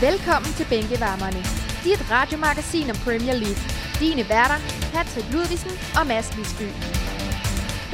Velkommen 0.00 0.52
til 0.58 0.66
Bænkevarmerne. 0.70 1.42
Dit 1.84 2.00
radiomagasin 2.10 2.90
om 2.90 2.96
Premier 2.96 3.36
League. 3.44 3.62
Dine 4.00 4.28
værter, 4.28 4.58
Patrick 4.94 5.26
Ludvigsen 5.32 5.74
og 5.98 6.06
Mads 6.06 6.36
Lisby. 6.36 6.68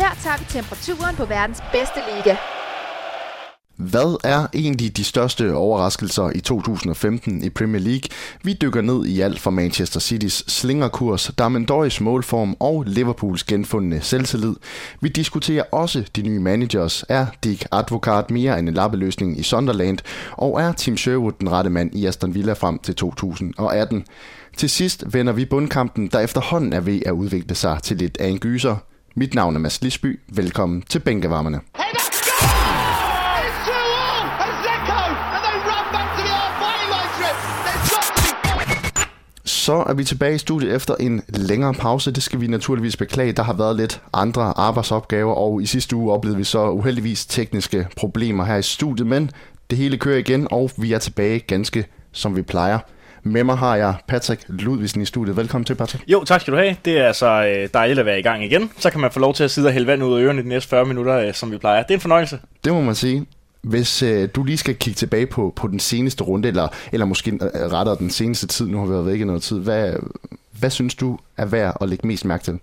Her 0.00 0.12
tager 0.22 0.38
vi 0.38 0.44
temperaturen 0.56 1.16
på 1.16 1.24
verdens 1.24 1.60
bedste 1.72 2.00
liga. 2.10 2.36
Hvad 3.90 4.16
er 4.24 4.46
egentlig 4.54 4.96
de 4.96 5.04
største 5.04 5.54
overraskelser 5.54 6.30
i 6.34 6.40
2015 6.40 7.44
i 7.44 7.50
Premier 7.50 7.80
League? 7.80 8.08
Vi 8.42 8.52
dykker 8.52 8.80
ned 8.80 9.06
i 9.06 9.20
alt 9.20 9.40
fra 9.40 9.50
Manchester 9.50 10.00
Citys 10.00 10.52
slingerkurs, 10.52 11.30
Darmendoris 11.38 12.00
målform 12.00 12.56
og 12.60 12.84
Liverpools 12.86 13.44
genfundne 13.44 14.00
selvtillid. 14.00 14.54
Vi 15.00 15.08
diskuterer 15.08 15.64
også 15.72 16.04
de 16.16 16.22
nye 16.22 16.40
managers. 16.40 17.04
Er 17.08 17.26
Dick 17.44 17.66
Advokat 17.72 18.30
mere 18.30 18.58
end 18.58 18.68
en 18.68 18.74
lappeløsning 18.74 19.38
i 19.40 19.42
Sunderland? 19.42 19.98
Og 20.32 20.60
er 20.60 20.72
Tim 20.72 20.96
Sherwood 20.96 21.32
den 21.40 21.50
rette 21.50 21.70
mand 21.70 21.94
i 21.94 22.06
Aston 22.06 22.34
Villa 22.34 22.52
frem 22.52 22.78
til 22.78 22.94
2018? 22.94 24.04
Til 24.56 24.70
sidst 24.70 25.04
vender 25.06 25.32
vi 25.32 25.44
bundkampen, 25.44 26.06
der 26.06 26.20
efterhånden 26.20 26.72
er 26.72 26.80
ved 26.80 27.00
at 27.06 27.12
udvikle 27.12 27.54
sig 27.54 27.78
til 27.82 27.96
lidt 27.96 28.16
af 28.20 28.28
en 28.28 28.38
gyser. 28.38 28.76
Mit 29.16 29.34
navn 29.34 29.56
er 29.56 29.60
Mads 29.60 29.82
Lisby. 29.82 30.20
Velkommen 30.28 30.82
til 30.82 30.98
Bænkevarmerne. 30.98 31.60
Så 39.64 39.84
er 39.88 39.94
vi 39.94 40.04
tilbage 40.04 40.34
i 40.34 40.38
studiet 40.38 40.74
efter 40.74 40.94
en 41.00 41.22
længere 41.28 41.74
pause. 41.74 42.10
Det 42.10 42.22
skal 42.22 42.40
vi 42.40 42.46
naturligvis 42.46 42.96
beklage. 42.96 43.32
Der 43.32 43.42
har 43.42 43.52
været 43.52 43.76
lidt 43.76 44.02
andre 44.12 44.42
arbejdsopgaver, 44.42 45.34
og 45.34 45.62
i 45.62 45.66
sidste 45.66 45.96
uge 45.96 46.12
oplevede 46.12 46.38
vi 46.38 46.44
så 46.44 46.70
uheldigvis 46.70 47.26
tekniske 47.26 47.86
problemer 47.96 48.44
her 48.44 48.56
i 48.56 48.62
studiet, 48.62 49.06
men 49.06 49.30
det 49.70 49.78
hele 49.78 49.98
kører 49.98 50.18
igen, 50.18 50.48
og 50.50 50.70
vi 50.76 50.92
er 50.92 50.98
tilbage 50.98 51.38
ganske 51.38 51.86
som 52.12 52.36
vi 52.36 52.42
plejer. 52.42 52.78
Med 53.22 53.44
mig 53.44 53.56
har 53.56 53.76
jeg 53.76 53.94
Patrick 54.08 54.44
Ludvigsen 54.48 55.02
i 55.02 55.04
studiet. 55.04 55.36
Velkommen 55.36 55.64
til, 55.64 55.74
Patrick. 55.74 56.04
Jo, 56.08 56.24
tak 56.24 56.40
skal 56.40 56.52
du 56.52 56.58
have. 56.58 56.76
Det 56.84 56.98
er 56.98 57.06
altså 57.06 57.26
øh, 57.26 57.68
dejligt 57.74 57.98
at 57.98 58.06
være 58.06 58.18
i 58.18 58.22
gang 58.22 58.44
igen. 58.44 58.70
Så 58.78 58.90
kan 58.90 59.00
man 59.00 59.10
få 59.10 59.20
lov 59.20 59.34
til 59.34 59.44
at 59.44 59.50
sidde 59.50 59.68
og 59.68 59.72
hælde 59.72 59.86
vand 59.86 60.04
ud 60.04 60.18
af 60.18 60.22
ørerne 60.22 60.42
de 60.42 60.48
næste 60.48 60.68
40 60.68 60.84
minutter, 60.84 61.18
øh, 61.18 61.34
som 61.34 61.50
vi 61.50 61.58
plejer. 61.58 61.82
Det 61.82 61.90
er 61.90 61.94
en 61.94 62.00
fornøjelse. 62.00 62.38
Det 62.64 62.72
må 62.72 62.80
man 62.80 62.94
sige. 62.94 63.26
Hvis 63.64 64.02
øh, 64.02 64.28
du 64.34 64.44
lige 64.44 64.56
skal 64.56 64.74
kigge 64.74 64.98
tilbage 64.98 65.26
på, 65.26 65.52
på 65.56 65.68
den 65.68 65.80
seneste 65.80 66.24
runde, 66.24 66.48
eller, 66.48 66.68
eller 66.92 67.06
måske 67.06 67.32
øh, 67.32 67.40
rettere 67.72 67.96
den 67.98 68.10
seneste 68.10 68.46
tid, 68.46 68.66
nu 68.66 68.78
har 68.78 68.86
vi 68.86 68.92
været 68.92 69.06
væk 69.06 69.20
i 69.20 69.24
noget 69.24 69.42
tid, 69.42 69.58
hvad, 69.58 69.94
hvad 70.58 70.70
synes 70.70 70.94
du 70.94 71.18
er 71.36 71.44
værd 71.44 71.76
at 71.80 71.88
lægge 71.88 72.06
mest 72.06 72.24
mærke 72.24 72.44
til? 72.44 72.58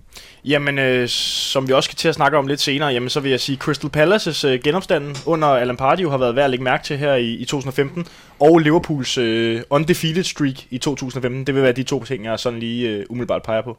Jamen, 0.45 0.79
øh, 0.79 1.07
som 1.07 1.67
vi 1.67 1.73
også 1.73 1.87
skal 1.87 1.95
til 1.95 2.07
at 2.07 2.15
snakke 2.15 2.37
om 2.37 2.47
lidt 2.47 2.61
senere, 2.61 2.89
jamen, 2.89 3.09
så 3.09 3.19
vil 3.19 3.31
jeg 3.31 3.39
sige, 3.39 3.57
Crystal 3.57 3.89
Palaces 3.89 4.43
øh, 4.43 4.59
genopstanden 4.63 5.15
under 5.25 5.47
Alan 5.47 5.77
Pardew 5.77 6.09
har 6.09 6.17
været 6.17 6.35
værd 6.35 6.43
at 6.43 6.49
lægge 6.49 6.63
mærke 6.63 6.83
til 6.83 6.97
her 6.97 7.13
i, 7.13 7.33
i 7.33 7.45
2015, 7.45 8.07
og 8.39 8.59
Liverpools 8.59 9.17
øh, 9.17 9.61
undefeated 9.69 10.23
streak 10.23 10.55
i 10.69 10.77
2015. 10.77 11.47
Det 11.47 11.55
vil 11.55 11.63
være 11.63 11.71
de 11.71 11.83
to 11.83 12.03
ting, 12.03 12.25
jeg 12.25 12.39
sådan 12.39 12.59
lige 12.59 12.89
øh, 12.89 13.05
umiddelbart 13.09 13.43
peger 13.43 13.61
på. 13.61 13.77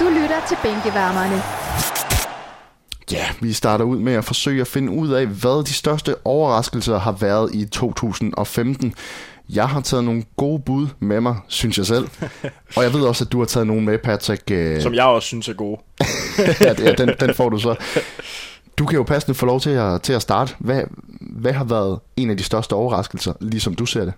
Du 0.00 0.08
lytter 0.08 0.40
til 0.48 0.56
Bænkevarmerne. 0.62 1.61
Ja, 3.12 3.24
vi 3.40 3.52
starter 3.52 3.84
ud 3.84 3.98
med 3.98 4.12
at 4.12 4.24
forsøge 4.24 4.60
at 4.60 4.66
finde 4.66 4.92
ud 4.92 5.08
af, 5.10 5.26
hvad 5.26 5.64
de 5.64 5.72
største 5.72 6.14
overraskelser 6.24 6.98
har 6.98 7.12
været 7.12 7.54
i 7.54 7.64
2015. 7.64 8.94
Jeg 9.48 9.68
har 9.68 9.80
taget 9.80 10.04
nogle 10.04 10.24
gode 10.36 10.62
bud 10.66 10.86
med 11.00 11.20
mig, 11.20 11.36
synes 11.48 11.78
jeg 11.78 11.86
selv. 11.86 12.08
Og 12.76 12.82
jeg 12.82 12.92
ved 12.92 13.00
også, 13.02 13.24
at 13.24 13.32
du 13.32 13.38
har 13.38 13.46
taget 13.46 13.66
nogle 13.66 13.82
med, 13.82 13.98
Patrick. 13.98 14.42
øh, 14.50 14.82
Som 14.82 14.94
jeg 14.94 15.04
også 15.04 15.26
synes 15.26 15.48
er 15.48 15.52
gode. 15.52 15.80
ja, 16.60 16.92
den, 16.92 17.10
den 17.20 17.34
får 17.34 17.48
du 17.48 17.58
så. 17.58 17.74
Du 18.78 18.86
kan 18.86 18.96
jo 18.96 19.02
passende 19.02 19.34
få 19.34 19.46
lov 19.46 19.60
til 19.60 19.70
at, 19.70 20.02
til 20.02 20.12
at 20.12 20.22
starte. 20.22 20.54
Hvad, 20.58 20.82
hvad 21.20 21.52
har 21.52 21.64
været 21.64 21.98
en 22.16 22.30
af 22.30 22.36
de 22.36 22.42
største 22.42 22.72
overraskelser, 22.72 23.32
ligesom 23.40 23.74
du 23.74 23.86
ser 23.86 24.04
det? 24.04 24.12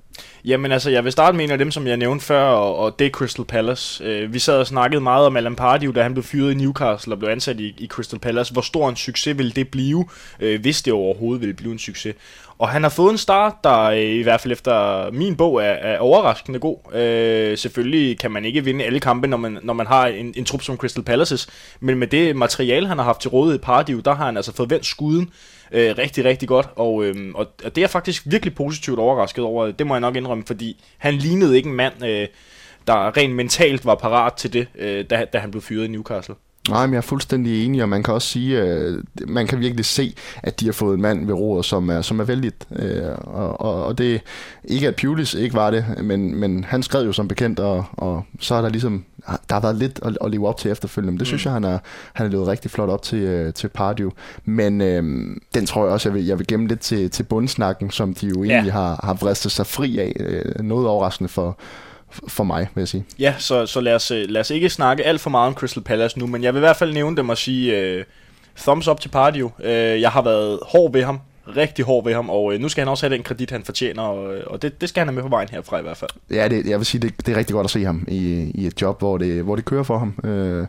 Jamen 0.45 0.73
altså, 0.73 0.91
jeg 0.91 1.05
vil 1.05 1.13
starte 1.13 1.37
med 1.37 1.45
en 1.45 1.51
af 1.51 1.59
dem, 1.59 1.71
som 1.71 1.87
jeg 1.87 1.97
nævnte 1.97 2.25
før, 2.25 2.45
og, 2.45 2.77
og 2.77 2.99
det 2.99 3.07
er 3.07 3.11
Crystal 3.11 3.45
Palace. 3.45 4.05
Øh, 4.05 4.33
vi 4.33 4.39
sad 4.39 4.59
og 4.59 4.67
snakkede 4.67 5.01
meget 5.01 5.27
om 5.27 5.37
Alan 5.37 5.57
Pardew, 5.57 5.93
da 5.93 6.03
han 6.03 6.14
blev 6.14 6.25
fyret 6.25 6.53
i 6.53 6.55
Newcastle 6.55 7.14
og 7.14 7.19
blev 7.19 7.31
ansat 7.31 7.61
i, 7.61 7.75
i 7.79 7.87
Crystal 7.87 8.19
Palace. 8.19 8.53
Hvor 8.53 8.63
stor 8.63 8.89
en 8.89 8.97
succes 8.97 9.39
ville 9.39 9.53
det 9.53 9.69
blive, 9.69 10.09
øh, 10.41 10.61
hvis 10.61 10.83
det 10.83 10.93
overhovedet 10.93 11.41
ville 11.41 11.55
blive 11.55 11.73
en 11.73 11.79
succes. 11.79 12.14
Og 12.59 12.69
han 12.69 12.83
har 12.83 12.91
fået 12.91 13.13
en 13.13 13.19
start, 13.19 13.55
der 13.65 13.81
øh, 13.83 13.98
i 13.98 14.23
hvert 14.23 14.41
fald 14.41 14.53
efter 14.53 15.11
min 15.11 15.37
bog 15.37 15.63
er, 15.63 15.73
er 15.73 15.98
overraskende 15.98 16.59
god. 16.59 16.95
Øh, 16.95 17.59
selvfølgelig 17.59 18.19
kan 18.19 18.31
man 18.31 18.45
ikke 18.45 18.65
vinde 18.65 18.85
alle 18.85 19.01
kampe, 19.01 19.27
når 19.29 19.37
man, 19.37 19.59
når 19.63 19.75
man 19.75 19.87
har 19.87 20.07
en, 20.07 20.35
en 20.37 20.45
trup 20.45 20.63
som 20.63 20.77
Crystal 20.77 21.05
Palaces. 21.05 21.48
Men 21.81 21.98
med 21.98 22.07
det 22.07 22.37
materiale, 22.37 22.89
han 22.89 22.98
har 22.98 23.05
haft 23.05 23.20
til 23.20 23.31
rådighed 23.31 23.59
i 23.59 23.63
Pardew, 23.63 24.01
der 24.01 24.14
har 24.14 24.25
han 24.27 24.37
altså 24.37 24.55
fået 24.55 24.70
vendt 24.70 24.87
skuden 24.87 25.31
øh, 25.73 25.95
rigtig, 25.98 26.25
rigtig 26.25 26.48
godt. 26.48 26.69
Og, 26.77 27.05
øh, 27.05 27.14
og 27.35 27.47
og 27.64 27.75
det 27.75 27.79
er 27.79 27.83
jeg 27.83 27.91
faktisk 27.91 28.23
virkelig 28.27 28.55
positivt 28.55 28.98
overrasket 28.98 29.45
over. 29.45 29.70
Det 29.70 29.87
må 29.87 29.95
jeg 29.95 30.01
nok 30.01 30.17
indrømme, 30.17 30.45
fordi 30.47 30.85
han 30.98 31.14
lignede 31.14 31.57
ikke 31.57 31.69
en 31.69 31.75
mand, 31.75 32.05
øh, 32.05 32.29
der 32.87 33.17
rent 33.17 33.35
mentalt 33.35 33.85
var 33.85 33.95
parat 33.95 34.33
til 34.33 34.53
det, 34.53 34.67
øh, 34.75 35.05
da, 35.11 35.25
da 35.33 35.39
han 35.39 35.51
blev 35.51 35.63
fyret 35.63 35.85
i 35.85 35.89
Newcastle. 35.89 36.35
Nej, 36.69 36.86
men 36.86 36.92
jeg 36.92 36.98
er 36.98 37.02
fuldstændig 37.02 37.64
enig, 37.64 37.83
og 37.83 37.89
man 37.89 38.02
kan 38.02 38.14
også 38.14 38.29
sige, 38.29 38.61
at 38.61 38.95
man 39.27 39.47
kan 39.47 39.61
virkelig 39.61 39.85
se, 39.85 40.14
at 40.42 40.61
de 40.61 40.64
har 40.64 40.73
fået 40.73 40.95
en 40.95 41.02
mand 41.02 41.27
ved 41.27 41.35
roret, 41.35 41.64
som 41.64 41.89
er, 41.89 42.02
som 42.02 42.20
er 42.20 42.25
vældigt. 42.25 42.67
Øh, 42.77 43.02
og, 43.19 43.61
og, 43.61 43.85
og 43.86 43.98
det 43.98 44.20
ikke 44.64 44.89
at 44.89 44.97
Pulis 44.97 45.35
ikke 45.35 45.55
var 45.55 45.70
det, 45.70 45.85
men, 46.02 46.36
men 46.36 46.64
han 46.64 46.83
skrev 46.83 47.07
jo 47.07 47.13
som 47.13 47.29
bekendt, 47.29 47.61
og, 47.61 47.85
og 47.92 48.25
så 48.41 48.55
er 48.55 48.63
der 48.63 48.69
ligesom, 48.69 49.05
der 49.27 49.55
har 49.55 49.61
været 49.61 49.77
lidt 49.77 50.01
at, 50.02 50.19
at 50.25 50.30
leve 50.30 50.48
op 50.48 50.57
til 50.57 50.70
efterfølgende. 50.70 51.13
Men 51.13 51.19
det 51.19 51.27
synes 51.27 51.45
jeg, 51.45 51.52
han 51.52 51.64
er, 51.64 51.79
han 52.13 52.27
er 52.27 52.30
levet 52.30 52.48
rigtig 52.48 52.70
flot 52.70 52.89
op 52.89 53.02
til, 53.02 53.19
øh, 53.19 53.55
til 53.55 53.69
Pardew. 53.69 54.11
Men 54.45 54.81
øh, 54.81 55.02
den 55.55 55.67
tror 55.67 55.85
jeg 55.85 55.92
også, 55.92 56.08
jeg 56.08 56.14
vil, 56.14 56.27
jeg 56.27 56.39
vil 56.39 56.46
gemme 56.46 56.69
lidt 56.69 56.81
til, 56.81 57.11
til 57.11 57.23
bundsnakken, 57.23 57.91
som 57.91 58.14
de 58.14 58.27
jo 58.27 58.45
egentlig 58.45 58.73
har, 58.73 59.01
har 59.05 59.14
vristet 59.14 59.52
sig 59.52 59.67
fri 59.67 59.98
af. 59.98 60.13
Øh, 60.20 60.64
noget 60.64 60.86
overraskende 60.89 61.29
for, 61.29 61.58
for 62.29 62.45
mig, 62.45 62.69
vil 62.75 62.80
jeg 62.80 62.89
sige. 62.89 63.05
Ja, 63.19 63.35
så, 63.39 63.67
så 63.67 63.80
lad, 63.80 63.95
os, 63.95 64.11
øh, 64.11 64.25
lad 64.29 64.41
os 64.41 64.51
ikke 64.51 64.70
snakke 64.70 65.05
alt 65.05 65.20
for 65.20 65.30
meget 65.30 65.47
om 65.47 65.55
Crystal 65.55 65.83
Palace 65.83 66.19
nu, 66.19 66.27
men 66.27 66.42
jeg 66.42 66.55
vil 66.55 66.58
i 66.58 66.61
hvert 66.61 66.77
fald 66.77 66.92
nævne 66.92 67.17
dem 67.17 67.29
og 67.29 67.39
sige 67.39 67.79
øh, 67.79 68.05
thumbs 68.57 68.89
up 68.89 69.01
til 69.01 69.08
Pardew. 69.08 69.51
Øh, 69.63 70.01
jeg 70.01 70.11
har 70.11 70.23
været 70.23 70.58
hård 70.63 70.92
ved 70.92 71.05
ham, 71.05 71.20
rigtig 71.57 71.85
hård 71.85 72.05
ved 72.05 72.15
ham, 72.15 72.31
og 72.31 72.55
øh, 72.55 72.61
nu 72.61 72.69
skal 72.69 72.81
han 72.81 72.89
også 72.89 73.07
have 73.07 73.17
den 73.17 73.23
kredit, 73.23 73.51
han 73.51 73.65
fortjener, 73.65 74.03
og, 74.03 74.35
og 74.47 74.63
det, 74.63 74.81
det 74.81 74.89
skal 74.89 75.01
han 75.01 75.09
have 75.09 75.15
med 75.15 75.23
på 75.23 75.29
vejen 75.29 75.49
herfra 75.49 75.79
i 75.79 75.83
hvert 75.83 75.97
fald. 75.97 76.11
Ja, 76.31 76.49
det, 76.49 76.67
jeg 76.67 76.79
vil 76.79 76.87
sige, 76.87 77.01
det, 77.01 77.27
det 77.27 77.35
er 77.35 77.39
rigtig 77.39 77.55
godt 77.55 77.65
at 77.65 77.71
se 77.71 77.85
ham 77.85 78.05
i, 78.09 78.51
i 78.55 78.67
et 78.67 78.83
job, 78.83 78.99
hvor 78.99 79.19
det, 79.19 79.43
hvor 79.43 79.57
det 79.57 79.65
kører 79.65 79.83
for 79.83 79.99
ham. 79.99 80.19
Øh, 80.25 80.67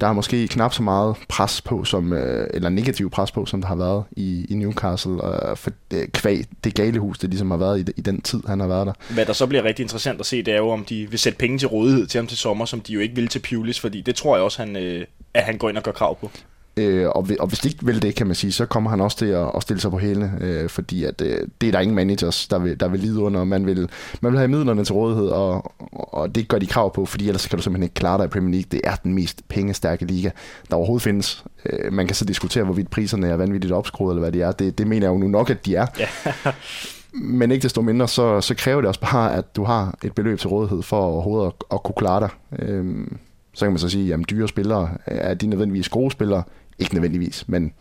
der 0.00 0.06
er 0.06 0.12
måske 0.12 0.48
knap 0.48 0.74
så 0.74 0.82
meget 0.82 1.16
pres 1.28 1.60
på, 1.60 1.84
som, 1.84 2.12
øh, 2.12 2.48
eller 2.54 2.68
negativ 2.68 3.10
pres 3.10 3.30
på, 3.30 3.46
som 3.46 3.60
der 3.60 3.68
har 3.68 3.76
været 3.76 4.04
i, 4.12 4.46
i 4.48 4.54
Newcastle, 4.54 5.12
øh, 5.12 5.56
for 5.56 5.70
det, 5.90 6.12
kvæg 6.12 6.44
det 6.64 6.74
galehus, 6.74 7.18
det 7.18 7.30
ligesom 7.30 7.50
har 7.50 7.58
været 7.58 7.88
i, 7.88 7.92
i 7.96 8.00
den 8.00 8.20
tid, 8.20 8.40
han 8.46 8.60
har 8.60 8.66
været 8.66 8.86
der. 8.86 8.92
Hvad 9.14 9.26
der 9.26 9.32
så 9.32 9.46
bliver 9.46 9.64
rigtig 9.64 9.82
interessant 9.82 10.20
at 10.20 10.26
se, 10.26 10.42
det 10.42 10.54
er 10.54 10.58
jo, 10.58 10.68
om 10.68 10.84
de 10.84 11.06
vil 11.10 11.18
sætte 11.18 11.38
penge 11.38 11.58
til 11.58 11.68
rådighed 11.68 12.06
til 12.06 12.18
ham 12.18 12.26
til 12.26 12.38
sommer, 12.38 12.64
som 12.64 12.80
de 12.80 12.92
jo 12.92 13.00
ikke 13.00 13.14
vil 13.14 13.28
til 13.28 13.38
Pulis, 13.38 13.80
fordi 13.80 14.00
det 14.00 14.14
tror 14.14 14.36
jeg 14.36 14.44
også, 14.44 14.62
han, 14.62 14.76
øh, 14.76 15.04
at 15.34 15.42
han 15.42 15.58
går 15.58 15.68
ind 15.68 15.76
og 15.76 15.82
gør 15.82 15.92
krav 15.92 16.18
på. 16.20 16.30
Øh, 16.78 17.08
og, 17.08 17.28
og 17.40 17.46
hvis 17.46 17.58
de 17.58 17.68
ikke 17.68 17.86
vil 17.86 18.02
det, 18.02 18.14
kan 18.14 18.26
man 18.26 18.36
sige, 18.36 18.52
så 18.52 18.66
kommer 18.66 18.90
han 18.90 19.00
også 19.00 19.16
til 19.16 19.26
at, 19.26 19.50
at 19.56 19.62
stille 19.62 19.80
sig 19.80 19.90
på 19.90 19.98
hælene, 19.98 20.38
øh, 20.40 20.68
fordi 20.68 21.04
at, 21.04 21.20
øh, 21.20 21.38
det 21.60 21.66
er 21.66 21.72
der 21.72 21.80
ingen 21.80 21.94
managers, 21.94 22.48
der 22.48 22.58
vil, 22.58 22.80
der 22.80 22.88
vil 22.88 23.00
lide 23.00 23.18
under. 23.18 23.44
Man 23.44 23.66
vil, 23.66 23.88
man 24.20 24.32
vil 24.32 24.38
have 24.38 24.48
midlerne 24.48 24.84
til 24.84 24.94
rådighed, 24.94 25.28
og, 25.28 25.72
og 25.92 26.34
det 26.34 26.48
gør 26.48 26.58
de 26.58 26.66
krav 26.66 26.94
på, 26.94 27.06
fordi 27.06 27.26
ellers 27.28 27.46
kan 27.46 27.56
du 27.56 27.62
simpelthen 27.62 27.82
ikke 27.82 27.94
klare 27.94 28.18
dig 28.18 28.24
i 28.24 28.28
Premier 28.28 28.50
League. 28.50 28.68
Det 28.70 28.80
er 28.84 28.94
den 28.94 29.14
mest 29.14 29.48
pengestærke 29.48 30.04
liga, 30.04 30.30
der 30.70 30.76
overhovedet 30.76 31.02
findes. 31.02 31.44
Øh, 31.66 31.92
man 31.92 32.06
kan 32.06 32.16
så 32.16 32.24
diskutere, 32.24 32.64
hvorvidt 32.64 32.90
priserne 32.90 33.28
er 33.28 33.36
vanvittigt 33.36 33.72
opskruet, 33.72 34.12
eller 34.12 34.20
hvad 34.20 34.32
de 34.32 34.42
er. 34.42 34.52
Det, 34.52 34.78
det 34.78 34.86
mener 34.86 35.06
jeg 35.06 35.12
jo 35.14 35.18
nu 35.18 35.28
nok, 35.28 35.50
at 35.50 35.66
de 35.66 35.76
er. 35.76 35.86
Men 37.12 37.50
ikke 37.50 37.62
desto 37.62 37.82
mindre, 37.82 38.08
så, 38.08 38.40
så 38.40 38.54
kræver 38.54 38.80
det 38.80 38.88
også 38.88 39.00
bare, 39.00 39.34
at 39.34 39.56
du 39.56 39.64
har 39.64 39.98
et 40.04 40.14
beløb 40.14 40.38
til 40.38 40.48
rådighed 40.48 40.82
for 40.82 41.00
overhovedet 41.00 41.46
at, 41.46 41.54
at 41.72 41.82
kunne 41.82 41.94
klare 41.96 42.20
dig. 42.20 42.28
Øhm, 42.58 43.18
så 43.54 43.64
kan 43.64 43.72
man 43.72 43.78
så 43.78 43.88
sige, 43.88 44.14
at 44.14 44.20
dyre 44.30 44.48
spillere, 44.48 44.90
er 45.06 45.34
de 45.34 45.46
nødvendigvis 45.46 45.88
gode 45.88 46.10
spillere? 46.10 46.42
Ikke 46.78 46.94
nødvendigvis, 46.94 47.48
men 47.48 47.72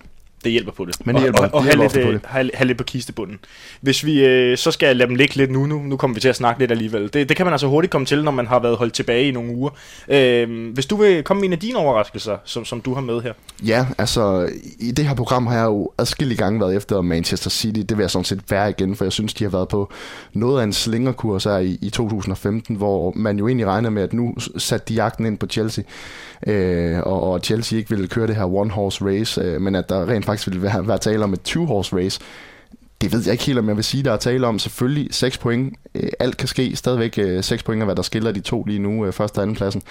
det 0.46 0.52
hjælper 0.52 0.72
på 0.72 0.86
det. 0.86 1.06
Men 1.06 1.16
det 1.16 1.22
hjælper- 1.24 1.40
og, 1.40 1.50
og, 1.54 1.54
og 1.54 1.64
det 1.64 1.74
have, 1.74 1.90
hjælper 1.90 2.12
lidt, 2.12 2.16
øh, 2.16 2.22
på 2.22 2.28
have, 2.28 2.52
have 2.54 2.68
lidt 2.68 2.78
på 2.78 2.84
kistebunden. 2.84 3.40
Hvis 3.82 4.06
vi 4.06 4.26
øh, 4.26 4.58
så 4.58 4.72
skal 4.72 4.98
lade 4.98 5.10
dem 5.10 5.16
ligge 5.16 5.36
lidt 5.36 5.52
nu, 5.52 5.66
nu, 5.66 5.80
nu 5.80 5.98
kommer 5.98 6.16
vi 6.16 6.22
til 6.22 6.30
at 6.30 6.36
snakke 6.36 6.60
lidt 6.60 6.72
alligevel. 6.72 7.04
Det, 7.14 7.30
det 7.30 7.38
kan 7.38 7.46
man 7.46 7.54
altså 7.54 7.68
hurtigt 7.68 7.92
komme 7.92 8.06
til, 8.06 8.24
når 8.24 8.32
man 8.32 8.48
har 8.48 8.60
været 8.60 8.78
holdt 8.78 8.94
tilbage 8.94 9.28
i 9.28 9.32
nogle 9.32 9.56
uger. 9.56 9.70
Øh, 10.08 10.74
hvis 10.74 10.86
du 10.86 10.96
vil 10.96 11.24
komme 11.24 11.42
med 11.42 11.48
en 11.48 11.54
af 11.54 11.60
dine 11.60 11.78
overraskelser, 11.78 12.38
som, 12.46 12.66
som 12.66 12.82
du 12.82 12.94
har 12.94 13.02
med 13.02 13.22
her. 13.22 13.34
Ja, 13.66 13.86
altså 13.98 14.50
i 14.80 14.92
det 14.92 15.08
her 15.08 15.16
program 15.16 15.48
har 15.48 15.58
jeg 15.58 15.66
jo 15.66 15.92
adskillige 15.98 16.38
gange 16.38 16.60
været 16.60 16.76
efter 16.76 17.02
Manchester 17.02 17.50
City. 17.50 17.80
Det 17.80 17.98
vil 17.98 18.04
jeg 18.04 18.12
sådan 18.12 18.26
set 18.26 18.42
være 18.50 18.70
igen, 18.70 18.96
for 18.96 19.06
jeg 19.06 19.12
synes, 19.12 19.34
de 19.34 19.44
har 19.44 19.52
været 19.52 19.68
på 19.68 19.92
noget 20.34 20.60
af 20.60 20.64
en 20.64 20.74
slingerkurs 20.74 21.44
her 21.44 21.58
i, 21.58 21.78
i 21.82 21.90
2015, 21.90 22.76
hvor 22.76 23.14
man 23.16 23.40
jo 23.40 23.48
egentlig 23.48 23.68
regner 23.68 23.90
med, 23.90 24.04
at 24.04 24.14
nu 24.14 24.36
satte 24.58 24.86
de 24.90 24.94
jagten 24.94 25.26
ind 25.26 25.38
på 25.38 25.48
Chelsea, 25.48 25.84
øh, 26.48 27.00
og, 27.00 27.32
og 27.32 27.40
Chelsea 27.40 27.78
ikke 27.78 27.90
ville 27.90 28.08
køre 28.08 28.28
det 28.28 28.36
her 28.36 28.46
one-horse 28.46 29.06
race, 29.06 29.42
øh, 29.42 29.62
men 29.62 29.76
at 29.76 29.90
der 29.90 30.10
rent 30.10 30.26
faktisk 30.26 30.35
ville 30.46 30.62
være, 30.62 30.88
være 30.88 30.98
tale 30.98 31.24
om 31.24 31.34
et 31.34 31.40
two-horse 31.48 31.96
race. 31.96 32.20
Det 33.02 33.14
ved 33.14 33.24
jeg 33.24 33.32
ikke 33.32 33.44
helt, 33.44 33.60
om 33.60 33.68
jeg 33.68 33.76
vil 33.76 33.84
sige, 33.84 34.04
der 34.04 34.12
er 34.12 34.18
tale 34.18 34.48
om. 34.48 34.60
Selvfølgelig 34.60 35.08
6 35.12 35.38
point. 35.38 35.74
Øh, 35.96 36.10
alt 36.20 36.38
kan 36.38 36.48
ske. 36.48 36.76
Stadigvæk 36.76 37.18
øh, 37.18 37.44
6 37.44 37.64
point 37.64 37.82
er, 37.82 37.86
hvad 37.86 37.96
der 37.96 38.02
skiller 38.02 38.32
de 38.32 38.40
to 38.40 38.64
lige 38.64 38.80
nu, 38.80 39.06
øh, 39.06 39.14
første 39.14 39.38
og 39.38 39.42
anden 39.42 39.56
pladsen. 39.56 39.82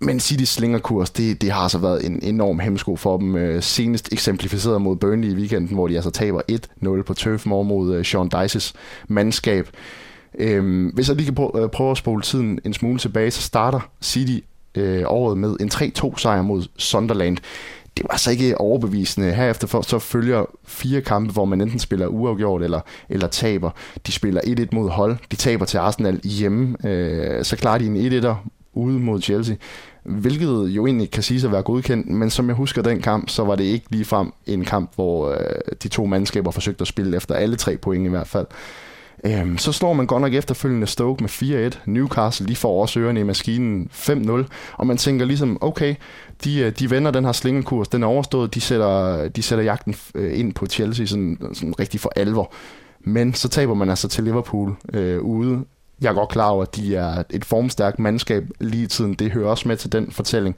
men 0.00 0.20
City 0.20 0.44
slingerkurs, 0.44 1.10
det, 1.10 1.42
det 1.42 1.50
har 1.50 1.60
altså 1.60 1.78
været 1.78 2.06
en 2.06 2.22
enorm 2.22 2.58
hemsko 2.58 2.96
for 2.96 3.18
dem. 3.18 3.60
Senest 3.62 4.12
eksemplificeret 4.12 4.82
mod 4.82 4.96
Burnley 4.96 5.28
i 5.28 5.34
weekenden, 5.34 5.74
hvor 5.74 5.88
de 5.88 5.94
altså 5.94 6.10
taber 6.10 6.40
1-0 6.98 7.02
på 7.02 7.14
Turf 7.14 7.46
Moor 7.46 7.62
mod 7.62 8.04
Sean 8.04 8.28
Dices 8.28 8.74
mandskab. 9.08 9.68
Øhm, 10.38 10.86
hvis 10.86 11.08
jeg 11.08 11.16
lige 11.16 11.24
kan 11.24 11.34
prøve, 11.34 11.68
prøve 11.68 11.90
at 11.90 11.96
spole 11.96 12.22
tiden 12.22 12.60
en 12.64 12.74
smule 12.74 12.98
tilbage, 12.98 13.30
så 13.30 13.42
starter 13.42 13.80
City 14.02 14.38
øh, 14.74 15.02
året 15.06 15.38
med 15.38 15.56
en 15.60 15.70
3-2 15.74 16.18
sejr 16.18 16.42
mod 16.42 16.62
Sunderland. 16.76 17.36
Det 17.98 18.06
var 18.10 18.16
så 18.16 18.30
ikke 18.30 18.60
overbevisende. 18.60 19.32
Herefter 19.32 19.66
for, 19.66 19.82
så 19.82 19.98
følger 19.98 20.44
fire 20.64 21.00
kampe, 21.00 21.32
hvor 21.32 21.44
man 21.44 21.60
enten 21.60 21.78
spiller 21.78 22.06
uafgjort 22.06 22.62
eller, 22.62 22.80
eller 23.08 23.26
taber. 23.26 23.70
De 24.06 24.12
spiller 24.12 24.40
1-1 24.40 24.66
mod 24.72 24.90
hold. 24.90 25.16
De 25.30 25.36
taber 25.36 25.64
til 25.64 25.78
Arsenal 25.78 26.20
hjemme. 26.24 26.76
Øh, 26.86 27.44
så 27.44 27.56
klarer 27.56 27.78
de 27.78 27.86
en 27.86 28.24
1-1'er 28.24 28.34
ude 28.74 28.98
mod 28.98 29.22
Chelsea, 29.22 29.56
hvilket 30.04 30.68
jo 30.68 30.86
egentlig 30.86 31.10
kan 31.10 31.22
sige 31.22 31.46
at 31.46 31.52
være 31.52 31.62
godkendt, 31.62 32.08
men 32.08 32.30
som 32.30 32.48
jeg 32.48 32.56
husker 32.56 32.82
den 32.82 33.00
kamp, 33.00 33.28
så 33.28 33.44
var 33.44 33.56
det 33.56 33.64
ikke 33.64 33.86
ligefrem 33.90 34.32
en 34.46 34.64
kamp, 34.64 34.94
hvor 34.94 35.30
øh, 35.30 35.38
de 35.82 35.88
to 35.88 36.06
mandskaber 36.06 36.50
forsøgte 36.50 36.82
at 36.82 36.88
spille 36.88 37.16
efter 37.16 37.34
alle 37.34 37.56
tre 37.56 37.76
point 37.76 38.06
i 38.06 38.08
hvert 38.08 38.28
fald. 38.28 38.46
Øhm, 39.24 39.58
så 39.58 39.72
slår 39.72 39.92
man 39.92 40.06
godt 40.06 40.22
nok 40.22 40.34
efterfølgende 40.34 40.86
Stoke 40.86 41.22
med 41.22 41.30
4-1. 41.74 41.78
Newcastle, 41.86 42.46
lige 42.46 42.56
får 42.56 42.82
også 42.82 43.00
ørerne 43.00 43.20
i 43.20 43.22
maskinen 43.22 43.88
5-0. 43.92 44.30
Og 44.72 44.86
man 44.86 44.96
tænker 44.96 45.24
ligesom, 45.26 45.58
okay, 45.60 45.94
de, 46.44 46.60
øh, 46.60 46.72
de 46.72 46.90
vender 46.90 47.10
den 47.10 47.24
her 47.24 47.32
slingekurs, 47.32 47.88
den 47.88 48.02
er 48.02 48.06
overstået, 48.06 48.54
de 48.54 48.60
sætter, 48.60 49.28
de 49.28 49.42
sætter 49.42 49.64
jagten 49.64 49.94
øh, 50.14 50.38
ind 50.38 50.54
på 50.54 50.66
Chelsea 50.66 51.06
sådan, 51.06 51.38
sådan 51.52 51.78
rigtig 51.78 52.00
for 52.00 52.12
alvor. 52.16 52.52
Men 53.00 53.34
så 53.34 53.48
taber 53.48 53.74
man 53.74 53.90
altså 53.90 54.08
til 54.08 54.24
Liverpool 54.24 54.76
øh, 54.94 55.20
ude 55.20 55.64
jeg 56.00 56.10
er 56.10 56.14
godt 56.14 56.28
klar 56.28 56.48
over, 56.48 56.62
at 56.62 56.76
de 56.76 56.96
er 56.96 57.22
et 57.30 57.44
formstærkt 57.44 57.98
mandskab 57.98 58.44
lige 58.60 58.82
i 58.82 58.86
tiden. 58.86 59.14
Det 59.14 59.32
hører 59.32 59.48
også 59.48 59.68
med 59.68 59.76
til 59.76 59.92
den 59.92 60.10
fortælling. 60.10 60.56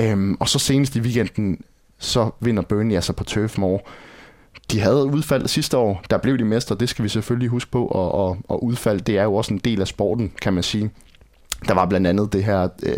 Øhm, 0.00 0.36
og 0.40 0.48
så 0.48 0.58
senest 0.58 0.96
i 0.96 1.00
weekenden, 1.00 1.60
så 1.98 2.30
vinder 2.40 2.62
Burnley 2.62 2.94
altså 2.94 3.12
på 3.12 3.24
Turf 3.24 3.58
Moor. 3.58 3.88
De 4.72 4.80
havde 4.80 5.04
udfald 5.04 5.46
sidste 5.46 5.76
år, 5.76 6.02
der 6.10 6.18
blev 6.18 6.38
de 6.38 6.44
mestre, 6.44 6.76
det 6.80 6.88
skal 6.88 7.02
vi 7.02 7.08
selvfølgelig 7.08 7.48
huske 7.48 7.70
på, 7.70 7.86
og, 7.86 8.12
og, 8.12 8.36
og 8.48 8.64
udfald, 8.64 9.00
det 9.00 9.18
er 9.18 9.22
jo 9.22 9.34
også 9.34 9.54
en 9.54 9.60
del 9.64 9.80
af 9.80 9.88
sporten, 9.88 10.32
kan 10.42 10.52
man 10.52 10.62
sige. 10.62 10.90
Der 11.68 11.74
var 11.74 11.86
blandt 11.86 12.06
andet 12.06 12.32
det 12.32 12.44
her 12.44 12.68
øh, 12.82 12.96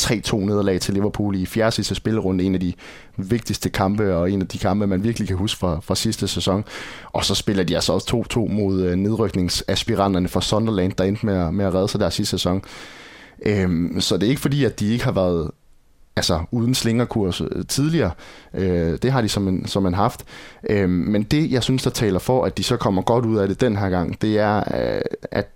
3-2 0.00 0.36
nederlag 0.36 0.80
til 0.80 0.94
Liverpool 0.94 1.36
i 1.36 1.46
fjerde 1.46 1.72
sidste 1.72 1.94
spillerunde, 1.94 2.44
en 2.44 2.54
af 2.54 2.60
de 2.60 2.72
vigtigste 3.16 3.70
kampe, 3.70 4.14
og 4.14 4.30
en 4.30 4.40
af 4.40 4.48
de 4.48 4.58
kampe, 4.58 4.86
man 4.86 5.04
virkelig 5.04 5.28
kan 5.28 5.36
huske 5.36 5.58
fra, 5.58 5.80
fra 5.80 5.94
sidste 5.94 6.28
sæson. 6.28 6.64
Og 7.12 7.24
så 7.24 7.34
spiller 7.34 7.64
de 7.64 7.74
altså 7.74 7.92
også 7.92 8.24
2-2 8.34 8.52
mod 8.52 8.82
øh, 8.82 8.96
nedrykningsaspiranterne 8.96 10.28
fra 10.28 10.40
Sunderland, 10.40 10.92
der 10.92 11.04
endte 11.04 11.26
med 11.26 11.34
at, 11.34 11.54
med 11.54 11.64
at 11.64 11.74
redde 11.74 11.88
sig 11.88 12.00
der 12.00 12.10
sidste 12.10 12.30
sæson. 12.30 12.62
Øhm, 13.46 14.00
så 14.00 14.16
det 14.16 14.26
er 14.26 14.30
ikke 14.30 14.40
fordi, 14.40 14.64
at 14.64 14.80
de 14.80 14.92
ikke 14.92 15.04
har 15.04 15.12
været 15.12 15.50
altså 16.18 16.40
uden 16.50 16.74
slingerkurs 16.74 17.40
øh, 17.40 17.66
tidligere. 17.68 18.10
Øh, 18.54 18.98
det 19.02 19.12
har 19.12 19.20
de 19.20 19.28
som 19.28 19.48
en, 19.48 19.66
som 19.66 19.86
en 19.86 19.94
haft. 19.94 20.24
Øh, 20.70 20.88
men 20.88 21.22
det, 21.22 21.50
jeg 21.50 21.62
synes, 21.62 21.82
der 21.82 21.90
taler 21.90 22.18
for, 22.18 22.44
at 22.44 22.58
de 22.58 22.62
så 22.62 22.76
kommer 22.76 23.02
godt 23.02 23.26
ud 23.26 23.36
af 23.36 23.48
det 23.48 23.60
den 23.60 23.76
her 23.76 23.90
gang, 23.90 24.22
det 24.22 24.38
er, 24.38 24.56
øh, 24.56 25.00
at 25.30 25.48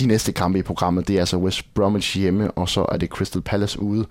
de 0.00 0.06
næste 0.06 0.32
kampe 0.32 0.58
i 0.58 0.62
programmet, 0.62 1.08
det 1.08 1.16
er 1.16 1.20
altså 1.20 1.36
West 1.36 1.74
Bromwich 1.74 2.18
hjemme, 2.18 2.50
og 2.50 2.68
så 2.68 2.86
er 2.92 2.96
det 2.96 3.08
Crystal 3.08 3.42
Palace 3.42 3.80
ude. 3.82 4.06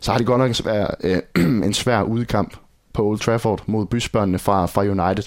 Så 0.00 0.12
har 0.12 0.18
de 0.18 0.24
godt 0.24 0.38
nok 0.38 0.48
en 0.48 0.54
svær, 0.54 0.94
øh, 1.00 1.18
en 1.66 1.74
svær 1.74 2.02
udkamp 2.02 2.56
på 2.92 3.04
Old 3.04 3.18
Trafford 3.18 3.62
mod 3.66 3.86
bysbørnene 3.86 4.38
fra, 4.38 4.66
fra 4.66 4.82
United. 4.82 5.24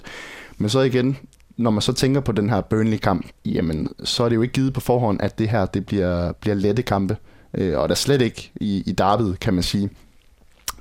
Men 0.57 0.69
så 0.69 0.79
igen, 0.79 1.17
når 1.57 1.71
man 1.71 1.81
så 1.81 1.93
tænker 1.93 2.21
på 2.21 2.31
den 2.31 2.49
her 2.49 2.61
Burnley-kamp, 2.61 3.25
jamen, 3.45 3.89
så 4.03 4.23
er 4.23 4.29
det 4.29 4.35
jo 4.35 4.41
ikke 4.41 4.53
givet 4.53 4.73
på 4.73 4.79
forhånd, 4.79 5.21
at 5.21 5.39
det 5.39 5.49
her 5.49 5.65
det 5.65 5.85
bliver, 5.85 6.31
bliver 6.31 6.55
lette 6.55 6.81
kampe. 6.81 7.17
Øh, 7.53 7.79
og 7.79 7.89
der 7.89 7.93
er 7.93 7.97
slet 7.97 8.21
ikke 8.21 8.51
i, 8.55 8.83
i 8.85 8.91
derbyet, 8.91 9.39
kan 9.39 9.53
man 9.53 9.63
sige. 9.63 9.89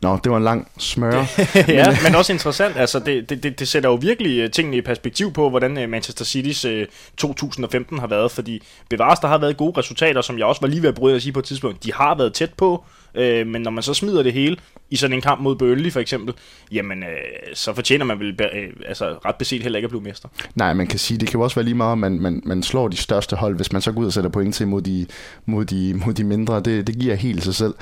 Nå, 0.03 0.19
det 0.25 0.33
var 0.33 0.39
en 0.39 0.45
lang 0.45 0.69
smør. 0.79 1.13
ja, 1.69 1.91
men, 1.91 1.99
men 2.05 2.15
også 2.15 2.33
interessant. 2.33 2.77
Altså, 2.77 2.99
det, 2.99 3.31
det, 3.31 3.59
det 3.59 3.69
sætter 3.69 3.91
jo 3.91 3.95
virkelig 3.95 4.39
øh, 4.39 4.51
tingene 4.51 4.77
i 4.77 4.81
perspektiv 4.81 5.33
på, 5.33 5.51
hvordan 5.51 5.79
øh, 5.79 5.89
Manchester 5.89 6.25
City's 6.25 6.91
2015 7.17 7.99
har 7.99 8.07
været. 8.07 8.31
Fordi 8.31 8.63
bevares, 8.89 9.19
der 9.19 9.29
har 9.29 9.39
været 9.39 9.57
gode 9.57 9.79
resultater, 9.79 10.21
som 10.21 10.39
jeg 10.39 10.47
også 10.47 10.61
var 10.61 10.69
lige 10.69 10.83
ved 10.83 10.89
at 10.89 10.95
bryde 10.95 11.17
at 11.17 11.23
sige 11.23 11.33
på 11.33 11.39
et 11.39 11.45
tidspunkt. 11.45 11.85
De 11.85 11.93
har 11.93 12.15
været 12.15 12.35
tæt 12.35 12.55
på, 12.55 12.85
øh, 13.15 13.47
men 13.47 13.63
når 13.63 13.71
man 13.71 13.83
så 13.83 13.95
smider 13.95 14.23
det 14.23 14.33
hele 14.33 14.57
i 14.91 14.97
sådan 14.97 15.17
en 15.17 15.21
kamp 15.21 15.41
mod 15.41 15.57
Burnley 15.57 15.93
for 15.93 16.01
eksempel, 16.01 16.35
jamen 16.73 17.03
øh, 17.03 17.09
så 17.55 17.75
fortjener 17.75 18.05
man 18.05 18.19
vel 18.19 18.41
øh, 18.55 18.69
altså, 18.87 19.05
ret 19.25 19.37
beset 19.37 19.63
heller 19.63 19.77
ikke 19.77 19.87
at 19.87 19.91
blive 19.91 20.03
mester. 20.03 20.29
Nej, 20.55 20.75
man 20.75 20.87
kan 20.87 20.99
sige, 20.99 21.19
det 21.19 21.29
kan 21.29 21.39
jo 21.39 21.45
også 21.45 21.57
være 21.57 21.65
lige 21.65 21.75
meget, 21.75 21.93
at 21.93 21.99
man, 21.99 22.21
man, 22.21 22.43
man 22.45 22.63
slår 22.63 22.89
de 22.89 22.97
største 22.97 23.37
hold, 23.37 23.57
hvis 23.57 23.73
man 23.73 23.83
så 23.83 23.93
går 23.93 24.01
ud 24.01 24.07
og 24.07 24.13
sætter 24.13 24.31
point 24.31 24.55
til 24.55 24.69
mod 24.69 24.83
de, 24.83 25.07
mod 25.47 25.65
de, 25.65 26.01
mod 26.07 26.15
de 26.15 26.25
mindre. 26.25 26.61
Det, 26.61 26.87
det 26.87 26.99
giver 26.99 27.15
helt 27.15 27.45
sig 27.45 27.55
selv. 27.55 27.75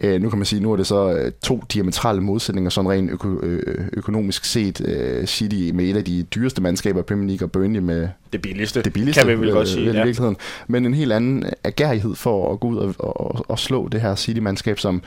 Øh, 0.00 0.22
nu 0.22 0.30
kan 0.30 0.38
man 0.38 0.46
sige, 0.46 0.62
nu 0.62 0.72
er 0.72 0.76
det 0.76 0.86
så 0.86 1.12
øh, 1.12 1.32
to 1.44 1.64
diametrale 1.72 2.20
modsætninger, 2.20 2.70
sådan 2.70 2.90
rent 2.90 3.10
øko, 3.10 3.40
øh, 3.42 3.88
økonomisk 3.92 4.44
set. 4.44 4.80
Øh, 4.80 5.26
City 5.26 5.70
med 5.74 5.84
et 5.84 5.96
af 5.96 6.04
de 6.04 6.22
dyreste 6.22 6.62
mandskaber 6.62 7.00
i 7.00 7.02
Premier 7.02 7.28
League, 7.28 7.46
og 7.46 7.52
Burnley 7.52 7.80
med 7.80 8.08
det 8.36 8.42
billigste, 8.42 8.82
det 8.82 8.92
billigste 8.92 9.20
kan 9.20 9.28
vi 9.28 9.40
vel 9.40 9.52
godt 9.52 9.68
sige. 9.68 9.84
Ja. 9.84 9.92
virkeligheden. 9.92 10.36
Men 10.66 10.86
en 10.86 10.94
helt 10.94 11.12
anden 11.12 11.44
agerighed 11.64 12.14
for 12.14 12.52
at 12.52 12.60
gå 12.60 12.68
ud 12.68 12.76
og, 12.76 12.94
og, 12.98 13.44
og 13.48 13.58
slå 13.58 13.88
det 13.88 14.00
her 14.00 14.14
City-mandskab, 14.14 14.78
som 14.78 15.02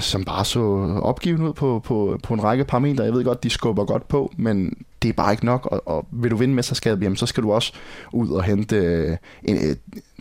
som 0.00 0.24
bare 0.24 0.44
så 0.44 0.60
opgivende 1.02 1.48
ud 1.48 1.52
på, 1.52 1.82
på, 1.84 2.18
på 2.22 2.34
en 2.34 2.44
række 2.44 2.64
parametre. 2.64 3.04
Jeg 3.04 3.12
ved 3.12 3.24
godt, 3.24 3.42
de 3.42 3.50
skubber 3.50 3.84
godt 3.84 4.08
på, 4.08 4.32
men 4.36 4.74
det 5.02 5.08
er 5.08 5.12
bare 5.12 5.32
ikke 5.32 5.46
nok. 5.46 5.68
Og, 5.70 5.82
og 5.88 6.06
vil 6.12 6.30
du 6.30 6.36
vinde 6.36 6.54
mesterskabet, 6.54 7.04
jamen, 7.04 7.16
så 7.16 7.26
skal 7.26 7.42
du 7.42 7.52
også 7.52 7.72
ud 8.12 8.28
og 8.28 8.42
hente 8.42 8.76
øh, 8.76 9.16
en, 9.42 9.56
øh, 9.56 9.76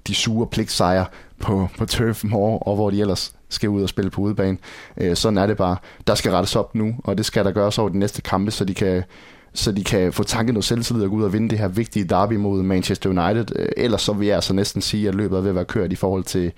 de 0.08 0.16
sure 0.16 0.48
pligtsejre 0.48 1.06
på, 1.40 1.68
på 1.78 1.86
Turf 1.86 2.24
Moor, 2.24 2.58
og 2.58 2.76
hvor 2.76 2.90
de 2.90 3.02
ellers 3.02 3.36
skal 3.50 3.70
ud 3.70 3.84
og 3.84 3.90
spille 3.90 4.12
på 4.12 4.22
udebane. 4.22 4.58
Øh, 4.98 5.16
sådan 5.16 5.38
er 5.38 5.48
det 5.48 5.58
bare. 5.58 5.78
Der 6.08 6.16
skal 6.16 6.32
rettes 6.32 6.56
op 6.56 6.76
nu, 6.76 6.96
og 7.04 7.18
det 7.18 7.26
skal 7.26 7.46
der 7.46 7.52
gøres 7.52 7.78
over 7.78 7.90
de 7.90 8.00
næste 8.00 8.22
kampe, 8.22 8.52
så 8.52 8.66
de 8.66 8.74
kan 8.74 9.04
så 9.56 9.72
de 9.72 9.84
kan 9.84 10.14
få 10.14 10.24
tanket 10.24 10.54
noget 10.54 10.66
selvtillid 10.66 11.04
og 11.04 11.10
gå 11.10 11.16
ud 11.16 11.24
og 11.24 11.34
vinde 11.34 11.50
det 11.50 11.60
her 11.60 11.68
vigtige 11.68 12.06
derby 12.06 12.34
mod 12.34 12.64
Manchester 12.64 13.10
United. 13.10 13.60
Øh, 13.60 13.68
ellers 13.78 14.02
så 14.02 14.14
vil 14.14 14.28
jeg 14.28 14.36
altså 14.36 14.54
næsten 14.54 14.82
sige, 14.82 15.08
at 15.08 15.16
løbet 15.16 15.38
er 15.38 15.42
ved 15.42 15.50
at 15.50 15.56
være 15.56 15.66
kørt 15.66 15.92
i 15.92 15.96
forhold 15.96 16.24
til, 16.24 16.52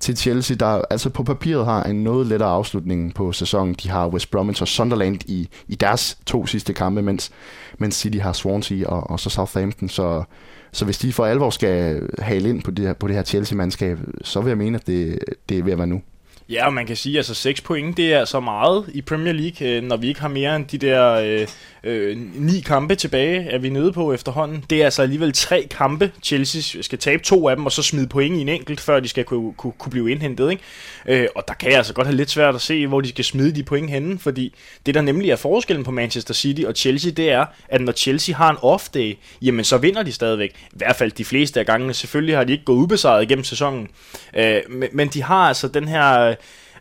til 0.00 0.16
Chelsea, 0.16 0.56
der 0.56 0.82
altså 0.90 1.10
på 1.10 1.22
papiret 1.22 1.64
har 1.64 1.82
en 1.82 2.04
noget 2.04 2.26
lettere 2.26 2.50
afslutning 2.50 3.14
på 3.14 3.32
sæsonen. 3.32 3.74
De 3.82 3.90
har 3.90 4.08
West 4.08 4.30
Bromwich 4.30 4.62
og 4.62 4.68
Sunderland 4.68 5.20
i, 5.26 5.48
i 5.68 5.74
deres 5.74 6.18
to 6.26 6.46
sidste 6.46 6.72
kampe, 6.72 7.02
mens, 7.02 7.30
mens 7.78 7.94
City 7.94 8.18
har 8.18 8.32
Swansea 8.32 8.86
og, 8.86 9.10
og 9.10 9.20
så 9.20 9.30
Southampton. 9.30 9.88
Så, 9.88 10.24
så 10.72 10.84
hvis 10.84 10.98
de 10.98 11.12
for 11.12 11.26
alvor 11.26 11.50
skal 11.50 12.02
hale 12.18 12.48
ind 12.48 12.62
på 12.62 12.70
det 12.70 12.86
her, 12.86 12.92
på 12.92 13.08
det 13.08 13.16
her 13.16 13.22
Chelsea-mandskab, 13.22 13.98
så 14.22 14.40
vil 14.40 14.50
jeg 14.50 14.58
mene, 14.58 14.78
at 14.78 14.86
det, 14.86 15.18
det 15.48 15.58
er 15.58 15.62
ved 15.62 15.72
at 15.72 15.78
være 15.78 15.86
nu. 15.86 16.02
Ja, 16.48 16.66
og 16.66 16.72
man 16.72 16.86
kan 16.86 16.96
sige, 16.96 17.12
at 17.12 17.18
altså 17.18 17.34
6 17.34 17.60
point, 17.60 17.96
det 17.96 18.12
er 18.12 18.24
så 18.24 18.40
meget 18.40 18.84
i 18.94 19.02
Premier 19.02 19.32
League, 19.32 19.68
øh, 19.68 19.82
når 19.82 19.96
vi 19.96 20.08
ikke 20.08 20.20
har 20.20 20.28
mere 20.28 20.56
end 20.56 20.66
de 20.66 20.78
der 20.78 21.12
øh, 21.12 21.46
øh, 21.84 22.16
ni 22.34 22.60
kampe 22.60 22.94
tilbage, 22.94 23.50
er 23.50 23.58
vi 23.58 23.68
nede 23.68 23.92
på 23.92 24.12
efterhånden. 24.12 24.64
Det 24.70 24.80
er 24.80 24.84
altså 24.84 25.02
alligevel 25.02 25.32
tre 25.32 25.66
kampe. 25.70 26.12
Chelsea 26.22 26.82
skal 26.82 26.98
tabe 26.98 27.22
to 27.22 27.48
af 27.48 27.56
dem, 27.56 27.66
og 27.66 27.72
så 27.72 27.82
smide 27.82 28.06
point 28.06 28.36
i 28.36 28.40
en 28.40 28.48
enkelt, 28.48 28.80
før 28.80 29.00
de 29.00 29.08
skal 29.08 29.24
kunne, 29.24 29.54
kunne, 29.54 29.72
kunne 29.78 29.90
blive 29.90 30.10
indhentet. 30.10 30.50
Ikke? 30.50 30.62
Øh, 31.08 31.28
og 31.36 31.44
der 31.48 31.54
kan 31.54 31.70
jeg 31.70 31.76
altså 31.76 31.94
godt 31.94 32.06
have 32.06 32.16
lidt 32.16 32.30
svært 32.30 32.54
at 32.54 32.60
se, 32.60 32.86
hvor 32.86 33.00
de 33.00 33.08
skal 33.08 33.24
smide 33.24 33.54
de 33.54 33.62
point 33.62 33.90
henne, 33.90 34.18
fordi 34.18 34.54
det 34.86 34.94
der 34.94 35.00
nemlig 35.00 35.30
er 35.30 35.36
forskellen 35.36 35.84
på 35.84 35.90
Manchester 35.90 36.34
City 36.34 36.62
og 36.62 36.74
Chelsea, 36.76 37.10
det 37.10 37.30
er, 37.30 37.44
at 37.68 37.80
når 37.80 37.92
Chelsea 37.92 38.34
har 38.34 38.50
en 38.50 38.56
off-day, 38.56 39.18
jamen 39.42 39.64
så 39.64 39.78
vinder 39.78 40.02
de 40.02 40.12
stadigvæk. 40.12 40.50
I 40.50 40.76
hvert 40.76 40.96
fald 40.96 41.12
de 41.12 41.24
fleste 41.24 41.60
af 41.60 41.66
gangene. 41.66 41.94
Selvfølgelig 41.94 42.36
har 42.36 42.44
de 42.44 42.52
ikke 42.52 42.64
gået 42.64 42.76
ubesejret 42.76 43.22
igennem 43.22 43.44
sæsonen. 43.44 43.88
Øh, 44.36 44.60
men, 44.68 44.88
men 44.92 45.08
de 45.08 45.22
har 45.22 45.48
altså 45.48 45.68
den 45.68 45.88
her 45.88 46.34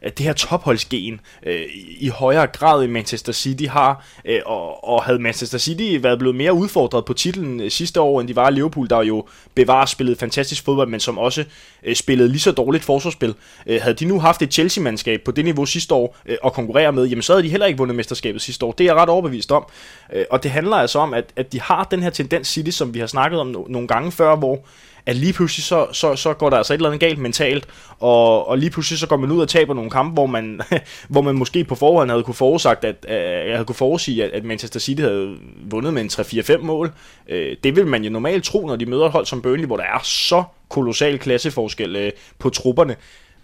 det 0.10 0.19
her 0.19 0.33
topholdsgen 0.33 1.19
øh, 1.45 1.62
i 2.00 2.07
højere 2.07 2.48
grad 2.48 2.83
i 2.83 2.88
Manchester 2.88 3.33
City 3.33 3.65
har, 3.65 4.05
øh, 4.25 4.39
og, 4.45 4.89
og 4.89 5.03
havde 5.03 5.19
Manchester 5.19 5.57
City 5.57 5.98
været 6.01 6.19
blevet 6.19 6.36
mere 6.36 6.53
udfordret 6.53 7.05
på 7.05 7.13
titlen 7.13 7.62
øh, 7.62 7.72
sidste 7.72 8.01
år, 8.01 8.19
end 8.22 8.27
de 8.27 8.36
var 8.36 8.50
i 8.50 8.53
Liverpool, 8.53 8.89
der 8.89 9.03
jo 9.03 9.27
bevarer 9.55 9.86
spillet 9.86 10.17
fantastisk 10.17 10.65
fodbold, 10.65 10.89
men 10.89 11.00
som 11.00 11.17
også 11.17 11.45
øh, 11.83 11.95
spillede 11.95 12.29
lige 12.29 12.39
så 12.39 12.51
dårligt 12.51 12.83
forsvarsspil. 12.83 13.36
Øh, 13.67 13.81
havde 13.81 13.95
de 13.95 14.05
nu 14.05 14.19
haft 14.19 14.41
et 14.41 14.53
Chelsea-mandskab 14.53 15.22
på 15.25 15.31
det 15.31 15.45
niveau 15.45 15.65
sidste 15.65 15.93
år 15.93 16.17
øh, 16.25 16.38
at 16.45 16.53
konkurrere 16.53 16.91
med, 16.91 17.05
jamen 17.05 17.22
så 17.22 17.33
havde 17.33 17.43
de 17.43 17.50
heller 17.50 17.65
ikke 17.65 17.77
vundet 17.77 17.95
mesterskabet 17.95 18.41
sidste 18.41 18.65
år. 18.65 18.72
Det 18.72 18.83
er 18.83 18.88
jeg 18.88 18.95
ret 18.95 19.10
overbevist 19.10 19.51
om. 19.51 19.65
Øh, 20.13 20.25
og 20.31 20.43
det 20.43 20.51
handler 20.51 20.75
altså 20.75 21.00
om, 21.00 21.13
at, 21.13 21.25
at 21.36 21.53
de 21.53 21.62
har 21.62 21.83
den 21.91 22.03
her 22.03 22.10
tendens 22.10 22.48
City, 22.48 22.69
som 22.69 22.93
vi 22.93 23.00
har 23.00 23.07
snakket 23.07 23.39
om 23.39 23.55
no- 23.55 23.72
nogle 23.72 23.88
gange 23.88 24.12
før, 24.12 24.36
hvor 24.36 24.60
at 25.05 25.15
lige 25.15 25.33
pludselig 25.33 25.63
så, 25.63 25.88
så, 25.91 26.15
så 26.15 26.33
går 26.33 26.50
der 26.50 26.57
altså 26.57 26.74
et 26.74 26.77
eller 26.77 26.89
andet 26.89 27.00
galt 27.00 27.19
mentalt, 27.19 27.67
og, 28.00 28.48
og 28.48 28.57
lige 28.57 28.69
pludselig 28.69 29.00
så 29.00 29.07
går 29.07 29.17
man 29.17 29.31
ud 29.31 29.41
og 29.41 29.50
taber 29.50 29.74
nogle 29.74 29.89
kampe, 29.89 30.13
hvor 30.13 30.25
man, 30.25 30.62
hvor 31.10 31.22
man 31.22 31.36
måske 31.36 31.63
på 31.63 31.75
forhånd 31.75 32.10
havde 32.10 32.24
kunne 32.24 32.33
forudsagt, 32.33 32.86
at, 32.86 33.05
at 33.05 33.48
jeg 33.48 33.55
havde 33.55 33.65
kunne 33.65 33.75
forudsige, 33.75 34.24
at, 34.24 34.31
at 34.31 34.43
Manchester 34.43 34.79
City 34.79 35.01
havde 35.01 35.36
vundet 35.65 35.93
med 35.93 36.01
en 36.01 36.10
3-4-5 36.10 36.57
mål. 36.57 36.91
Øh, 37.29 37.57
det 37.63 37.75
vil 37.75 37.88
man 37.88 38.03
jo 38.03 38.10
normalt 38.10 38.43
tro, 38.43 38.67
når 38.67 38.75
de 38.75 38.86
møder 38.86 39.05
et 39.05 39.12
hold 39.12 39.25
som 39.25 39.41
Burnley, 39.41 39.65
hvor 39.65 39.77
der 39.77 39.83
er 39.83 40.00
så 40.03 40.43
kolossal 40.69 41.19
klasseforskel 41.19 41.95
øh, 41.95 42.12
på 42.39 42.50
trupperne. 42.50 42.95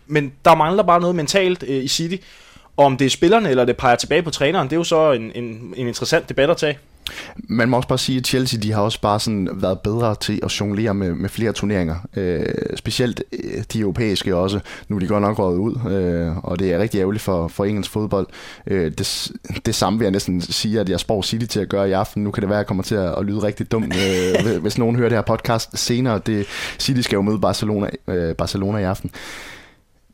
Men 0.07 0.33
der 0.45 0.55
mangler 0.55 0.83
bare 0.83 0.99
noget 0.99 1.15
mentalt 1.15 1.63
øh, 1.67 1.83
i 1.83 1.87
City, 1.87 2.15
og 2.77 2.85
om 2.85 2.97
det 2.97 3.05
er 3.05 3.09
spillerne, 3.09 3.49
eller 3.49 3.65
det 3.65 3.77
peger 3.77 3.95
tilbage 3.95 4.21
på 4.21 4.29
træneren, 4.29 4.67
det 4.67 4.73
er 4.73 4.77
jo 4.77 4.83
så 4.83 5.11
en, 5.11 5.31
en, 5.35 5.73
en 5.77 5.87
interessant 5.87 6.29
debat 6.29 6.49
at 6.49 6.57
tage. 6.57 6.77
Man 7.37 7.69
må 7.69 7.77
også 7.77 7.87
bare 7.87 7.97
sige, 7.97 8.17
at 8.17 8.27
Chelsea 8.27 8.59
de 8.59 8.71
har 8.71 8.81
også 8.81 9.01
bare 9.01 9.19
sådan 9.19 9.49
været 9.53 9.79
bedre 9.79 10.15
til 10.15 10.39
at 10.43 10.59
jonglere 10.59 10.93
med, 10.93 11.13
med 11.13 11.29
flere 11.29 11.51
turneringer. 11.51 11.95
Øh, 12.15 12.45
specielt 12.75 13.23
øh, 13.33 13.63
de 13.73 13.79
europæiske 13.79 14.35
også. 14.35 14.59
Nu 14.87 14.95
er 14.95 14.99
de 14.99 15.07
godt 15.07 15.21
nok 15.21 15.39
røget 15.39 15.57
ud, 15.57 15.91
øh, 15.91 16.37
og 16.37 16.59
det 16.59 16.73
er 16.73 16.79
rigtig 16.79 16.99
ærgerligt 16.99 17.23
for, 17.23 17.47
for 17.47 17.65
engelsk 17.65 17.91
fodbold. 17.91 18.27
Øh, 18.67 18.91
det, 18.91 19.31
det 19.65 19.75
samme 19.75 19.99
vil 19.99 20.05
jeg 20.05 20.11
næsten 20.11 20.41
sige, 20.41 20.79
at 20.79 20.89
jeg 20.89 20.99
spår 20.99 21.21
City 21.21 21.45
til 21.45 21.59
at 21.59 21.69
gøre 21.69 21.89
i 21.89 21.91
aften. 21.91 22.23
Nu 22.23 22.31
kan 22.31 22.41
det 22.41 22.49
være, 22.49 22.57
at 22.57 22.63
jeg 22.63 22.67
kommer 22.67 22.83
til 22.83 22.95
at, 22.95 23.15
at 23.17 23.25
lyde 23.25 23.43
rigtig 23.43 23.71
dumt, 23.71 23.95
øh, 23.95 24.61
hvis 24.61 24.77
nogen 24.77 24.95
hører 24.95 25.09
det 25.09 25.17
her 25.17 25.23
podcast 25.23 25.77
senere. 25.77 26.21
Det, 26.25 26.45
City 26.79 27.01
skal 27.01 27.15
jo 27.15 27.21
møde 27.21 27.39
Barcelona, 27.39 27.89
øh, 28.07 28.35
Barcelona 28.35 28.77
i 28.77 28.83
aften. 28.83 29.11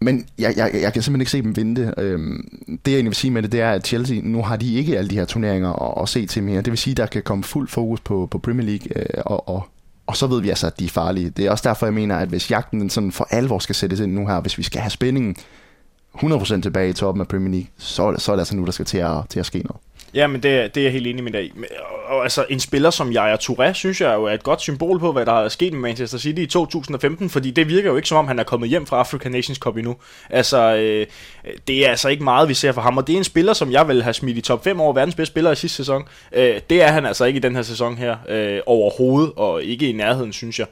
Men 0.02 0.25
jeg, 0.38 0.54
jeg, 0.58 0.72
jeg 0.74 0.94
kan 0.94 1.02
simpelthen 1.02 1.22
ikke 1.22 1.32
se 1.32 1.42
dem 1.42 1.56
vinde 1.56 1.82
det. 1.82 1.94
Øhm, 1.98 2.60
det 2.68 2.92
jeg 2.92 2.94
egentlig 2.94 3.10
vil 3.10 3.16
sige 3.16 3.32
med 3.32 3.44
det, 3.44 3.52
det 3.52 3.62
er, 3.62 3.72
at 3.72 3.88
Chelsea, 3.88 4.20
nu 4.24 4.42
har 4.42 4.56
de 4.56 4.74
ikke 4.74 4.98
alle 4.98 5.10
de 5.10 5.16
her 5.16 5.25
turneringer 5.25 5.74
at, 5.74 6.04
at 6.04 6.10
se 6.10 6.25
til 6.25 6.44
mere. 6.44 6.58
Det 6.62 6.72
vil 6.72 6.78
sige, 6.78 6.92
at 6.92 6.98
der 6.98 7.06
kan 7.06 7.24
komme 7.24 7.44
fuld 7.44 7.68
fokus 7.68 8.00
på, 8.00 8.28
på 8.32 8.38
Premier 8.38 8.66
League, 8.66 8.88
øh, 8.96 9.22
og, 9.25 9.50
og, 9.50 9.68
og 10.08 10.18
så 10.18 10.28
ved 10.28 10.42
vi 10.42 10.50
altså, 10.50 10.68
at 10.68 10.80
de 10.80 10.86
er 10.86 10.90
farlige. 10.90 11.30
Det 11.30 11.46
er 11.46 11.52
også 11.52 11.70
derfor, 11.70 11.86
jeg 11.86 11.94
mener, 11.94 12.16
at 12.18 12.28
hvis 12.28 12.52
jagten 12.52 12.82
den 12.82 12.90
sådan 12.90 13.12
for 13.12 13.28
alvor 13.32 13.60
skal 13.60 13.75
sættes 13.75 14.00
ind 14.00 14.14
nu 14.14 14.28
her, 14.28 14.42
hvis 14.42 14.58
vi 14.58 14.64
skal 14.64 14.82
have 14.82 14.92
spændingen 14.92 15.36
100% 16.18 16.62
tilbage 16.62 16.90
i 16.90 16.94
toppen 16.94 17.22
af 17.22 17.28
Premier 17.28 17.52
League, 17.52 17.68
så, 17.78 18.16
så 18.18 18.32
er 18.32 18.36
det 18.36 18.42
altså 18.42 18.56
nu, 18.56 18.66
der 18.66 18.72
skal 18.72 18.86
til 18.86 18.98
at, 18.98 19.30
til 19.30 19.40
at 19.40 19.46
ske 19.46 19.60
noget. 19.60 19.82
Ja, 20.16 20.28
men 20.28 20.44
det, 20.44 20.76
det 20.76 20.82
er 20.82 20.86
jeg 20.86 20.92
helt 20.92 21.08
enig 21.08 21.24
med 21.24 21.32
dig 21.32 21.46
i. 21.46 21.54
Og, 22.08 22.24
altså, 22.24 22.46
en 22.50 22.60
spiller 22.60 22.90
som 22.90 23.12
Jaja 23.12 23.36
Touré, 23.36 23.74
synes 23.74 24.02
jeg 24.02 24.14
jo 24.16 24.24
er 24.24 24.32
et 24.32 24.44
godt 24.44 24.62
symbol 24.62 25.00
på, 25.00 25.12
hvad 25.12 25.26
der 25.26 25.32
er 25.32 25.50
sket 25.50 25.74
med 25.74 25.82
Manchester 25.82 26.18
City 26.18 26.40
i 26.40 26.46
2015, 26.46 27.30
fordi 27.30 27.52
det 27.52 27.68
virker 27.70 27.90
jo 27.90 27.96
ikke 27.96 28.08
som 28.08 28.18
om, 28.18 28.28
han 28.28 28.40
er 28.40 28.44
kommet 28.44 28.70
hjem 28.70 28.86
fra 28.86 29.00
African 29.00 29.32
Nations 29.32 29.58
Cup 29.58 29.78
endnu. 29.78 29.96
Altså, 30.30 30.76
øh, 30.76 31.08
det 31.68 31.86
er 31.86 31.90
altså 31.90 32.10
ikke 32.10 32.24
meget, 32.24 32.50
vi 32.50 32.54
ser 32.54 32.72
for 32.72 32.82
ham, 32.82 32.98
og 32.98 33.08
det 33.08 33.14
er 33.14 33.18
en 33.18 33.24
spiller, 33.24 33.54
som 33.54 33.72
jeg 33.72 33.88
vil 33.88 34.04
have 34.04 34.14
smidt 34.14 34.38
i 34.38 34.42
top 34.42 34.64
5 34.64 34.80
over 34.80 34.94
verdens 34.94 35.16
bedste 35.16 35.32
spiller 35.32 35.52
i 35.52 35.56
sidste 35.56 35.78
sæson. 35.78 36.04
Øh, 36.32 36.62
det 36.70 36.84
er 36.84 36.88
han 36.88 37.06
altså 37.06 37.26
ikke 37.26 37.38
i 37.38 37.42
den 37.42 37.56
her 37.56 37.62
sæson 37.62 37.98
her 37.98 38.18
øh, 38.30 38.60
overhovedet, 38.66 39.32
og 39.36 39.64
ikke 39.64 39.90
i 39.90 39.92
nærheden, 39.92 40.34
synes 40.34 40.60
jeg. 40.60 40.68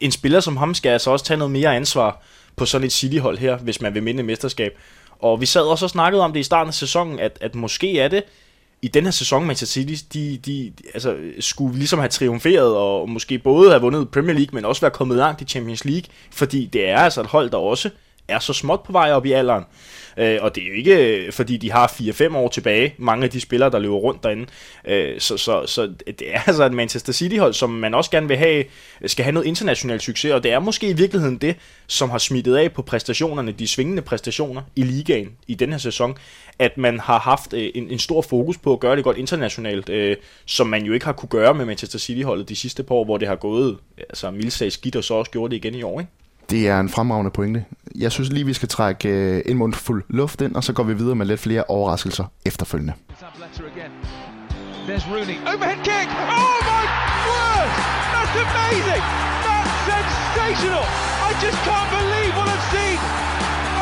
En 0.00 0.12
spiller 0.12 0.40
som 0.40 0.56
ham 0.56 0.74
skal 0.74 0.90
altså 0.90 1.10
også 1.10 1.24
tage 1.24 1.38
noget 1.38 1.52
mere 1.52 1.76
ansvar 1.76 2.22
på 2.56 2.66
sådan 2.66 2.86
et 2.86 2.92
City-hold 2.92 3.38
her, 3.38 3.56
hvis 3.56 3.80
man 3.80 3.94
vil 3.94 4.02
minde 4.02 4.22
mesterskab. 4.22 4.72
Og 5.20 5.40
vi 5.40 5.46
sad 5.46 5.62
også 5.62 5.86
og 5.86 5.90
snakkede 5.90 6.24
om 6.24 6.32
det 6.32 6.40
i 6.40 6.42
starten 6.42 6.68
af 6.68 6.74
sæsonen, 6.74 7.18
at, 7.18 7.38
at 7.40 7.54
måske 7.54 8.00
er 8.00 8.08
det 8.08 8.24
i 8.82 8.88
den 8.88 9.04
her 9.04 9.10
sæson, 9.10 9.46
Manchester 9.46 9.80
City, 9.80 10.04
de, 10.12 10.36
de, 10.36 10.38
de 10.46 10.72
altså, 10.94 11.16
skulle 11.40 11.78
ligesom 11.78 11.98
have 11.98 12.08
triumferet, 12.08 12.76
og 12.76 13.08
måske 13.08 13.38
både 13.38 13.70
have 13.70 13.80
vundet 13.80 14.10
Premier 14.10 14.34
League, 14.34 14.50
men 14.52 14.64
også 14.64 14.80
være 14.80 14.90
kommet 14.90 15.16
langt 15.16 15.40
i 15.40 15.44
Champions 15.44 15.84
League, 15.84 16.04
fordi 16.30 16.66
det 16.66 16.88
er 16.88 16.98
altså 16.98 17.20
et 17.20 17.26
hold, 17.26 17.50
der 17.50 17.56
også 17.56 17.90
er 18.28 18.38
så 18.38 18.52
småt 18.52 18.82
på 18.82 18.92
vej 18.92 19.12
op 19.12 19.26
i 19.26 19.32
alderen. 19.32 19.64
Øh, 20.18 20.38
og 20.40 20.54
det 20.54 20.62
er 20.62 20.68
jo 20.68 20.74
ikke, 20.74 21.26
øh, 21.26 21.32
fordi 21.32 21.56
de 21.56 21.72
har 21.72 21.86
4-5 21.86 22.36
år 22.36 22.48
tilbage, 22.48 22.94
mange 22.98 23.24
af 23.24 23.30
de 23.30 23.40
spillere, 23.40 23.70
der 23.70 23.78
løber 23.78 23.96
rundt 23.96 24.22
derinde. 24.22 24.46
Øh, 24.84 25.20
så, 25.20 25.36
så, 25.36 25.66
så 25.66 25.92
det 26.06 26.34
er 26.34 26.40
altså 26.46 26.64
et 26.64 26.72
Manchester 26.72 27.12
City-hold, 27.12 27.54
som 27.54 27.70
man 27.70 27.94
også 27.94 28.10
gerne 28.10 28.28
vil 28.28 28.36
have, 28.36 28.64
øh, 29.00 29.08
skal 29.08 29.22
have 29.24 29.32
noget 29.32 29.46
international 29.46 30.00
succes, 30.00 30.32
og 30.32 30.42
det 30.42 30.52
er 30.52 30.58
måske 30.58 30.88
i 30.88 30.92
virkeligheden 30.92 31.36
det, 31.36 31.56
som 31.86 32.10
har 32.10 32.18
smittet 32.18 32.56
af 32.56 32.72
på 32.72 32.82
præstationerne, 32.82 33.52
de 33.52 33.68
svingende 33.68 34.02
præstationer 34.02 34.62
i 34.76 34.82
ligaen 34.82 35.28
i 35.46 35.54
den 35.54 35.70
her 35.70 35.78
sæson, 35.78 36.16
at 36.58 36.78
man 36.78 37.00
har 37.00 37.18
haft 37.18 37.52
øh, 37.52 37.70
en, 37.74 37.90
en 37.90 37.98
stor 37.98 38.22
fokus 38.22 38.58
på 38.58 38.72
at 38.72 38.80
gøre 38.80 38.96
det 38.96 39.04
godt 39.04 39.18
internationalt, 39.18 39.88
øh, 39.88 40.16
som 40.46 40.66
man 40.66 40.84
jo 40.84 40.92
ikke 40.92 41.06
har 41.06 41.12
kunne 41.12 41.28
gøre 41.28 41.54
med 41.54 41.64
Manchester 41.64 41.98
City-holdet 41.98 42.48
de 42.48 42.56
sidste 42.56 42.82
par 42.82 42.94
år, 42.94 43.04
hvor 43.04 43.16
det 43.16 43.28
har 43.28 43.36
gået 43.36 43.78
altså 43.98 44.30
mildt 44.30 44.72
skidt, 44.72 44.96
og 44.96 45.04
så 45.04 45.14
også 45.14 45.30
gjort 45.30 45.50
det 45.50 45.56
igen 45.56 45.74
i 45.74 45.82
år, 45.82 46.00
ikke? 46.00 46.12
Det 46.50 46.68
er 46.68 46.80
en 46.80 46.88
fremragende 46.88 47.30
pointe. 47.30 47.64
Jeg 47.94 48.12
synes 48.12 48.32
lige, 48.32 48.46
vi 48.46 48.52
skal 48.52 48.68
trække 48.68 49.08
øh, 49.08 49.42
en 49.46 49.56
mund 49.56 49.74
fuld 49.74 50.04
luft 50.08 50.40
ind, 50.40 50.54
og 50.56 50.64
så 50.64 50.72
går 50.72 50.82
vi 50.82 50.94
videre 50.94 51.14
med 51.14 51.26
lidt 51.26 51.40
flere 51.40 51.64
overraskelser 51.64 52.24
efterfølgende. 52.46 52.92
There's 54.88 55.06
Rooney. 55.12 55.36
Overhead 55.52 55.80
kick! 55.90 56.08
Oh 56.36 56.56
my 56.70 56.84
word! 57.28 57.70
That's 58.14 58.34
amazing! 58.46 59.04
That's 59.48 59.72
sensational! 59.90 60.84
I 61.28 61.30
just 61.44 61.58
can't 61.68 61.90
believe 61.98 62.32
what 62.38 62.48
I've 62.54 62.66
seen! 62.74 62.98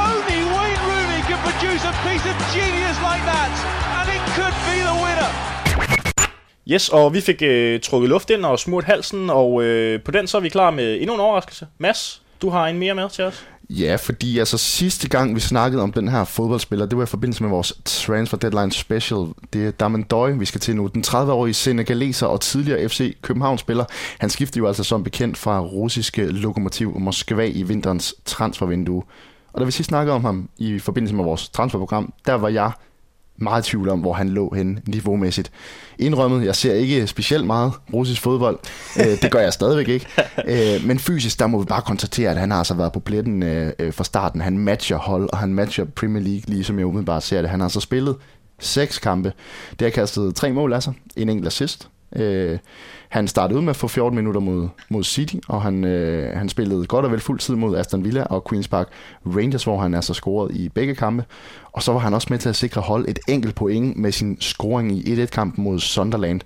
Only 0.08 0.38
Wayne 0.54 0.82
Rooney 0.90 1.20
can 1.30 1.38
produce 1.48 1.82
a 1.92 1.94
piece 2.06 2.26
of 2.32 2.36
genius 2.56 2.98
like 3.08 3.24
that, 3.32 3.52
and 3.98 4.06
it 4.16 4.22
could 4.36 4.56
be 4.68 4.76
the 4.88 4.96
winner! 5.04 5.30
Yes, 6.72 6.88
og 6.88 7.14
vi 7.14 7.20
fik 7.20 7.42
øh, 7.42 7.80
trukket 7.80 8.08
luft 8.08 8.30
ind 8.30 8.44
og 8.44 8.58
smurt 8.58 8.84
halsen, 8.84 9.30
og 9.30 9.62
øh, 9.62 10.02
på 10.02 10.10
den 10.10 10.26
så 10.26 10.36
er 10.36 10.40
vi 10.40 10.48
klar 10.48 10.70
med 10.70 10.96
endnu 11.00 11.14
en 11.14 11.20
overraskelse. 11.20 11.66
Mads, 11.78 12.22
du 12.42 12.50
har 12.50 12.66
en 12.66 12.78
mere 12.78 12.94
med 12.94 13.10
til 13.10 13.24
os? 13.24 13.46
Ja, 13.70 13.96
fordi 13.96 14.38
altså 14.38 14.58
sidste 14.58 15.08
gang 15.08 15.34
vi 15.34 15.40
snakkede 15.40 15.82
om 15.82 15.92
den 15.92 16.08
her 16.08 16.24
fodboldspiller, 16.24 16.86
det 16.86 16.98
var 16.98 17.04
i 17.04 17.06
forbindelse 17.06 17.42
med 17.42 17.50
vores 17.50 17.72
Transfer 17.84 18.38
Deadline 18.38 18.72
Special. 18.72 19.26
Det 19.52 19.66
er 19.66 19.70
Damen 19.70 20.02
Døj, 20.02 20.30
vi 20.30 20.44
skal 20.44 20.60
til 20.60 20.76
nu. 20.76 20.86
Den 20.86 21.04
30-årige 21.06 21.54
senegaleser 21.54 22.26
og 22.26 22.40
tidligere 22.40 22.88
FC 22.88 23.16
København-spiller. 23.22 23.84
Han 24.18 24.30
skiftede 24.30 24.58
jo 24.58 24.66
altså 24.66 24.84
som 24.84 25.04
bekendt 25.04 25.36
fra 25.36 25.60
russiske 25.60 26.26
Lokomotiv 26.26 26.98
Moskva 26.98 27.44
i 27.44 27.62
vinterens 27.62 28.14
transfervindue. 28.24 29.02
Og 29.52 29.60
da 29.60 29.64
vi 29.64 29.70
sidst 29.70 29.88
snakkede 29.88 30.14
om 30.14 30.24
ham 30.24 30.48
i 30.58 30.78
forbindelse 30.78 31.14
med 31.14 31.24
vores 31.24 31.48
transferprogram, 31.48 32.12
der 32.26 32.34
var 32.34 32.48
jeg 32.48 32.70
meget 33.38 33.64
tvivl 33.64 33.88
om, 33.88 34.00
hvor 34.00 34.12
han 34.12 34.28
lå 34.28 34.54
hen 34.54 34.78
niveaumæssigt. 34.88 35.50
Indrømmet, 35.98 36.46
jeg 36.46 36.56
ser 36.56 36.74
ikke 36.74 37.06
specielt 37.06 37.46
meget 37.46 37.72
russisk 37.92 38.22
fodbold. 38.22 38.58
øh, 39.00 39.22
det 39.22 39.30
gør 39.30 39.40
jeg 39.40 39.52
stadigvæk 39.52 39.88
ikke. 39.88 40.06
Øh, 40.48 40.86
men 40.86 40.98
fysisk, 40.98 41.38
der 41.38 41.46
må 41.46 41.58
vi 41.58 41.64
bare 41.64 41.82
konstatere, 41.82 42.30
at 42.30 42.36
han 42.36 42.50
har 42.50 42.58
altså 42.58 42.74
været 42.74 42.92
på 42.92 43.00
pletten 43.00 43.42
øh, 43.42 43.92
fra 43.92 44.04
starten. 44.04 44.40
Han 44.40 44.58
matcher 44.58 44.96
hold, 44.96 45.28
og 45.32 45.38
han 45.38 45.54
matcher 45.54 45.84
Premier 45.84 46.22
League, 46.22 46.42
lige 46.46 46.64
som 46.64 46.78
jeg 46.78 46.86
umiddelbart 46.86 47.22
ser 47.22 47.40
det. 47.40 47.50
Han 47.50 47.60
har 47.60 47.68
så 47.68 47.80
spillet 47.80 48.16
seks 48.58 48.98
kampe. 48.98 49.32
Det 49.70 49.80
har 49.80 49.90
kastet 49.90 50.34
tre 50.34 50.52
mål 50.52 50.72
af 50.72 50.82
sig. 50.82 50.92
En 51.16 51.28
enkelt 51.28 51.46
assist. 51.46 51.88
Øh, 52.16 52.58
han 53.16 53.28
startede 53.28 53.58
ud 53.58 53.64
med 53.64 53.70
at 53.70 53.76
få 53.76 53.88
14 53.88 54.16
minutter 54.16 54.40
mod, 54.40 54.68
mod 54.88 55.04
City, 55.04 55.36
og 55.48 55.62
han, 55.62 55.84
øh, 55.84 56.36
han 56.36 56.48
spillede 56.48 56.86
godt 56.86 57.04
og 57.04 57.10
vel 57.10 57.20
fuld 57.20 57.38
tid 57.38 57.54
mod 57.54 57.76
Aston 57.76 58.04
Villa 58.04 58.22
og 58.22 58.52
Queen's 58.52 58.68
Park 58.68 58.88
Rangers, 59.26 59.64
hvor 59.64 59.78
han 59.78 59.94
altså 59.94 60.14
scorede 60.14 60.54
i 60.54 60.68
begge 60.68 60.94
kampe. 60.94 61.24
Og 61.72 61.82
så 61.82 61.92
var 61.92 61.98
han 61.98 62.14
også 62.14 62.26
med 62.30 62.38
til 62.38 62.48
at 62.48 62.56
sikre 62.56 62.80
hold 62.80 63.08
et 63.08 63.18
enkelt 63.28 63.54
point 63.54 63.96
med 63.96 64.12
sin 64.12 64.40
scoring 64.40 64.92
i 64.92 65.22
1-1-kampen 65.22 65.64
mod 65.64 65.78
Sunderland. 65.78 66.40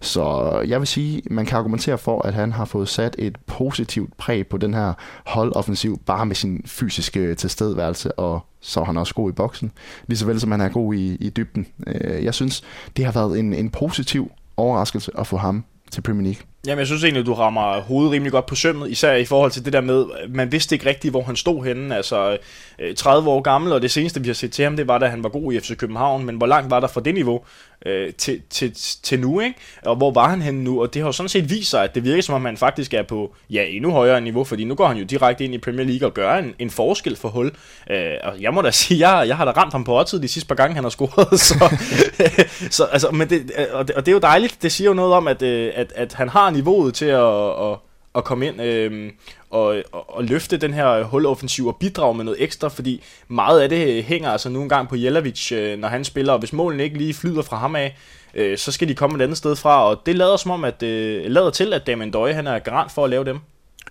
Så 0.00 0.52
jeg 0.68 0.80
vil 0.80 0.88
sige, 0.88 1.22
man 1.30 1.46
kan 1.46 1.58
argumentere 1.58 1.98
for, 1.98 2.22
at 2.22 2.34
han 2.34 2.52
har 2.52 2.64
fået 2.64 2.88
sat 2.88 3.16
et 3.18 3.38
positivt 3.46 4.16
præg 4.16 4.46
på 4.46 4.56
den 4.56 4.74
her 4.74 4.92
holdoffensiv, 5.26 6.00
bare 6.06 6.26
med 6.26 6.34
sin 6.34 6.62
fysiske 6.66 7.34
tilstedeværelse, 7.34 8.18
og 8.18 8.40
så 8.60 8.80
er 8.80 8.84
han 8.84 8.96
også 8.96 9.14
god 9.14 9.30
i 9.30 9.32
boksen, 9.32 9.72
lige 10.06 10.18
så 10.18 10.26
vel 10.26 10.40
som 10.40 10.50
han 10.50 10.60
er 10.60 10.68
god 10.68 10.94
i, 10.94 11.14
i 11.14 11.30
dybden. 11.30 11.66
Øh, 11.86 12.24
jeg 12.24 12.34
synes, 12.34 12.62
det 12.96 13.04
har 13.04 13.12
været 13.12 13.38
en, 13.38 13.54
en 13.54 13.70
positiv 13.70 14.30
overraskelse 14.56 15.12
at 15.18 15.26
få 15.26 15.36
ham 15.36 15.64
til 15.90 16.02
Premier 16.02 16.24
League. 16.24 16.49
Jamen, 16.66 16.78
jeg 16.78 16.86
synes 16.86 17.04
egentlig, 17.04 17.26
du 17.26 17.34
rammer 17.34 17.80
hovedet 17.80 18.12
rimelig 18.12 18.32
godt 18.32 18.46
på 18.46 18.54
sømmet, 18.54 18.90
især 18.90 19.14
i 19.14 19.24
forhold 19.24 19.50
til 19.50 19.64
det 19.64 19.72
der 19.72 19.80
med, 19.80 20.04
man 20.28 20.52
vidste 20.52 20.74
ikke 20.74 20.86
rigtigt, 20.86 21.12
hvor 21.12 21.22
han 21.22 21.36
stod 21.36 21.64
henne. 21.64 21.96
Altså, 21.96 22.38
øh, 22.78 22.94
30 22.94 23.30
år 23.30 23.40
gammel, 23.40 23.72
og 23.72 23.82
det 23.82 23.90
seneste, 23.90 24.20
vi 24.20 24.26
har 24.26 24.34
set 24.34 24.52
til 24.52 24.64
ham, 24.64 24.76
det 24.76 24.88
var, 24.88 24.98
da 24.98 25.06
han 25.06 25.22
var 25.22 25.28
god 25.28 25.52
i 25.52 25.60
FC 25.60 25.76
København, 25.76 26.24
men 26.26 26.36
hvor 26.36 26.46
langt 26.46 26.70
var 26.70 26.80
der 26.80 26.88
fra 26.88 27.00
det 27.00 27.14
niveau 27.14 27.40
øh, 27.86 28.12
til, 28.12 28.40
til, 28.50 28.72
til 29.02 29.20
nu, 29.20 29.40
ikke? 29.40 29.56
Og 29.84 29.96
hvor 29.96 30.10
var 30.10 30.28
han 30.28 30.42
henne 30.42 30.64
nu? 30.64 30.80
Og 30.80 30.94
det 30.94 31.02
har 31.02 31.08
jo 31.08 31.12
sådan 31.12 31.28
set 31.28 31.50
vist 31.50 31.70
sig, 31.70 31.84
at 31.84 31.94
det 31.94 32.04
virker 32.04 32.22
som 32.22 32.34
om, 32.34 32.44
han 32.44 32.56
faktisk 32.56 32.94
er 32.94 33.02
på, 33.02 33.34
ja, 33.50 33.64
endnu 33.68 33.90
højere 33.90 34.20
niveau, 34.20 34.44
fordi 34.44 34.64
nu 34.64 34.74
går 34.74 34.86
han 34.86 34.96
jo 34.96 35.04
direkte 35.04 35.44
ind 35.44 35.54
i 35.54 35.58
Premier 35.58 35.86
League 35.86 36.08
og 36.08 36.14
gør 36.14 36.34
en, 36.34 36.54
en 36.58 36.70
forskel 36.70 37.16
for 37.16 37.28
hul. 37.28 37.50
Øh, 37.90 38.14
og 38.22 38.40
jeg 38.40 38.54
må 38.54 38.62
da 38.62 38.70
sige, 38.80 39.08
jeg, 39.08 39.28
jeg 39.28 39.36
har 39.36 39.44
da 39.44 39.50
ramt 39.50 39.72
ham 39.72 39.84
på 39.84 39.92
årtid 39.92 40.20
de 40.20 40.28
sidste 40.28 40.48
par 40.48 40.54
gange, 40.54 40.74
han 40.74 40.84
har 40.84 40.90
scoret, 40.90 41.40
så, 41.40 41.76
så 42.76 42.84
altså, 42.84 43.10
men 43.10 43.30
det, 43.30 43.52
øh, 43.58 43.64
og, 43.72 43.88
det, 43.88 43.96
og 43.96 44.06
det 44.06 44.12
er 44.12 44.14
jo 44.14 44.20
dejligt, 44.20 44.62
det 44.62 44.72
siger 44.72 44.88
jo 44.88 44.94
noget 44.94 45.14
om, 45.14 45.28
at, 45.28 45.42
øh, 45.42 45.72
at, 45.74 45.92
at 45.96 46.12
han 46.12 46.28
har 46.28 46.49
niveauet 46.50 46.94
til 46.94 47.06
at, 47.06 47.50
at, 47.50 47.78
at 48.14 48.24
komme 48.24 48.46
ind 48.46 48.62
øh, 48.62 49.12
og, 49.50 49.82
og, 49.92 50.16
og 50.16 50.24
løfte 50.24 50.56
den 50.56 50.74
her 50.74 51.02
huloffensiv 51.02 51.66
og 51.66 51.76
bidrage 51.76 52.14
med 52.14 52.24
noget 52.24 52.42
ekstra, 52.42 52.68
fordi 52.68 53.02
meget 53.28 53.60
af 53.60 53.68
det 53.68 54.04
hænger 54.04 54.30
altså 54.30 54.48
nu 54.48 54.62
engang 54.62 54.88
på 54.88 54.96
Jelavic, 54.96 55.52
øh, 55.52 55.78
når 55.78 55.88
han 55.88 56.04
spiller, 56.04 56.32
og 56.32 56.38
hvis 56.38 56.52
målene 56.52 56.82
ikke 56.84 56.98
lige 56.98 57.14
flyder 57.14 57.42
fra 57.42 57.56
ham 57.56 57.76
af, 57.76 57.96
øh, 58.34 58.58
så 58.58 58.72
skal 58.72 58.88
de 58.88 58.94
komme 58.94 59.16
et 59.18 59.22
andet 59.22 59.38
sted 59.38 59.56
fra, 59.56 59.88
og 59.88 60.02
det 60.06 60.16
lader 60.16 60.36
som 60.36 60.50
om, 60.50 60.64
at 60.64 60.82
øh, 60.82 61.24
lader 61.26 61.50
til, 61.50 61.72
at 61.72 61.86
Damien 61.86 62.10
Døje, 62.10 62.32
han 62.32 62.46
er 62.46 62.58
garant 62.58 62.92
for 62.92 63.04
at 63.04 63.10
lave 63.10 63.24
dem. 63.24 63.40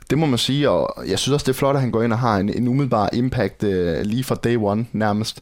Det 0.09 0.17
må 0.17 0.25
man 0.25 0.37
sige, 0.37 0.69
og 0.69 1.09
jeg 1.09 1.19
synes 1.19 1.33
også, 1.33 1.43
det 1.43 1.49
er 1.49 1.57
flot, 1.57 1.75
at 1.75 1.81
han 1.81 1.91
går 1.91 2.03
ind 2.03 2.13
og 2.13 2.19
har 2.19 2.37
en, 2.37 2.49
en 2.49 2.67
umiddelbar 2.67 3.09
impact 3.13 3.63
øh, 3.63 4.01
lige 4.01 4.23
fra 4.23 4.35
day 4.35 4.57
one 4.59 4.85
nærmest. 4.91 5.41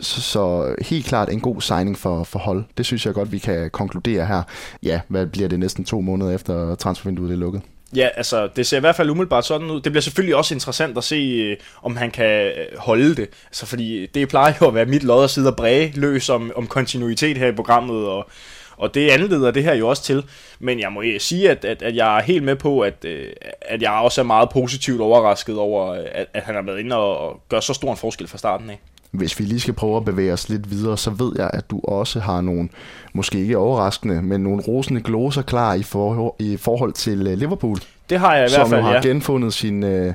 Så, 0.00 0.20
så 0.20 0.74
helt 0.82 1.06
klart 1.06 1.28
en 1.28 1.40
god 1.40 1.60
signing 1.60 1.98
for, 1.98 2.24
for 2.24 2.38
hold. 2.38 2.64
Det 2.78 2.86
synes 2.86 3.06
jeg 3.06 3.14
godt, 3.14 3.32
vi 3.32 3.38
kan 3.38 3.70
konkludere 3.70 4.26
her. 4.26 4.42
Ja, 4.82 5.00
hvad 5.08 5.26
bliver 5.26 5.48
det 5.48 5.58
næsten 5.58 5.84
to 5.84 6.00
måneder 6.00 6.34
efter 6.34 6.74
transfervinduet 6.74 7.32
er 7.32 7.36
lukket? 7.36 7.62
Ja, 7.96 8.08
altså 8.16 8.48
det 8.56 8.66
ser 8.66 8.76
i 8.76 8.80
hvert 8.80 8.96
fald 8.96 9.10
umiddelbart 9.10 9.46
sådan 9.46 9.70
ud. 9.70 9.80
Det 9.80 9.92
bliver 9.92 10.02
selvfølgelig 10.02 10.36
også 10.36 10.54
interessant 10.54 10.98
at 10.98 11.04
se, 11.04 11.16
øh, 11.16 11.56
om 11.82 11.96
han 11.96 12.10
kan 12.10 12.46
øh, 12.46 12.78
holde 12.78 13.14
det. 13.14 13.28
Altså 13.46 13.66
fordi 13.66 14.06
det 14.06 14.28
plejer 14.28 14.52
jo 14.60 14.66
at 14.66 14.74
være 14.74 14.86
mit 14.86 15.02
lod 15.02 15.24
at 15.24 15.30
sidde 15.30 15.50
og 15.50 15.56
bræge 15.56 15.92
løs 15.96 16.28
om, 16.28 16.52
om 16.56 16.66
kontinuitet 16.66 17.38
her 17.38 17.46
i 17.46 17.52
programmet, 17.52 18.06
og, 18.06 18.30
og 18.78 18.94
det 18.94 19.10
anleder 19.10 19.50
det 19.50 19.64
her 19.64 19.74
jo 19.74 19.88
også 19.88 20.02
til. 20.02 20.24
Men 20.58 20.80
jeg 20.80 20.92
må 20.92 21.02
sige, 21.18 21.50
at, 21.50 21.64
at, 21.64 21.82
at 21.82 21.96
jeg 21.96 22.18
er 22.18 22.22
helt 22.22 22.44
med 22.44 22.56
på, 22.56 22.80
at, 22.80 23.04
øh, 23.04 23.32
at 23.60 23.82
jeg 23.82 23.90
også 23.90 24.20
er 24.20 24.24
meget 24.24 24.48
positivt 24.50 25.00
overrasket 25.00 25.58
over, 25.58 25.92
øh, 25.92 26.04
at, 26.12 26.26
at 26.34 26.42
han 26.42 26.54
har 26.54 26.62
været 26.62 26.78
inde 26.78 26.96
og, 26.96 27.18
og 27.18 27.40
gør 27.48 27.60
så 27.60 27.74
stor 27.74 27.90
en 27.90 27.96
forskel 27.96 28.28
fra 28.28 28.38
starten 28.38 28.70
af 28.70 28.80
hvis 29.10 29.38
vi 29.38 29.44
lige 29.44 29.60
skal 29.60 29.74
prøve 29.74 29.96
at 29.96 30.04
bevæge 30.04 30.32
os 30.32 30.48
lidt 30.48 30.70
videre, 30.70 30.98
så 30.98 31.10
ved 31.10 31.32
jeg, 31.36 31.50
at 31.52 31.70
du 31.70 31.80
også 31.84 32.20
har 32.20 32.40
nogle, 32.40 32.68
måske 33.12 33.38
ikke 33.38 33.58
overraskende, 33.58 34.22
men 34.22 34.40
nogle 34.40 34.62
rosende 34.62 35.00
gloser 35.00 35.42
klar 35.42 35.74
i, 35.74 35.82
for, 35.82 36.36
i 36.38 36.56
forhold 36.56 36.92
til 36.92 37.26
øh, 37.26 37.38
Liverpool. 37.38 37.78
Det 38.10 38.20
har 38.20 38.34
jeg 38.34 38.46
i 38.46 38.50
hvert 38.50 38.68
fald, 38.68 38.80
Som 38.80 38.84
har 38.84 38.94
ja. 38.94 39.00
genfundet 39.00 39.54
sin 39.54 39.84
øh, 39.84 40.14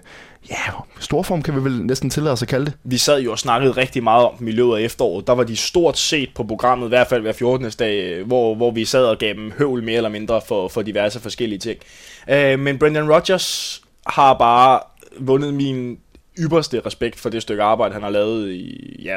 ja, 0.50 0.56
storform, 1.00 1.42
kan 1.42 1.56
vi 1.56 1.64
vel 1.64 1.86
næsten 1.86 2.10
tillade 2.10 2.34
os 2.34 2.42
at 2.42 2.48
kalde 2.48 2.66
det. 2.66 2.74
Vi 2.84 2.98
sad 2.98 3.22
jo 3.22 3.32
og 3.32 3.40
snakkede 3.40 3.72
rigtig 3.72 4.04
meget 4.04 4.26
om 4.26 4.36
dem 4.40 4.48
i 4.48 4.52
løbet 4.52 4.76
af 4.76 4.82
efteråret. 4.82 5.28
Der 5.28 5.34
var 5.34 5.44
de 5.44 5.56
stort 5.56 5.98
set 5.98 6.30
på 6.36 6.44
programmet, 6.44 6.86
i 6.86 6.90
hvert 6.90 7.08
fald 7.08 7.22
hver 7.22 7.34
14. 7.34 7.70
dag, 7.70 8.04
øh, 8.04 8.28
hvor, 8.28 8.56
hvor 8.56 8.72
vi 8.72 8.86
sad 8.86 9.06
og 9.06 9.18
gav 9.18 9.34
dem 9.34 9.52
høvl 9.58 9.84
mere 9.84 9.98
eller 9.98 10.10
mindre 10.10 10.42
for, 10.48 10.68
for 10.68 10.82
diverse 10.82 11.20
forskellige 11.20 11.60
ting. 11.60 11.80
Uh, 12.28 12.60
men 12.60 12.80
Brendan 12.80 13.12
Rodgers 13.12 13.82
har 14.08 14.34
bare 14.34 14.80
vundet 15.20 15.54
min 15.54 15.98
ypperste 16.40 16.82
respekt 16.86 17.20
for 17.20 17.30
det 17.30 17.42
stykke 17.42 17.64
arbejde, 17.64 17.94
han 17.94 18.04
har 18.04 18.10
lavet 18.10 18.52
i, 18.52 18.96
ja, 19.04 19.16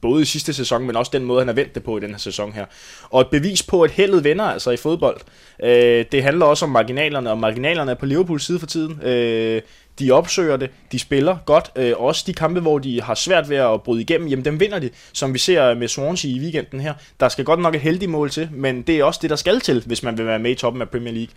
både 0.00 0.22
i 0.22 0.24
sidste 0.24 0.52
sæson, 0.52 0.86
men 0.86 0.96
også 0.96 1.10
den 1.14 1.24
måde, 1.24 1.40
han 1.40 1.48
har 1.48 1.54
vendt 1.54 1.74
det 1.74 1.82
på 1.82 1.98
i 1.98 2.00
den 2.00 2.10
her 2.10 2.18
sæson 2.18 2.52
her. 2.52 2.64
Og 3.10 3.20
et 3.20 3.28
bevis 3.30 3.62
på, 3.62 3.82
at 3.82 3.90
heldet 3.90 4.24
vender 4.24 4.44
altså 4.44 4.70
i 4.70 4.76
fodbold. 4.76 5.20
Øh, 5.62 6.04
det 6.12 6.22
handler 6.22 6.46
også 6.46 6.64
om 6.64 6.70
marginalerne, 6.70 7.30
og 7.30 7.38
marginalerne 7.38 7.90
er 7.90 7.94
på 7.94 8.06
Liverpools 8.06 8.44
side 8.44 8.58
for 8.58 8.66
tiden. 8.66 9.02
Øh, 9.02 9.62
de 9.98 10.10
opsøger 10.10 10.56
det, 10.56 10.70
de 10.92 10.98
spiller 10.98 11.36
godt. 11.46 11.70
Øh, 11.76 11.92
også 11.96 12.24
de 12.26 12.34
kampe, 12.34 12.60
hvor 12.60 12.78
de 12.78 13.02
har 13.02 13.14
svært 13.14 13.50
ved 13.50 13.56
at 13.56 13.82
bryde 13.82 14.00
igennem, 14.00 14.28
jamen 14.28 14.44
dem 14.44 14.60
vinder 14.60 14.78
de, 14.78 14.90
som 15.12 15.34
vi 15.34 15.38
ser 15.38 15.74
med 15.74 15.88
Swansea 15.88 16.30
i 16.30 16.40
weekenden 16.40 16.80
her. 16.80 16.94
Der 17.20 17.28
skal 17.28 17.44
godt 17.44 17.60
nok 17.60 17.74
et 17.74 17.80
heldigt 17.80 18.10
mål 18.10 18.30
til, 18.30 18.48
men 18.52 18.82
det 18.82 18.98
er 18.98 19.04
også 19.04 19.20
det, 19.22 19.30
der 19.30 19.36
skal 19.36 19.60
til, 19.60 19.82
hvis 19.86 20.02
man 20.02 20.18
vil 20.18 20.26
være 20.26 20.38
med 20.38 20.50
i 20.50 20.54
toppen 20.54 20.82
af 20.82 20.88
Premier 20.88 21.14
League. 21.14 21.32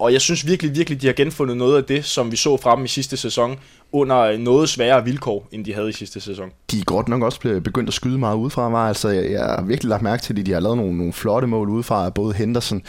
Og 0.00 0.12
jeg 0.12 0.20
synes 0.20 0.46
virkelig, 0.46 0.76
virkelig, 0.76 1.02
de 1.02 1.06
har 1.06 1.14
genfundet 1.14 1.56
noget 1.56 1.76
af 1.76 1.84
det, 1.84 2.04
som 2.04 2.30
vi 2.30 2.36
så 2.36 2.56
fra 2.56 2.76
dem 2.76 2.84
i 2.84 2.88
sidste 2.88 3.16
sæson, 3.16 3.58
under 3.92 4.38
noget 4.38 4.68
sværere 4.68 5.04
vilkår, 5.04 5.48
end 5.52 5.64
de 5.64 5.74
havde 5.74 5.88
i 5.88 5.92
sidste 5.92 6.20
sæson. 6.20 6.48
De 6.70 6.78
er 6.78 6.84
godt 6.84 7.08
nok 7.08 7.22
også 7.22 7.40
begyndt 7.40 7.88
at 7.88 7.94
skyde 7.94 8.18
meget 8.18 8.36
udefra, 8.36 8.68
var 8.68 8.88
altså 8.88 9.08
jeg, 9.08 9.30
jeg 9.30 9.44
har 9.44 9.62
virkelig 9.62 9.88
lagt 9.88 10.02
mærke 10.02 10.22
til 10.22 10.38
at 10.38 10.46
De 10.46 10.52
har 10.52 10.60
lavet 10.60 10.76
nogle, 10.76 10.96
nogle 10.96 11.12
flotte 11.12 11.46
mål 11.46 11.68
udefra, 11.68 12.10
både 12.10 12.34
Henderson 12.34 12.82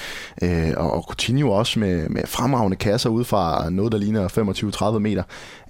øh, 0.44 0.72
og, 0.78 0.94
og 0.94 1.04
Coutinho 1.04 1.52
også 1.52 1.80
med, 1.80 2.10
med 2.10 2.22
fremragende 2.28 2.78
kasser 2.78 3.10
udefra, 3.10 3.70
noget 3.70 3.92
der 3.92 3.98
ligner 3.98 4.94
25-30 4.96 5.00
meter. 5.00 5.24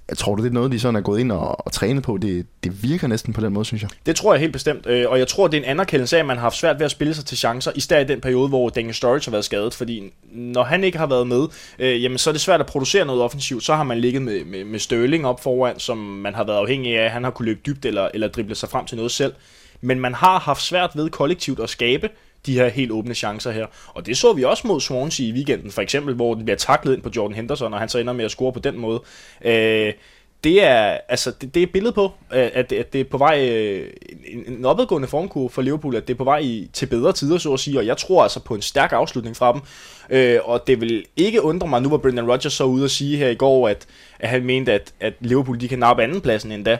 Jeg 0.08 0.18
tror 0.18 0.34
du, 0.34 0.42
det 0.42 0.48
er 0.48 0.52
noget, 0.52 0.72
de 0.72 0.80
sådan 0.80 0.96
er 0.96 1.00
gået 1.00 1.20
ind 1.20 1.32
og, 1.32 1.66
og 1.66 1.72
trænet 1.72 2.02
på? 2.02 2.16
Det, 2.16 2.46
det 2.64 2.82
virker 2.82 3.06
næsten 3.06 3.32
på 3.32 3.40
den 3.40 3.52
måde, 3.52 3.64
synes 3.64 3.82
jeg. 3.82 3.90
Det 4.06 4.16
tror 4.16 4.32
jeg 4.32 4.40
helt 4.40 4.52
bestemt, 4.52 4.86
øh, 4.86 5.10
og 5.10 5.18
jeg 5.18 5.28
tror, 5.28 5.48
det 5.48 5.56
er 5.58 5.62
en 5.62 5.68
anerkendelse 5.68 6.16
af, 6.16 6.20
at 6.20 6.26
man 6.26 6.36
har 6.36 6.42
haft 6.42 6.56
svært 6.56 6.78
ved 6.78 6.84
at 6.84 6.90
spille 6.90 7.14
sig 7.14 7.24
til 7.24 7.38
chancer, 7.38 7.72
i 7.74 8.00
i 8.00 8.04
den 8.04 8.20
periode, 8.20 8.48
hvor 8.48 8.68
Daniel 8.68 8.94
Sturridge 8.94 9.24
har 9.24 9.30
været 9.30 9.44
skadet, 9.44 9.74
fordi 9.74 10.12
når 10.32 10.62
han 10.62 10.84
ikke 10.84 10.98
har 10.98 11.06
været 11.06 11.26
med, 11.26 11.46
øh, 11.78 12.02
jamen 12.02 12.18
så 12.18 12.30
er 12.30 12.32
det 12.32 12.40
svært 12.40 12.60
at 12.60 12.66
producere 12.66 13.04
noget 13.04 13.22
offensivt, 13.22 13.64
så 13.64 13.74
har 13.74 13.84
man 13.84 13.98
ligget 13.98 14.22
med, 14.22 14.44
med, 14.44 14.64
med 14.64 14.78
Sterling 14.78 15.26
op 15.26 15.42
foran, 15.42 15.78
som 15.78 15.98
man 15.98 16.34
har 16.34 16.44
været 16.44 16.58
afhængig 16.58 16.98
af, 16.98 17.10
han 17.10 17.24
har 17.24 17.30
kunne 17.30 17.46
løbe 17.46 17.60
dybt 17.66 17.84
eller, 17.84 18.08
eller 18.14 18.28
drible 18.28 18.54
sig 18.54 18.68
frem 18.68 18.84
til 18.84 18.96
noget 18.96 19.12
selv, 19.12 19.32
men 19.80 20.00
man 20.00 20.14
har 20.14 20.38
haft 20.38 20.62
svært 20.62 20.90
ved 20.94 21.10
kollektivt 21.10 21.60
at 21.60 21.70
skabe 21.70 22.08
de 22.46 22.54
her 22.54 22.68
helt 22.68 22.90
åbne 22.90 23.14
chancer 23.14 23.50
her. 23.50 23.66
Og 23.88 24.06
det 24.06 24.16
så 24.16 24.32
vi 24.32 24.44
også 24.44 24.66
mod 24.66 24.80
Swansea 24.80 25.26
i 25.26 25.32
weekenden, 25.32 25.70
for 25.70 25.82
eksempel, 25.82 26.14
hvor 26.14 26.34
den 26.34 26.44
bliver 26.44 26.56
taklet 26.56 26.94
ind 26.94 27.02
på 27.02 27.10
Jordan 27.16 27.36
Henderson, 27.36 27.74
og 27.74 27.80
han 27.80 27.88
så 27.88 27.98
ender 27.98 28.12
med 28.12 28.24
at 28.24 28.30
score 28.30 28.52
på 28.52 28.58
den 28.58 28.78
måde. 28.78 29.02
Øh, 29.44 29.92
det 30.44 30.64
er, 30.64 30.98
altså, 31.08 31.30
det, 31.40 31.54
det 31.54 31.60
er 31.60 31.66
et 31.66 31.72
billede 31.72 31.92
på, 31.92 32.04
øh, 32.32 32.50
at, 32.54 32.70
det, 32.70 32.76
at 32.76 32.92
det 32.92 33.00
er 33.00 33.04
på 33.04 33.18
vej, 33.18 33.48
øh, 33.50 33.90
en, 34.26 34.44
en 34.46 34.64
opadgående 34.64 35.08
formkurve 35.08 35.50
for 35.50 35.62
Liverpool, 35.62 35.96
at 35.96 36.08
det 36.08 36.14
er 36.14 36.18
på 36.18 36.24
vej 36.24 36.38
i, 36.38 36.70
til 36.72 36.86
bedre 36.86 37.12
tider, 37.12 37.38
så 37.38 37.52
at 37.52 37.60
sige, 37.60 37.78
og 37.78 37.86
jeg 37.86 37.96
tror 37.96 38.22
altså 38.22 38.40
på 38.40 38.54
en 38.54 38.62
stærk 38.62 38.92
afslutning 38.92 39.36
fra 39.36 39.52
dem, 39.52 39.60
øh, 40.10 40.38
og 40.44 40.66
det 40.66 40.80
vil 40.80 41.04
ikke 41.16 41.42
undre 41.42 41.68
mig, 41.68 41.82
nu 41.82 41.88
var 41.88 41.96
Brendan 41.96 42.30
Rodgers 42.30 42.52
så 42.52 42.64
ude 42.64 42.84
og 42.84 42.90
sige 42.90 43.16
her 43.16 43.28
i 43.28 43.34
går, 43.34 43.68
at, 43.68 43.86
at 44.18 44.28
han 44.28 44.44
mente, 44.44 44.72
at, 44.72 44.92
at 45.00 45.14
Liverpool 45.20 45.60
de 45.60 45.68
kan 45.68 45.78
nappe 45.78 46.02
andenpladsen 46.02 46.52
endda, 46.52 46.78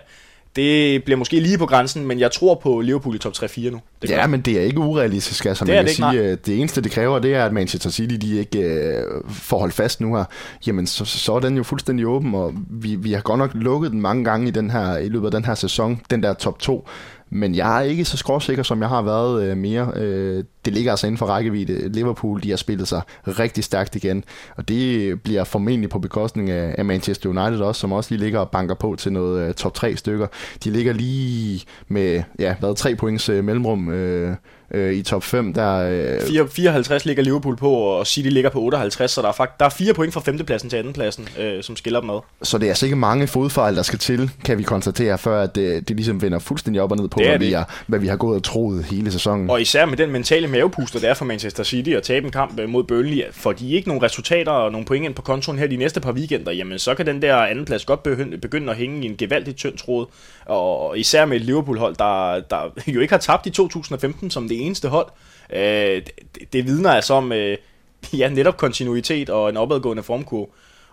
det 0.57 1.05
bliver 1.05 1.19
måske 1.19 1.41
lige 1.41 1.59
på 1.59 1.67
grænsen, 1.67 2.07
men 2.07 2.19
jeg 2.19 2.33
tror 2.33 2.55
på 2.55 2.81
Liverpool 2.81 3.15
i 3.15 3.19
top 3.19 3.33
3-4 3.33 3.71
nu. 3.71 3.81
Det 4.03 4.11
ja, 4.11 4.27
men 4.27 4.41
det 4.41 4.59
er 4.59 4.63
ikke 4.63 4.79
urealistisk. 4.79 5.47
Altså, 5.47 5.65
det 5.65 5.75
man 5.75 5.79
kan 5.79 5.87
det 5.87 5.97
sige, 5.97 6.31
øh, 6.31 6.39
det 6.47 6.59
eneste, 6.59 6.81
det 6.81 6.93
kræver, 6.93 7.19
det 7.19 7.35
er, 7.35 7.45
at 7.45 7.53
Manchester 7.53 7.91
City 7.91 8.15
de 8.15 8.39
ikke 8.39 8.59
øh, 8.59 9.05
får 9.29 9.59
holdt 9.59 9.75
fast 9.75 10.01
nu 10.01 10.17
her. 10.17 10.25
Jamen, 10.67 10.87
så, 10.87 11.05
så 11.05 11.35
er 11.35 11.41
den 11.41 11.57
jo 11.57 11.63
fuldstændig 11.63 12.07
åben, 12.07 12.35
og 12.35 12.55
vi, 12.71 12.95
vi 12.95 13.13
har 13.13 13.21
godt 13.21 13.39
nok 13.39 13.51
lukket 13.55 13.91
den 13.91 14.01
mange 14.01 14.25
gange 14.25 14.49
i, 14.49 14.51
den 14.51 14.71
her, 14.71 14.97
i 14.97 15.09
løbet 15.09 15.27
af 15.27 15.33
den 15.33 15.45
her 15.45 15.55
sæson, 15.55 16.01
den 16.11 16.23
der 16.23 16.35
top 16.35 16.59
2. 16.59 16.89
Men 17.35 17.55
jeg 17.55 17.79
er 17.79 17.83
ikke 17.83 18.05
så 18.05 18.17
skråsikker, 18.17 18.63
som 18.63 18.81
jeg 18.81 18.89
har 18.89 19.03
været 19.03 19.43
øh, 19.43 19.57
mere. 19.57 19.93
Øh, 19.97 20.45
det 20.65 20.73
ligger 20.73 20.91
altså 20.91 21.07
inden 21.07 21.19
for 21.19 21.27
rækkevidde. 21.27 21.89
Liverpool 21.89 22.43
de 22.43 22.51
har 22.51 22.57
spillet 22.57 22.89
sig 22.89 23.03
rigtig 23.27 23.65
stærkt 23.65 23.97
igen, 23.97 24.25
og 24.57 24.69
det 24.69 25.23
bliver 25.23 25.45
formentlig 25.45 25.91
på 25.91 25.99
bekostning 25.99 26.51
af, 26.51 26.75
af 26.79 26.85
Manchester 26.85 27.29
United 27.29 27.61
også, 27.61 27.81
som 27.81 27.93
også 27.93 28.15
lige 28.15 28.25
ligger 28.25 28.41
og 28.41 28.51
banker 28.51 28.75
på 28.75 28.97
til 28.99 29.13
noget 29.13 29.49
øh, 29.49 29.55
top 29.55 29.75
3 29.75 29.97
stykker. 29.97 30.27
De 30.65 30.71
ligger 30.71 30.93
lige 30.93 31.65
med 31.89 32.23
ja, 32.39 32.55
hvad, 32.61 32.75
3 32.75 32.95
points 32.95 33.29
øh, 33.29 33.45
mellemrum 33.45 33.89
øh, 33.89 34.37
øh, 34.75 34.95
i 34.95 35.03
top 35.03 35.25
5. 35.25 35.53
Der, 35.55 35.77
øh, 35.77 36.21
4, 36.29 36.49
54 36.49 37.05
ligger 37.05 37.23
Liverpool 37.23 37.57
på, 37.57 37.71
og 37.71 38.07
City 38.07 38.29
ligger 38.29 38.51
på 38.51 38.61
58, 38.61 39.11
så 39.11 39.23
der 39.23 39.29
er, 39.29 39.33
fakt, 39.33 39.61
der 39.61 39.67
er 39.67 39.71
fire 39.71 39.95
point 39.95 40.15
fra 40.15 40.21
femtepladsen 40.21 40.71
til 40.71 40.77
andenpladsen, 40.77 41.29
øh, 41.39 41.63
som 41.63 41.77
skiller 41.77 42.01
dem 42.01 42.11
ad. 42.11 42.21
Så 42.43 42.59
det 42.59 42.67
er 42.67 42.71
altså 42.71 42.87
ikke 42.87 42.97
mange 42.97 43.27
fodfejl, 43.27 43.77
der 43.77 43.83
skal 43.83 43.99
til, 43.99 44.31
kan 44.45 44.59
vi 44.59 44.63
konstatere, 44.63 45.19
før 45.19 45.43
at 45.43 45.55
det, 45.55 45.89
det 45.89 45.97
ligesom 45.97 46.23
vender 46.23 46.39
fuldstændig 46.39 46.83
op 46.83 46.91
og 46.91 46.97
ned 46.97 47.09
på, 47.09 47.19
Det 47.19 47.27
er 47.27 47.31
hvad 47.31 47.39
det 47.39 47.49
vi, 47.49 47.53
har, 47.53 47.83
hvad 47.87 47.99
vi 47.99 48.07
har 48.07 48.17
gået 48.17 48.37
og 48.37 48.43
troet 48.43 48.85
hele 48.85 49.13
sæsonen. 49.13 49.51
Og 49.51 49.61
især 49.61 49.87
med 49.87 49.97
den 49.97 50.11
mentale 50.11 50.49
mavepuster, 50.49 51.01
der 51.01 51.11
er 51.11 51.15
for 51.15 51.25
Manchester 51.25 51.65
City 51.65 51.91
at 51.91 52.03
tabe 52.03 52.27
en 52.27 52.33
kamp 52.33 52.61
øh, 52.61 52.69
mod 52.69 52.85
Burnley, 52.85 53.23
får 53.33 53.53
de 53.53 53.73
ikke 53.73 53.89
nogen 53.89 54.03
resultater 54.03 54.53
og 54.53 54.73
nogle 54.73 54.87
point 54.87 55.05
ind 55.05 55.15
på 55.15 55.23
kontoen 55.23 55.59
her 55.59 55.67
de 55.67 55.77
næste 55.77 56.01
par 56.01 56.13
weekender, 56.13 56.53
jamen 56.53 56.79
så 56.79 56.95
kan 56.95 57.07
den 57.07 57.23
der 57.23 57.37
andenplads 57.37 57.85
godt 57.85 58.03
begynde, 58.41 58.71
at 58.71 58.79
hænge 58.79 59.03
i 59.03 59.07
en 59.07 59.17
gevaldig 59.17 59.57
tynd 59.57 59.77
tråd. 59.77 60.07
Og 60.47 60.99
især 60.99 61.25
med 61.25 61.37
et 61.37 61.43
Liverpool-hold, 61.43 61.97
der, 61.97 62.41
der 62.41 62.71
jo 62.87 63.01
ikke 63.01 63.13
har 63.13 63.19
tabt 63.19 63.47
i 63.47 63.51
2015 63.51 64.31
som 64.31 64.49
det 64.49 64.67
eneste 64.67 64.89
hold. 64.89 65.07
Øh, 65.53 65.61
det, 65.61 66.53
det 66.53 66.67
vidner 66.67 66.91
altså 66.91 67.15
om 67.15 67.33
øh, 67.33 67.57
ja, 68.19 68.29
netop 68.29 68.57
kontinuitet 68.57 69.31
og 69.31 69.49
en 69.49 69.57
opadgående 69.57 70.03
formkurve. 70.03 70.47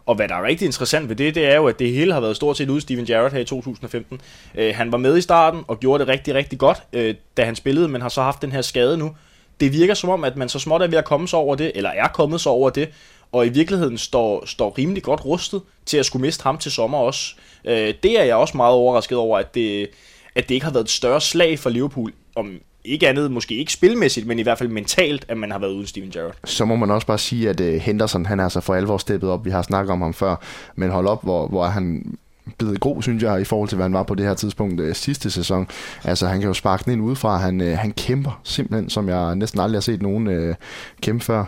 Og 0.05 0.15
hvad 0.15 0.27
der 0.27 0.35
er 0.35 0.43
rigtig 0.43 0.65
interessant 0.65 1.09
ved 1.09 1.15
det, 1.15 1.35
det 1.35 1.45
er 1.45 1.55
jo, 1.55 1.67
at 1.67 1.79
det 1.79 1.91
hele 1.91 2.13
har 2.13 2.19
været 2.19 2.35
stort 2.35 2.57
set 2.57 2.69
ude 2.69 2.81
Steven 2.81 3.05
Gerrard 3.05 3.31
her 3.31 3.39
i 3.39 3.45
2015. 3.45 4.21
Øh, 4.55 4.75
han 4.75 4.91
var 4.91 4.97
med 4.97 5.17
i 5.17 5.21
starten 5.21 5.63
og 5.67 5.79
gjorde 5.79 5.99
det 5.99 6.07
rigtig, 6.07 6.35
rigtig 6.35 6.59
godt, 6.59 6.83
øh, 6.93 7.15
da 7.37 7.45
han 7.45 7.55
spillede, 7.55 7.87
men 7.87 8.01
har 8.01 8.09
så 8.09 8.21
haft 8.21 8.41
den 8.41 8.51
her 8.51 8.61
skade 8.61 8.97
nu. 8.97 9.15
Det 9.59 9.73
virker 9.73 9.93
som 9.93 10.09
om, 10.09 10.23
at 10.23 10.35
man 10.35 10.49
så 10.49 10.59
småt 10.59 10.81
er 10.81 10.87
ved 10.87 10.97
at 10.97 11.05
komme 11.05 11.27
sig 11.27 11.39
over 11.39 11.55
det, 11.55 11.71
eller 11.75 11.89
er 11.89 12.07
kommet 12.07 12.41
sig 12.41 12.51
over 12.51 12.69
det, 12.69 12.89
og 13.31 13.45
i 13.45 13.49
virkeligheden 13.49 13.97
står, 13.97 14.45
står 14.45 14.77
rimelig 14.77 15.03
godt 15.03 15.25
rustet 15.25 15.61
til 15.85 15.97
at 15.97 16.05
skulle 16.05 16.21
miste 16.21 16.43
ham 16.43 16.57
til 16.57 16.71
sommer 16.71 16.97
også. 16.97 17.35
Øh, 17.65 17.93
det 18.03 18.19
er 18.19 18.23
jeg 18.23 18.35
også 18.35 18.57
meget 18.57 18.73
overrasket 18.73 19.17
over, 19.17 19.39
at 19.39 19.55
det, 19.55 19.89
at 20.35 20.49
det 20.49 20.55
ikke 20.55 20.65
har 20.65 20.73
været 20.73 20.83
et 20.83 20.89
større 20.89 21.21
slag 21.21 21.59
for 21.59 21.69
Liverpool, 21.69 22.13
om 22.35 22.59
ikke 22.83 23.09
andet, 23.09 23.31
måske 23.31 23.55
ikke 23.55 23.73
spilmæssigt, 23.73 24.27
men 24.27 24.39
i 24.39 24.41
hvert 24.41 24.57
fald 24.57 24.69
mentalt, 24.69 25.25
at 25.27 25.37
man 25.37 25.51
har 25.51 25.59
været 25.59 25.71
uden 25.71 25.87
Steven 25.87 26.09
Gerrard. 26.11 26.35
Så 26.45 26.65
må 26.65 26.75
man 26.75 26.91
også 26.91 27.07
bare 27.07 27.17
sige, 27.17 27.49
at 27.49 27.59
øh, 27.59 27.73
Henderson, 27.73 28.25
han 28.25 28.39
er 28.39 28.49
så 28.49 28.59
for 28.59 28.75
alvor 28.75 28.97
steppet 28.97 29.29
op. 29.29 29.45
Vi 29.45 29.49
har 29.49 29.61
snakket 29.61 29.91
om 29.91 30.01
ham 30.01 30.13
før, 30.13 30.35
men 30.75 30.89
hold 30.89 31.07
op, 31.07 31.23
hvor, 31.23 31.47
hvor 31.47 31.65
er 31.65 31.69
han 31.69 32.17
blevet 32.57 32.79
god, 32.79 33.01
synes 33.01 33.23
jeg, 33.23 33.41
i 33.41 33.43
forhold 33.43 33.69
til, 33.69 33.75
hvad 33.75 33.83
han 33.83 33.93
var 33.93 34.03
på 34.03 34.15
det 34.15 34.25
her 34.25 34.33
tidspunkt 34.33 34.79
øh, 34.79 34.95
sidste 34.95 35.31
sæson. 35.31 35.67
Altså, 36.03 36.27
han 36.27 36.39
kan 36.39 36.47
jo 36.47 36.53
sparke 36.53 36.83
den 36.85 36.93
ind 36.93 37.01
udefra. 37.01 37.37
Han, 37.37 37.61
øh, 37.61 37.77
han 37.77 37.91
kæmper 37.91 38.41
simpelthen, 38.43 38.89
som 38.89 39.09
jeg 39.09 39.35
næsten 39.35 39.59
aldrig 39.59 39.75
har 39.75 39.81
set 39.81 40.01
nogen 40.01 40.27
øh, 40.27 40.55
kæmpe 41.01 41.25
før. 41.25 41.45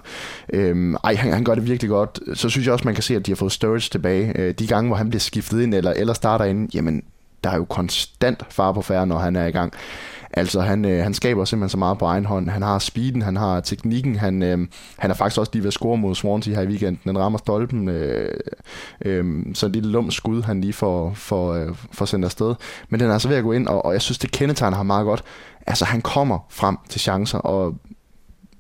Øhm, 0.54 0.96
ej, 1.04 1.16
han, 1.16 1.34
han 1.34 1.44
gør 1.44 1.56
det 1.56 1.68
virkelig 1.68 1.90
godt. 1.90 2.20
Så 2.34 2.50
synes 2.50 2.66
jeg 2.66 2.74
også, 2.74 2.86
man 2.86 2.94
kan 2.94 3.04
se, 3.04 3.16
at 3.16 3.26
de 3.26 3.32
har 3.32 3.36
fået 3.36 3.52
Sturridge 3.52 3.90
tilbage. 3.90 4.40
Øh, 4.40 4.54
de 4.54 4.68
gange, 4.68 4.88
hvor 4.88 4.98
han 4.98 5.10
bliver 5.10 5.20
skiftet 5.20 5.62
ind, 5.62 5.74
eller, 5.74 5.92
eller 5.92 6.14
starter 6.14 6.46
ind, 6.46 6.70
jamen, 6.74 7.04
der 7.44 7.50
er 7.50 7.58
jo 7.58 7.66
konstant 7.66 8.44
far 8.50 8.72
på 8.72 8.82
færre, 8.82 9.08
når 9.08 9.18
han 9.18 9.36
er 9.36 9.46
i 9.46 9.52
gang. 9.52 9.74
Altså, 10.34 10.62
han, 10.62 10.86
øh, 10.86 11.04
han 11.04 11.14
skaber 11.14 11.46
simpelthen 11.46 11.70
så 11.70 11.78
meget 11.78 11.98
på 11.98 12.06
egen 12.06 12.26
hånd. 12.26 12.50
Han 12.50 12.62
har 12.62 12.80
speeden, 12.80 13.22
han 13.22 13.36
har 13.36 13.60
teknikken, 13.60 14.16
han, 14.16 14.44
øh, 14.44 14.68
han 14.98 15.12
er 15.12 15.16
faktisk 15.16 15.40
også 15.40 15.52
lige 15.54 15.64
ved 15.64 15.68
at 15.68 15.74
score 15.74 15.98
mod 15.98 16.16
Swansea 16.16 16.54
her 16.54 16.62
i 16.62 16.68
weekenden. 16.68 17.00
Den 17.04 17.20
rammer 17.20 17.40
stolpen, 17.40 17.90
øh, 17.90 18.40
øh, 19.06 19.46
så 19.54 19.66
en 19.66 19.72
lille 19.72 19.92
lum 19.92 20.12
skud, 20.12 20.42
han 20.42 20.62
lige 20.62 20.74
får, 20.74 21.14
får, 21.14 21.54
øh, 21.54 21.76
får 21.92 22.06
sendt 22.06 22.26
afsted. 22.26 22.56
Men 22.90 23.00
den 23.00 23.10
er 23.10 23.14
altså 23.14 23.28
ved 23.28 23.38
at 23.38 23.44
gå 23.44 23.52
ind, 23.52 23.68
og, 23.68 23.86
og 23.86 23.94
jeg 23.94 24.02
synes, 24.02 24.18
det 24.18 24.32
kendetegner 24.32 24.78
ham 24.78 24.86
meget 24.86 25.06
godt. 25.06 25.24
Altså, 25.68 25.86
han 25.86 26.02
kommer 26.02 26.40
frem 26.50 26.78
til 26.90 27.02
chancer, 27.02 27.38
og 27.38 27.76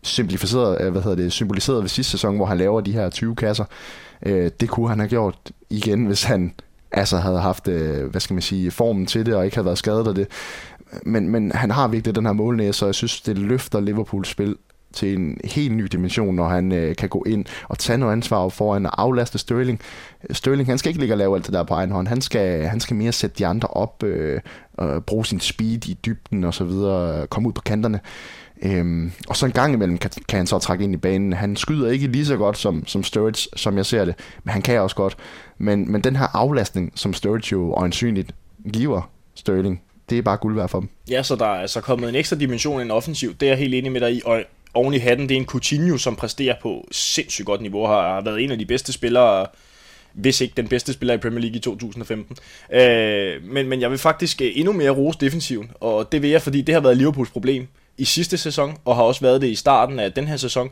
simplificeret, 0.03 0.81
øh, 0.81 0.91
hvad 0.91 1.01
hedder 1.01 1.17
det, 1.17 1.31
symboliseret 1.31 1.81
ved 1.81 1.89
sidste 1.89 2.11
sæson, 2.11 2.35
hvor 2.35 2.45
han 2.45 2.57
laver 2.57 2.81
de 2.81 2.91
her 2.91 3.09
20 3.09 3.35
kasser. 3.35 3.65
Øh, 4.25 4.51
det 4.59 4.69
kunne 4.69 4.89
han 4.89 4.99
have 4.99 5.09
gjort 5.09 5.51
igen, 5.69 6.05
hvis 6.05 6.23
han 6.23 6.53
altså 6.91 7.17
havde 7.17 7.39
haft, 7.39 7.67
øh, 7.67 8.09
hvad 8.11 8.21
skal 8.21 8.33
man 8.33 8.41
sige, 8.41 8.71
formen 8.71 9.05
til 9.05 9.25
det, 9.25 9.35
og 9.35 9.45
ikke 9.45 9.57
havde 9.57 9.65
været 9.65 9.77
skadet 9.77 10.07
af 10.07 10.15
det. 10.15 10.27
Men, 11.03 11.29
men 11.29 11.51
han 11.51 11.71
har 11.71 11.87
virkelig 11.87 12.15
den 12.15 12.25
her 12.25 12.33
målnæse, 12.33 12.73
så 12.73 12.85
jeg 12.85 12.95
synes, 12.95 13.21
det 13.21 13.37
løfter 13.37 13.79
Liverpools 13.79 14.29
spil 14.29 14.55
til 14.93 15.13
en 15.17 15.37
helt 15.43 15.75
ny 15.75 15.83
dimension, 15.83 16.35
når 16.35 16.47
han 16.47 16.71
øh, 16.71 16.95
kan 16.95 17.09
gå 17.09 17.23
ind 17.27 17.45
og 17.67 17.77
tage 17.77 17.97
noget 17.97 18.13
ansvar 18.13 18.49
foran 18.49 18.85
og 18.85 19.01
aflaste 19.01 19.37
Sterling. 19.37 19.79
Sterling, 20.31 20.69
han 20.69 20.77
skal 20.77 20.89
ikke 20.89 20.99
ligge 20.99 21.13
og 21.13 21.17
lave 21.17 21.35
alt 21.35 21.45
det 21.45 21.53
der 21.53 21.63
på 21.63 21.73
egen 21.73 21.91
hånd. 21.91 22.07
Han 22.07 22.21
skal, 22.21 22.65
han 22.65 22.79
skal 22.79 22.95
mere 22.95 23.11
sætte 23.11 23.35
de 23.37 23.47
andre 23.47 23.67
op, 23.67 24.03
øh, 24.03 24.39
og 24.73 25.05
bruge 25.05 25.25
sin 25.25 25.39
speed 25.39 25.87
i 25.87 25.97
dybden 26.05 26.43
og 26.43 26.53
så 26.53 26.63
videre, 26.63 27.27
komme 27.27 27.47
ud 27.47 27.53
på 27.53 27.61
kanterne. 27.61 27.99
Øhm, 28.61 29.11
og 29.27 29.35
så 29.35 29.45
en 29.45 29.51
gang 29.51 29.73
imellem 29.73 29.97
kan, 29.97 30.11
kan 30.27 30.37
han 30.37 30.47
så 30.47 30.59
trække 30.59 30.83
ind 30.83 30.93
i 30.93 30.97
banen. 30.97 31.33
Han 31.33 31.55
skyder 31.55 31.91
ikke 31.91 32.07
lige 32.07 32.25
så 32.25 32.37
godt 32.37 32.57
som, 32.57 32.87
som 32.87 33.03
Sturridge, 33.03 33.49
som 33.55 33.77
jeg 33.77 33.85
ser 33.85 34.05
det, 34.05 34.15
men 34.43 34.51
han 34.51 34.61
kan 34.61 34.81
også 34.81 34.95
godt. 34.95 35.17
Men, 35.57 35.91
men 35.91 36.01
den 36.01 36.15
her 36.15 36.27
aflastning, 36.33 36.91
som 36.95 37.13
Sturridge 37.13 37.47
jo 37.51 37.73
øjensynligt 37.73 38.35
giver 38.73 39.09
Sterling, 39.35 39.81
det 40.11 40.17
er 40.17 40.21
bare 40.21 40.37
guld 40.37 40.55
værd 40.55 40.69
for 40.69 40.79
dem. 40.79 40.89
Ja, 41.09 41.23
så 41.23 41.35
der 41.35 41.45
er 41.45 41.61
altså 41.61 41.81
kommet 41.81 42.09
en 42.09 42.15
ekstra 42.15 42.35
dimension 42.35 42.79
i 42.79 42.83
en 42.83 42.91
offensiv. 42.91 43.33
Det 43.33 43.45
er 43.45 43.51
jeg 43.51 43.57
helt 43.57 43.73
enig 43.73 43.91
med 43.91 44.01
dig 44.01 44.13
i. 44.13 44.21
Og 44.25 44.43
oven 44.73 44.93
i 44.93 44.97
hatten, 44.97 45.29
det 45.29 45.35
er 45.35 45.39
en 45.39 45.45
Coutinho, 45.45 45.97
som 45.97 46.15
præsterer 46.15 46.55
på 46.61 46.87
sindssygt 46.91 47.45
godt 47.45 47.61
niveau. 47.61 47.85
Har, 47.85 48.21
været 48.21 48.43
en 48.43 48.51
af 48.51 48.57
de 48.57 48.65
bedste 48.65 48.93
spillere, 48.93 49.47
hvis 50.13 50.41
ikke 50.41 50.53
den 50.57 50.67
bedste 50.67 50.93
spiller 50.93 51.13
i 51.13 51.17
Premier 51.17 51.39
League 51.39 51.57
i 51.57 51.59
2015. 51.59 52.37
Øh, 52.73 53.43
men, 53.43 53.67
men 53.67 53.81
jeg 53.81 53.91
vil 53.91 53.97
faktisk 53.97 54.41
øh, 54.41 54.51
endnu 54.55 54.73
mere 54.73 54.89
rose 54.89 55.19
defensiven, 55.21 55.71
og 55.79 56.11
det 56.11 56.21
vil 56.21 56.29
jeg, 56.29 56.41
fordi 56.41 56.61
det 56.61 56.75
har 56.75 56.81
været 56.81 56.97
Liverpools 56.97 57.29
problem 57.29 57.67
i 57.97 58.05
sidste 58.05 58.37
sæson, 58.37 58.77
og 58.85 58.95
har 58.95 59.03
også 59.03 59.21
været 59.21 59.41
det 59.41 59.47
i 59.47 59.55
starten 59.55 59.99
af 59.99 60.13
den 60.13 60.27
her 60.27 60.37
sæson. 60.37 60.69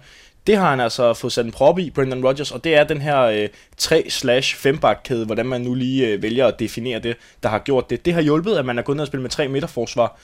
Det 0.48 0.58
har 0.58 0.70
han 0.70 0.80
altså 0.80 1.14
fået 1.14 1.34
sat 1.34 1.46
en 1.46 1.52
prop 1.52 1.80
i, 1.80 1.90
Brendan 1.90 2.26
Rodgers, 2.26 2.52
og 2.52 2.64
det 2.64 2.76
er 2.76 2.84
den 2.84 3.02
her 3.02 3.22
øh, 3.22 3.50
3-5-bakkæde, 3.82 5.26
hvordan 5.26 5.46
man 5.46 5.62
nu 5.62 5.74
lige 5.74 6.08
øh, 6.08 6.22
vælger 6.22 6.48
at 6.48 6.60
definere 6.60 7.00
det, 7.00 7.18
der 7.44 7.50
har 7.50 7.60
gjort 7.60 7.90
det. 7.90 8.06
Det 8.06 8.14
har 8.14 8.22
hjulpet, 8.22 8.56
at 8.56 8.66
man 8.66 8.78
er 8.78 8.82
gået 8.82 8.96
ned 8.96 9.02
og 9.02 9.08
spille 9.08 9.22
med 9.22 9.30
3 9.30 9.48
midterforsvar 9.48 10.20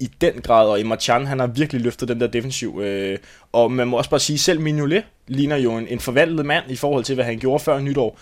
i 0.00 0.10
den 0.20 0.40
grad, 0.42 0.68
og 0.68 0.80
Emma 0.80 0.96
Chan, 0.96 1.26
han 1.26 1.40
har 1.40 1.46
virkelig 1.46 1.82
løftet 1.82 2.08
den 2.08 2.20
der 2.20 2.26
defensiv. 2.26 2.80
Øh, 2.82 3.18
og 3.52 3.72
man 3.72 3.88
må 3.88 3.96
også 3.96 4.10
bare 4.10 4.20
sige, 4.20 4.38
selv 4.38 4.60
Mignolet 4.60 5.04
ligner 5.26 5.56
jo 5.56 5.76
en, 5.76 5.88
en 5.88 6.00
forvandlet 6.00 6.46
mand 6.46 6.70
i 6.70 6.76
forhold 6.76 7.04
til, 7.04 7.14
hvad 7.14 7.24
han 7.24 7.38
gjorde 7.38 7.64
før 7.64 7.80
nytår. 7.80 8.18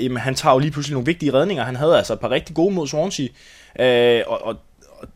Jamen, 0.00 0.16
han 0.16 0.34
tager 0.34 0.52
jo 0.52 0.58
lige 0.58 0.70
pludselig 0.70 0.92
nogle 0.92 1.06
vigtige 1.06 1.32
redninger. 1.32 1.64
Han 1.64 1.76
havde 1.76 1.96
altså 1.96 2.12
et 2.12 2.20
par 2.20 2.30
rigtig 2.30 2.56
gode 2.56 2.74
mod 2.74 2.86
Swansea. 2.86 3.26
Øh, 3.80 4.22
og, 4.26 4.44
og 4.44 4.56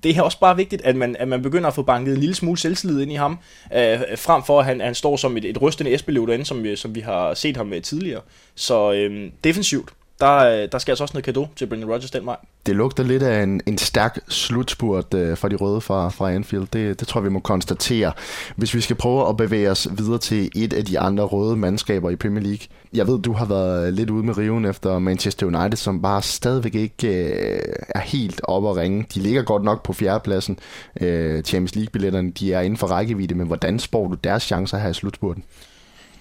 det 0.02 0.16
er 0.16 0.22
også 0.22 0.40
bare 0.40 0.56
vigtigt, 0.56 0.82
at 0.82 0.96
man, 0.96 1.16
at 1.18 1.28
man 1.28 1.42
begynder 1.42 1.68
at 1.68 1.74
få 1.74 1.82
banket 1.82 2.14
en 2.14 2.20
lille 2.20 2.34
smule 2.34 2.58
selvtillid 2.58 3.00
ind 3.00 3.12
i 3.12 3.14
ham, 3.14 3.38
øh, 3.74 4.00
frem 4.16 4.42
for 4.42 4.60
at 4.60 4.64
han, 4.64 4.80
han 4.80 4.94
står 4.94 5.16
som 5.16 5.36
et, 5.36 5.44
et 5.44 5.62
rystende 5.62 5.94
Esbjerg 5.94 6.28
derinde, 6.28 6.44
som, 6.44 6.66
øh, 6.66 6.76
som 6.76 6.94
vi 6.94 7.00
har 7.00 7.34
set 7.34 7.56
ham 7.56 7.66
med 7.66 7.80
tidligere. 7.80 8.20
Så 8.54 8.92
øh, 8.92 9.30
defensivt, 9.44 9.88
der, 10.20 10.36
øh, 10.36 10.68
der 10.72 10.78
skal 10.78 10.92
altså 10.92 11.04
også 11.04 11.14
noget 11.14 11.24
kado 11.24 11.48
til 11.56 11.66
Brendan 11.66 11.90
Rodgers 11.90 12.10
den 12.10 12.26
vej. 12.26 12.36
Det 12.66 12.76
lugter 12.76 13.04
lidt 13.04 13.22
af 13.22 13.42
en, 13.42 13.60
en 13.66 13.78
stærk 13.78 14.18
slutspurt 14.28 15.14
uh, 15.14 15.36
for 15.36 15.48
de 15.48 15.56
røde 15.56 15.80
fra, 15.80 16.08
fra 16.08 16.32
Anfield. 16.32 16.66
Det, 16.72 17.00
det 17.00 17.08
tror 17.08 17.20
jeg, 17.20 17.24
vi 17.24 17.30
må 17.30 17.40
konstatere. 17.40 18.12
Hvis 18.56 18.74
vi 18.74 18.80
skal 18.80 18.96
prøve 18.96 19.28
at 19.28 19.36
bevæge 19.36 19.70
os 19.70 19.88
videre 19.96 20.18
til 20.18 20.50
et 20.56 20.72
af 20.72 20.84
de 20.84 20.98
andre 20.98 21.24
røde 21.24 21.56
mandskaber 21.56 22.10
i 22.10 22.16
Premier 22.16 22.42
League. 22.42 22.66
Jeg 22.94 23.06
ved, 23.06 23.18
du 23.18 23.32
har 23.32 23.44
været 23.44 23.94
lidt 23.94 24.10
ude 24.10 24.26
med 24.26 24.38
riven 24.38 24.64
efter 24.64 24.98
Manchester 24.98 25.46
United, 25.46 25.76
som 25.76 26.02
bare 26.02 26.22
stadigvæk 26.22 26.74
ikke 26.74 26.94
uh, 27.02 27.74
er 27.88 28.00
helt 28.00 28.40
oppe 28.44 28.70
at 28.70 28.76
ringe. 28.76 29.06
De 29.14 29.20
ligger 29.20 29.42
godt 29.42 29.64
nok 29.64 29.82
på 29.82 29.92
fjerdepladsen. 29.92 30.58
Uh, 31.00 31.40
Champions 31.40 31.74
League-billetterne 31.74 32.30
de 32.30 32.52
er 32.52 32.60
inden 32.60 32.76
for 32.76 32.86
rækkevidde, 32.86 33.34
men 33.34 33.46
hvordan 33.46 33.78
spår 33.78 34.08
du 34.08 34.14
deres 34.14 34.42
chancer 34.42 34.78
her 34.78 34.88
i 34.88 34.94
slutspurten? 34.94 35.44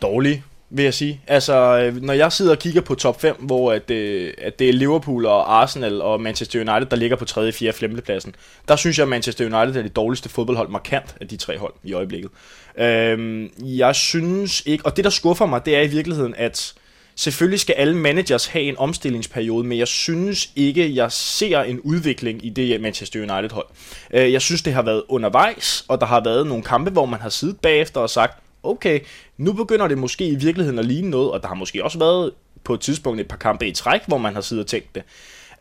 Dårlige 0.01 0.43
vil 0.73 0.83
jeg 0.83 0.93
sige. 0.93 1.21
Altså, 1.27 1.53
øh, 1.53 2.03
når 2.03 2.13
jeg 2.13 2.31
sidder 2.31 2.51
og 2.51 2.59
kigger 2.59 2.81
på 2.81 2.95
top 2.95 3.21
5, 3.21 3.35
hvor 3.39 3.71
at, 3.71 3.91
øh, 3.91 4.33
at 4.37 4.59
det 4.59 4.69
er 4.69 4.73
Liverpool 4.73 5.25
og 5.25 5.61
Arsenal 5.61 6.01
og 6.01 6.21
Manchester 6.21 6.59
United, 6.59 6.85
der 6.85 6.95
ligger 6.95 7.15
på 7.15 7.25
3., 7.25 7.51
4., 7.51 7.73
5. 7.73 8.01
pladsen, 8.05 8.35
der 8.67 8.75
synes 8.75 8.97
jeg, 8.97 9.03
at 9.03 9.09
Manchester 9.09 9.45
United 9.45 9.79
er 9.79 9.83
det 9.83 9.95
dårligste 9.95 10.29
fodboldhold 10.29 10.69
markant 10.69 11.15
af 11.21 11.27
de 11.27 11.37
tre 11.37 11.57
hold 11.57 11.73
i 11.83 11.93
øjeblikket. 11.93 12.31
Øhm, 12.79 13.49
jeg 13.59 13.95
synes 13.95 14.63
ikke, 14.65 14.85
og 14.85 14.97
det 14.97 15.03
der 15.03 15.09
skuffer 15.09 15.45
mig, 15.45 15.65
det 15.65 15.75
er 15.75 15.81
i 15.81 15.87
virkeligheden, 15.87 16.35
at 16.37 16.73
selvfølgelig 17.15 17.59
skal 17.59 17.75
alle 17.77 17.97
managers 17.97 18.45
have 18.45 18.63
en 18.63 18.77
omstillingsperiode, 18.77 19.67
men 19.67 19.77
jeg 19.77 19.87
synes 19.87 20.49
ikke, 20.55 20.95
jeg 20.95 21.11
ser 21.11 21.59
en 21.61 21.79
udvikling 21.79 22.45
i 22.45 22.49
det 22.49 22.81
Manchester 22.81 23.19
United-hold. 23.19 23.67
Øh, 24.13 24.33
jeg 24.33 24.41
synes, 24.41 24.61
det 24.61 24.73
har 24.73 24.81
været 24.81 25.03
undervejs, 25.09 25.85
og 25.87 25.99
der 25.99 26.05
har 26.05 26.23
været 26.23 26.47
nogle 26.47 26.63
kampe, 26.63 26.91
hvor 26.91 27.05
man 27.05 27.19
har 27.19 27.29
siddet 27.29 27.59
bagefter 27.59 28.01
og 28.01 28.09
sagt, 28.09 28.43
okay, 28.63 28.99
nu 29.37 29.53
begynder 29.53 29.87
det 29.87 29.97
måske 29.97 30.27
i 30.27 30.35
virkeligheden 30.35 30.79
at 30.79 30.85
ligne 30.85 31.09
noget, 31.09 31.31
og 31.31 31.41
der 31.41 31.47
har 31.47 31.55
måske 31.55 31.83
også 31.83 31.99
været 31.99 32.31
på 32.63 32.73
et 32.73 32.79
tidspunkt 32.79 33.21
et 33.21 33.27
par 33.27 33.37
kampe 33.37 33.67
i 33.67 33.71
træk, 33.71 34.01
hvor 34.07 34.17
man 34.17 34.33
har 34.33 34.41
siddet 34.41 34.63
og 34.63 34.69
tænkt 34.69 34.95
det. 34.95 35.03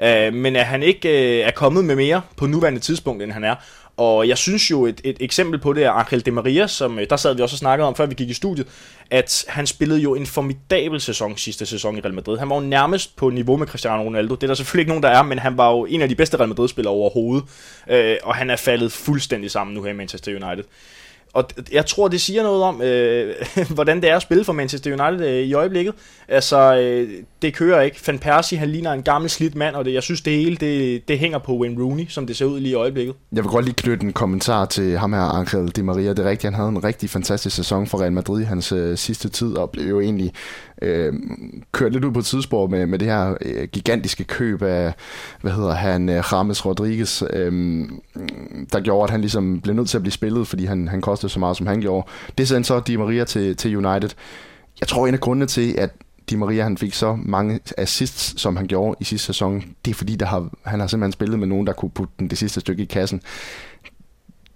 Uh, 0.02 0.34
men 0.34 0.56
at 0.56 0.66
han 0.66 0.82
ikke 0.82 1.08
øh, 1.08 1.46
er 1.46 1.50
kommet 1.50 1.84
med 1.84 1.96
mere 1.96 2.22
på 2.36 2.46
nuværende 2.46 2.80
tidspunkt, 2.80 3.22
end 3.22 3.32
han 3.32 3.44
er. 3.44 3.54
Og 3.96 4.28
jeg 4.28 4.38
synes 4.38 4.70
jo, 4.70 4.86
et, 4.86 5.00
et 5.04 5.16
eksempel 5.20 5.60
på 5.60 5.72
det 5.72 5.84
er 5.84 5.90
Angel 5.90 6.26
de 6.26 6.30
Maria, 6.30 6.66
som 6.66 6.98
øh, 6.98 7.06
der 7.10 7.16
sad 7.16 7.34
vi 7.34 7.42
også 7.42 7.54
og 7.54 7.58
snakkede 7.58 7.88
om, 7.88 7.94
før 7.94 8.06
vi 8.06 8.14
gik 8.14 8.30
i 8.30 8.34
studiet, 8.34 8.66
at 9.10 9.44
han 9.48 9.66
spillede 9.66 10.00
jo 10.00 10.14
en 10.14 10.26
formidabel 10.26 11.00
sæson 11.00 11.36
sidste 11.36 11.66
sæson 11.66 11.96
i 11.96 12.00
Real 12.00 12.14
Madrid. 12.14 12.38
Han 12.38 12.48
var 12.48 12.54
jo 12.54 12.60
nærmest 12.60 13.16
på 13.16 13.30
niveau 13.30 13.56
med 13.56 13.66
Cristiano 13.66 14.02
Ronaldo. 14.02 14.34
Det 14.34 14.42
er 14.42 14.46
der 14.46 14.54
selvfølgelig 14.54 14.82
ikke 14.82 14.90
nogen, 14.90 15.02
der 15.02 15.08
er, 15.08 15.22
men 15.22 15.38
han 15.38 15.56
var 15.56 15.70
jo 15.70 15.84
en 15.84 16.02
af 16.02 16.08
de 16.08 16.14
bedste 16.14 16.36
Real 16.36 16.48
Madrid-spillere 16.48 16.94
overhovedet. 16.94 17.44
Uh, 17.90 18.28
og 18.28 18.34
han 18.34 18.50
er 18.50 18.56
faldet 18.56 18.92
fuldstændig 18.92 19.50
sammen 19.50 19.74
nu 19.74 19.82
her 19.82 19.90
i 19.90 19.96
Manchester 19.96 20.32
United 20.32 20.64
og 21.32 21.44
jeg 21.72 21.86
tror, 21.86 22.08
det 22.08 22.20
siger 22.20 22.42
noget 22.42 22.62
om, 22.62 22.82
øh, 22.82 23.34
hvordan 23.74 24.00
det 24.00 24.10
er 24.10 24.16
at 24.16 24.22
spille 24.22 24.44
for 24.44 24.52
Manchester 24.52 24.90
United 24.90 25.26
øh, 25.26 25.42
i 25.42 25.54
øjeblikket. 25.54 25.94
Altså, 26.28 26.76
øh, 26.76 27.08
det 27.42 27.54
kører 27.54 27.80
ikke. 27.80 28.00
Van 28.06 28.18
Persie, 28.18 28.58
han 28.58 28.68
ligner 28.68 28.92
en 28.92 29.02
gammel 29.02 29.30
slidt 29.30 29.54
mand, 29.54 29.76
og 29.76 29.84
det, 29.84 29.92
jeg 29.92 30.02
synes, 30.02 30.20
det 30.20 30.32
hele 30.32 30.56
det, 30.56 31.08
det 31.08 31.18
hænger 31.18 31.38
på 31.38 31.58
Wayne 31.58 31.82
Rooney, 31.82 32.06
som 32.08 32.26
det 32.26 32.36
ser 32.36 32.44
ud 32.44 32.60
lige 32.60 32.72
i 32.72 32.74
øjeblikket. 32.74 33.14
Jeg 33.32 33.44
vil 33.44 33.50
godt 33.50 33.64
lige 33.64 33.74
knytte 33.74 34.06
en 34.06 34.12
kommentar 34.12 34.64
til 34.64 34.98
ham 34.98 35.12
her, 35.12 35.20
Angel 35.20 35.68
Di 35.68 35.82
Maria. 35.82 36.08
Det 36.08 36.18
er 36.18 36.30
rigtigt, 36.30 36.44
han 36.44 36.54
havde 36.54 36.68
en 36.68 36.84
rigtig 36.84 37.10
fantastisk 37.10 37.56
sæson 37.56 37.86
for 37.86 38.00
Real 38.00 38.12
Madrid 38.12 38.42
i 38.42 38.44
hans 38.44 38.72
øh, 38.72 38.96
sidste 38.96 39.28
tid, 39.28 39.56
og 39.56 39.70
blev 39.70 39.88
jo 39.88 40.00
egentlig 40.00 40.32
øh, 40.82 41.12
kørt 41.72 41.92
lidt 41.92 42.04
ud 42.04 42.12
på 42.12 42.18
et 42.18 42.24
tidsspor 42.24 42.66
med, 42.66 42.86
med 42.86 42.98
det 42.98 43.08
her 43.08 43.34
øh, 43.40 43.68
gigantiske 43.68 44.24
køb 44.24 44.62
af, 44.62 44.94
hvad 45.40 45.52
hedder 45.52 45.74
han, 45.74 46.08
øh, 46.08 46.24
James 46.32 46.66
Rodriguez, 46.66 47.22
øh, 47.32 47.82
der 48.72 48.80
gjorde, 48.80 49.04
at 49.04 49.10
han 49.10 49.20
ligesom 49.20 49.60
blev 49.60 49.74
nødt 49.74 49.88
til 49.88 49.98
at 49.98 50.02
blive 50.02 50.12
spillet, 50.12 50.46
fordi 50.46 50.64
han, 50.64 50.88
han 50.88 51.00
kostede 51.00 51.32
så 51.32 51.38
meget, 51.38 51.56
som 51.56 51.66
han 51.66 51.80
gjorde. 51.80 52.06
Det 52.38 52.48
sendte 52.48 52.68
så 52.68 52.80
Di 52.80 52.96
Maria 52.96 53.24
til, 53.24 53.56
til 53.56 53.76
United. 53.76 54.10
Jeg 54.80 54.88
tror, 54.88 55.06
en 55.06 55.14
af 55.14 55.20
grundene 55.20 55.46
til, 55.46 55.74
at 55.78 55.90
Di 56.30 56.36
Maria 56.36 56.62
han 56.62 56.78
fik 56.78 56.94
så 56.94 57.18
mange 57.22 57.60
assists, 57.78 58.40
som 58.40 58.56
han 58.56 58.66
gjorde 58.66 58.96
i 59.00 59.04
sidste 59.04 59.26
sæson, 59.26 59.64
det 59.84 59.90
er 59.90 59.94
fordi, 59.94 60.16
der 60.16 60.26
har, 60.26 60.50
han 60.62 60.80
har 60.80 60.86
simpelthen 60.86 61.12
spillet 61.12 61.38
med 61.38 61.46
nogen, 61.46 61.66
der 61.66 61.72
kunne 61.72 61.90
putte 61.90 62.14
den 62.18 62.30
det 62.30 62.38
sidste 62.38 62.60
stykke 62.60 62.82
i 62.82 62.86
kassen 62.86 63.22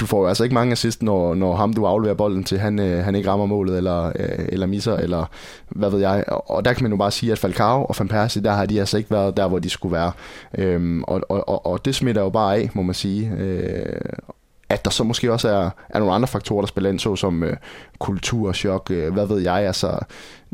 du 0.04 0.08
får 0.08 0.28
altså 0.28 0.44
ikke 0.44 0.54
mange 0.54 0.72
assist, 0.72 1.02
når, 1.02 1.34
når 1.34 1.56
ham 1.56 1.72
du 1.72 1.86
afleverer 1.86 2.14
bolden 2.14 2.44
til, 2.44 2.58
han, 2.58 2.78
øh, 2.78 3.04
han 3.04 3.14
ikke 3.14 3.30
rammer 3.30 3.46
målet, 3.46 3.76
eller, 3.76 4.06
øh, 4.06 4.46
eller 4.48 4.66
misser, 4.66 4.96
eller 4.96 5.24
hvad 5.68 5.90
ved 5.90 6.00
jeg. 6.00 6.24
Og, 6.28 6.50
og 6.50 6.64
der 6.64 6.72
kan 6.72 6.82
man 6.82 6.92
jo 6.92 6.98
bare 6.98 7.10
sige, 7.10 7.32
at 7.32 7.38
Falcao 7.38 7.84
og 7.84 7.94
Van 7.98 8.08
Persie, 8.08 8.42
der 8.42 8.52
har 8.52 8.66
de 8.66 8.80
altså 8.80 8.98
ikke 8.98 9.10
været 9.10 9.36
der, 9.36 9.48
hvor 9.48 9.58
de 9.58 9.70
skulle 9.70 9.92
være. 9.92 10.12
Øhm, 10.58 11.04
og, 11.04 11.20
og, 11.28 11.48
og, 11.48 11.66
og 11.66 11.84
det 11.84 11.94
smitter 11.94 12.22
jo 12.22 12.30
bare 12.30 12.56
af, 12.56 12.70
må 12.74 12.82
man 12.82 12.94
sige. 12.94 13.32
Øh, 13.38 14.00
at 14.68 14.84
der 14.84 14.90
så 14.90 15.04
måske 15.04 15.32
også 15.32 15.48
er, 15.48 15.70
er 15.88 15.98
nogle 15.98 16.14
andre 16.14 16.28
faktorer, 16.28 16.60
der 16.60 16.66
spiller 16.66 16.90
ind, 16.90 16.98
såsom 16.98 17.42
øh, 17.42 17.56
kulturchok, 17.98 18.90
øh, 18.90 19.12
hvad 19.12 19.26
ved 19.26 19.38
jeg, 19.40 19.54
altså 19.54 19.98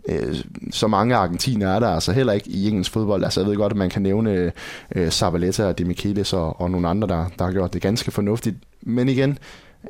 øh, 0.08 0.36
så 0.70 0.88
mange 0.88 1.16
argentiner 1.16 1.68
er 1.68 1.80
der 1.80 1.88
altså 1.88 2.12
heller 2.12 2.32
ikke 2.32 2.50
i 2.50 2.68
engelsk 2.68 2.92
fodbold. 2.92 3.24
Altså 3.24 3.40
jeg 3.40 3.48
ved 3.48 3.56
godt, 3.56 3.72
at 3.72 3.76
man 3.76 3.90
kan 3.90 4.02
nævne 4.02 4.52
øh, 4.94 5.10
Zabaleta 5.10 5.64
og 5.64 5.78
Demichelis 5.78 6.32
og, 6.32 6.60
og 6.60 6.70
nogle 6.70 6.88
andre, 6.88 7.08
der, 7.08 7.26
der 7.38 7.44
har 7.44 7.52
gjort 7.52 7.72
det 7.72 7.82
ganske 7.82 8.10
fornuftigt. 8.10 8.56
Men 8.82 9.08
igen, 9.08 9.38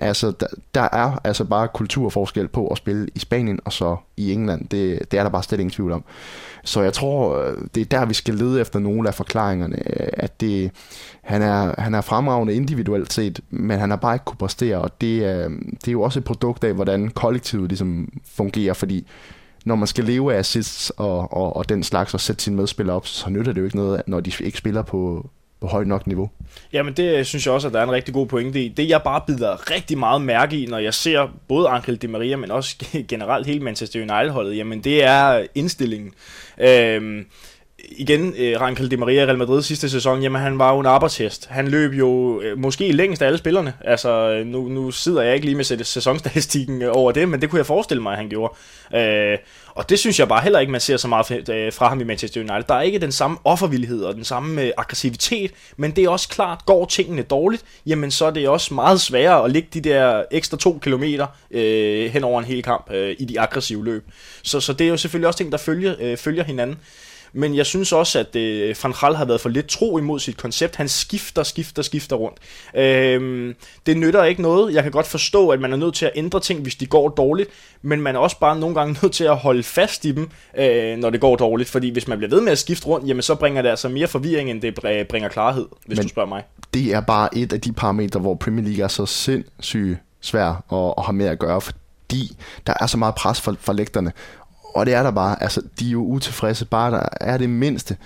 altså 0.00 0.32
der, 0.40 0.46
der 0.74 0.88
er 0.92 1.20
altså 1.24 1.44
bare 1.44 1.68
kulturforskel 1.74 2.48
på 2.48 2.68
at 2.68 2.78
spille 2.78 3.08
i 3.14 3.18
Spanien 3.18 3.60
og 3.64 3.72
så 3.72 3.96
i 4.16 4.32
England. 4.32 4.68
Det, 4.68 5.10
det 5.10 5.18
er 5.18 5.22
der 5.22 5.30
bare 5.30 5.42
slet 5.42 5.60
ingen 5.60 5.70
tvivl 5.70 5.92
om. 5.92 6.04
Så 6.64 6.82
jeg 6.82 6.92
tror, 6.92 7.42
øh, 7.42 7.56
det 7.74 7.80
er 7.80 7.98
der, 7.98 8.06
vi 8.06 8.14
skal 8.14 8.34
lede 8.34 8.60
efter 8.60 8.78
nogle 8.78 9.08
af 9.08 9.14
forklaringerne. 9.14 9.76
Øh, 9.76 10.08
at 10.12 10.40
det, 10.40 10.70
han, 11.22 11.42
er, 11.42 11.80
han 11.80 11.94
er 11.94 12.00
fremragende 12.00 12.54
individuelt 12.54 13.12
set, 13.12 13.40
men 13.50 13.78
han 13.78 13.90
har 13.90 13.96
bare 13.96 14.14
ikke 14.14 14.24
kunne 14.24 14.38
præstere, 14.38 14.78
og 14.78 15.00
det, 15.00 15.22
øh, 15.22 15.50
det 15.72 15.88
er 15.88 15.92
jo 15.92 16.02
også 16.02 16.18
et 16.18 16.24
produkt 16.24 16.64
af, 16.64 16.74
hvordan 16.74 17.08
kollektivet 17.08 17.68
ligesom 17.68 18.12
fungerer, 18.24 18.74
fordi 18.74 19.06
når 19.64 19.74
man 19.74 19.86
skal 19.86 20.04
leve 20.04 20.34
af 20.34 20.38
assists 20.38 20.90
og, 20.90 21.32
og, 21.32 21.56
og 21.56 21.68
den 21.68 21.82
slags, 21.82 22.14
og 22.14 22.20
sætte 22.20 22.42
sine 22.42 22.56
medspillere 22.56 22.96
op, 22.96 23.06
så 23.06 23.30
nytter 23.30 23.52
det 23.52 23.60
jo 23.60 23.64
ikke 23.64 23.76
noget, 23.76 24.02
når 24.06 24.20
de 24.20 24.32
ikke 24.40 24.58
spiller 24.58 24.82
på, 24.82 25.30
på 25.60 25.66
højt 25.66 25.86
nok 25.86 26.06
niveau. 26.06 26.30
Jamen 26.72 26.94
det 26.94 27.18
øh, 27.18 27.24
synes 27.24 27.46
jeg 27.46 27.54
også, 27.54 27.66
at 27.68 27.74
der 27.74 27.80
er 27.80 27.84
en 27.84 27.92
rigtig 27.92 28.14
god 28.14 28.26
pointe 28.26 28.64
i. 28.64 28.68
Det 28.68 28.88
jeg 28.88 29.02
bare 29.02 29.20
bider 29.26 29.70
rigtig 29.70 29.98
meget 29.98 30.22
mærke 30.22 30.62
i, 30.62 30.66
når 30.66 30.78
jeg 30.78 30.94
ser 30.94 31.28
både 31.48 31.68
Angel 31.68 31.96
Di 31.96 32.06
Maria, 32.06 32.36
men 32.36 32.50
også 32.50 32.76
generelt 33.08 33.46
hele 33.46 33.60
Manchester 33.60 34.00
United-holdet, 34.00 34.56
jamen 34.56 34.84
det 34.84 35.04
er 35.04 35.46
indstillingen. 35.54 36.12
Øhm, 36.58 37.26
igen, 37.88 38.34
øh, 38.38 38.60
Rangel 38.60 38.90
Di 38.90 38.96
Maria 38.96 39.24
Real 39.24 39.38
Madrid 39.38 39.62
sidste 39.62 39.90
sæson, 39.90 40.22
jamen 40.22 40.42
han 40.42 40.58
var 40.58 40.72
jo 40.72 40.80
en 40.80 40.86
arbejdshest. 40.86 41.46
Han 41.46 41.68
løb 41.68 41.92
jo 41.92 42.40
øh, 42.40 42.58
måske 42.58 42.92
længst 42.92 43.22
af 43.22 43.26
alle 43.26 43.38
spillerne. 43.38 43.72
Altså, 43.80 44.42
nu, 44.46 44.68
nu 44.68 44.90
sidder 44.90 45.22
jeg 45.22 45.34
ikke 45.34 45.46
lige 45.46 45.56
med 45.56 45.84
sæsonstatistikken 45.84 46.82
øh, 46.82 46.90
over 46.92 47.12
det, 47.12 47.28
men 47.28 47.40
det 47.40 47.50
kunne 47.50 47.58
jeg 47.58 47.66
forestille 47.66 48.02
mig, 48.02 48.12
at 48.12 48.18
han 48.18 48.28
gjorde. 48.28 48.54
Øh, 48.94 49.38
og 49.74 49.90
det 49.90 49.98
synes 49.98 50.18
jeg 50.18 50.28
bare 50.28 50.42
heller 50.42 50.58
ikke, 50.58 50.72
man 50.72 50.80
ser 50.80 50.96
så 50.96 51.08
meget 51.08 51.48
øh, 51.50 51.72
fra 51.72 51.88
ham 51.88 52.00
i 52.00 52.04
Manchester 52.04 52.40
United. 52.40 52.64
Der 52.68 52.74
er 52.74 52.82
ikke 52.82 52.98
den 52.98 53.12
samme 53.12 53.36
offervillighed 53.44 54.02
og 54.02 54.14
den 54.14 54.24
samme 54.24 54.62
øh, 54.62 54.72
aggressivitet, 54.76 55.50
men 55.76 55.90
det 55.90 56.04
er 56.04 56.08
også 56.08 56.28
klart, 56.28 56.66
går 56.66 56.84
tingene 56.84 57.22
dårligt, 57.22 57.64
jamen 57.86 58.10
så 58.10 58.26
er 58.26 58.30
det 58.30 58.48
også 58.48 58.74
meget 58.74 59.00
sværere 59.00 59.44
at 59.44 59.50
ligge 59.50 59.68
de 59.74 59.80
der 59.80 60.22
ekstra 60.30 60.56
to 60.56 60.78
kilometer 60.82 61.26
øh, 61.50 62.10
hen 62.10 62.24
over 62.24 62.38
en 62.38 62.46
hel 62.46 62.62
kamp 62.62 62.92
øh, 62.92 63.16
i 63.18 63.24
de 63.24 63.40
aggressive 63.40 63.84
løb. 63.84 64.04
Så, 64.42 64.60
så 64.60 64.72
det 64.72 64.84
er 64.84 64.88
jo 64.88 64.96
selvfølgelig 64.96 65.26
også 65.26 65.38
ting, 65.38 65.52
der 65.52 65.58
følger, 65.58 65.94
øh, 66.00 66.16
følger 66.16 66.44
hinanden 66.44 66.78
men 67.32 67.56
jeg 67.56 67.66
synes 67.66 67.92
også, 67.92 68.18
at 68.18 68.36
øh, 68.36 68.76
Van 68.82 68.94
Gaal 69.00 69.14
har 69.14 69.24
været 69.24 69.40
for 69.40 69.48
lidt 69.48 69.66
tro 69.66 69.98
imod 69.98 70.20
sit 70.20 70.36
koncept. 70.36 70.76
Han 70.76 70.88
skifter, 70.88 71.42
skifter, 71.42 71.82
skifter 71.82 72.16
rundt. 72.16 72.38
Øh, 72.74 73.54
det 73.86 73.96
nytter 73.96 74.24
ikke 74.24 74.42
noget. 74.42 74.74
Jeg 74.74 74.82
kan 74.82 74.92
godt 74.92 75.06
forstå, 75.06 75.48
at 75.48 75.60
man 75.60 75.72
er 75.72 75.76
nødt 75.76 75.94
til 75.94 76.06
at 76.06 76.12
ændre 76.14 76.40
ting, 76.40 76.62
hvis 76.62 76.74
de 76.74 76.86
går 76.86 77.08
dårligt, 77.08 77.50
men 77.82 78.00
man 78.00 78.16
er 78.16 78.20
også 78.20 78.38
bare 78.38 78.58
nogle 78.58 78.74
gange 78.74 78.96
nødt 79.02 79.12
til 79.12 79.24
at 79.24 79.36
holde 79.36 79.62
fast 79.62 80.04
i 80.04 80.12
dem, 80.12 80.30
øh, 80.58 80.98
når 80.98 81.10
det 81.10 81.20
går 81.20 81.36
dårligt, 81.36 81.70
fordi 81.70 81.90
hvis 81.90 82.08
man 82.08 82.18
bliver 82.18 82.30
ved 82.30 82.40
med 82.40 82.52
at 82.52 82.58
skifte 82.58 82.86
rundt, 82.86 83.08
jamen 83.08 83.22
så 83.22 83.34
bringer 83.34 83.62
det 83.62 83.68
altså 83.68 83.88
mere 83.88 84.08
forvirring, 84.08 84.50
end 84.50 84.62
det 84.62 84.74
bringer 85.08 85.28
klarhed, 85.28 85.66
hvis 85.86 85.96
men 85.96 86.02
du 86.02 86.08
spørger 86.08 86.28
mig. 86.28 86.42
Det 86.74 86.94
er 86.94 87.00
bare 87.00 87.36
et 87.36 87.52
af 87.52 87.60
de 87.60 87.72
parametre, 87.72 88.20
hvor 88.20 88.34
Premier 88.34 88.64
League 88.64 88.84
er 88.84 88.88
så 88.88 89.06
sindssygt 89.06 89.98
svær 90.20 90.62
at, 90.72 90.94
at 90.98 91.04
have 91.04 91.12
med 91.14 91.26
at 91.26 91.38
gøre, 91.38 91.60
fordi 91.60 92.36
der 92.66 92.74
er 92.80 92.86
så 92.86 92.98
meget 92.98 93.14
pres 93.14 93.40
for 93.40 93.72
lægterne. 93.72 94.12
Og 94.74 94.86
det 94.86 94.94
er 94.94 95.02
der 95.02 95.10
bare. 95.10 95.42
Altså, 95.42 95.62
de 95.80 95.86
er 95.86 95.90
jo 95.90 96.04
utilfredse, 96.04 96.64
bare 96.64 96.90
der 96.90 97.02
er 97.20 97.38
det 97.38 97.50
mindste. 97.50 97.96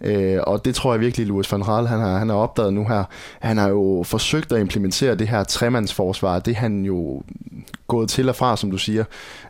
Øh, 0.00 0.38
og 0.46 0.64
det 0.64 0.74
tror 0.74 0.92
jeg 0.92 1.00
virkelig, 1.00 1.26
Louis 1.26 1.52
van 1.52 1.68
Raal, 1.68 1.86
han 1.86 2.00
har, 2.00 2.18
han 2.18 2.28
har 2.28 2.36
opdaget 2.36 2.72
nu 2.72 2.84
her. 2.88 3.04
Han 3.40 3.56
har 3.56 3.68
jo 3.68 4.02
forsøgt 4.06 4.52
at 4.52 4.60
implementere 4.60 5.14
det 5.14 5.28
her 5.28 5.44
tremandsforsvar. 5.44 6.38
Det 6.38 6.56
han 6.56 6.84
jo 6.84 7.22
gået 7.86 8.08
til 8.08 8.28
og 8.28 8.36
fra, 8.36 8.56
som 8.56 8.70
du 8.70 8.78
siger, 8.78 9.04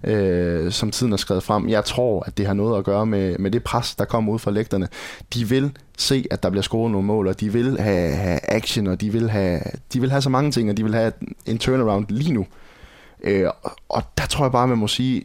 øh, 0.05 0.73
som 0.73 0.91
tiden 0.91 1.13
er 1.13 1.17
skrevet 1.17 1.43
frem. 1.43 1.69
Jeg 1.69 1.85
tror, 1.85 2.23
at 2.27 2.39
det 2.39 2.47
har 2.47 2.55
noget 2.55 2.79
at 2.79 2.85
gøre 2.85 3.07
med, 3.07 3.39
med 3.39 3.51
det 3.51 3.65
pres, 3.65 3.95
der 3.95 4.05
kommer 4.05 4.33
ud 4.33 4.39
fra 4.39 4.51
lægterne. 4.51 4.89
De 5.35 5.49
vil 5.49 5.71
se, 5.99 6.27
at 6.31 6.43
der 6.43 6.51
bliver 6.51 6.63
scoret 6.63 6.91
nogle 6.91 7.07
mål, 7.07 7.29
og 7.29 7.41
de 7.41 7.53
vil 7.53 7.81
have, 7.81 8.15
have 8.15 8.41
action, 8.43 8.87
og 8.87 9.01
de 9.01 9.13
vil 9.13 9.31
have, 9.31 9.61
de 9.93 10.01
vil 10.01 10.11
have 10.11 10.23
så 10.23 10.31
mange 10.31 10.51
ting, 10.51 10.71
og 10.71 10.77
de 10.77 10.85
vil 10.85 10.95
have 10.95 11.13
en 11.47 11.59
turnaround 11.59 12.07
lige 12.09 12.33
nu. 12.33 12.47
Øh, 13.25 13.49
og 13.89 14.03
der 14.19 14.27
tror 14.27 14.45
jeg 14.45 14.53
bare, 14.53 14.69
man 14.69 14.79
må 14.79 14.89
sige, 14.89 15.25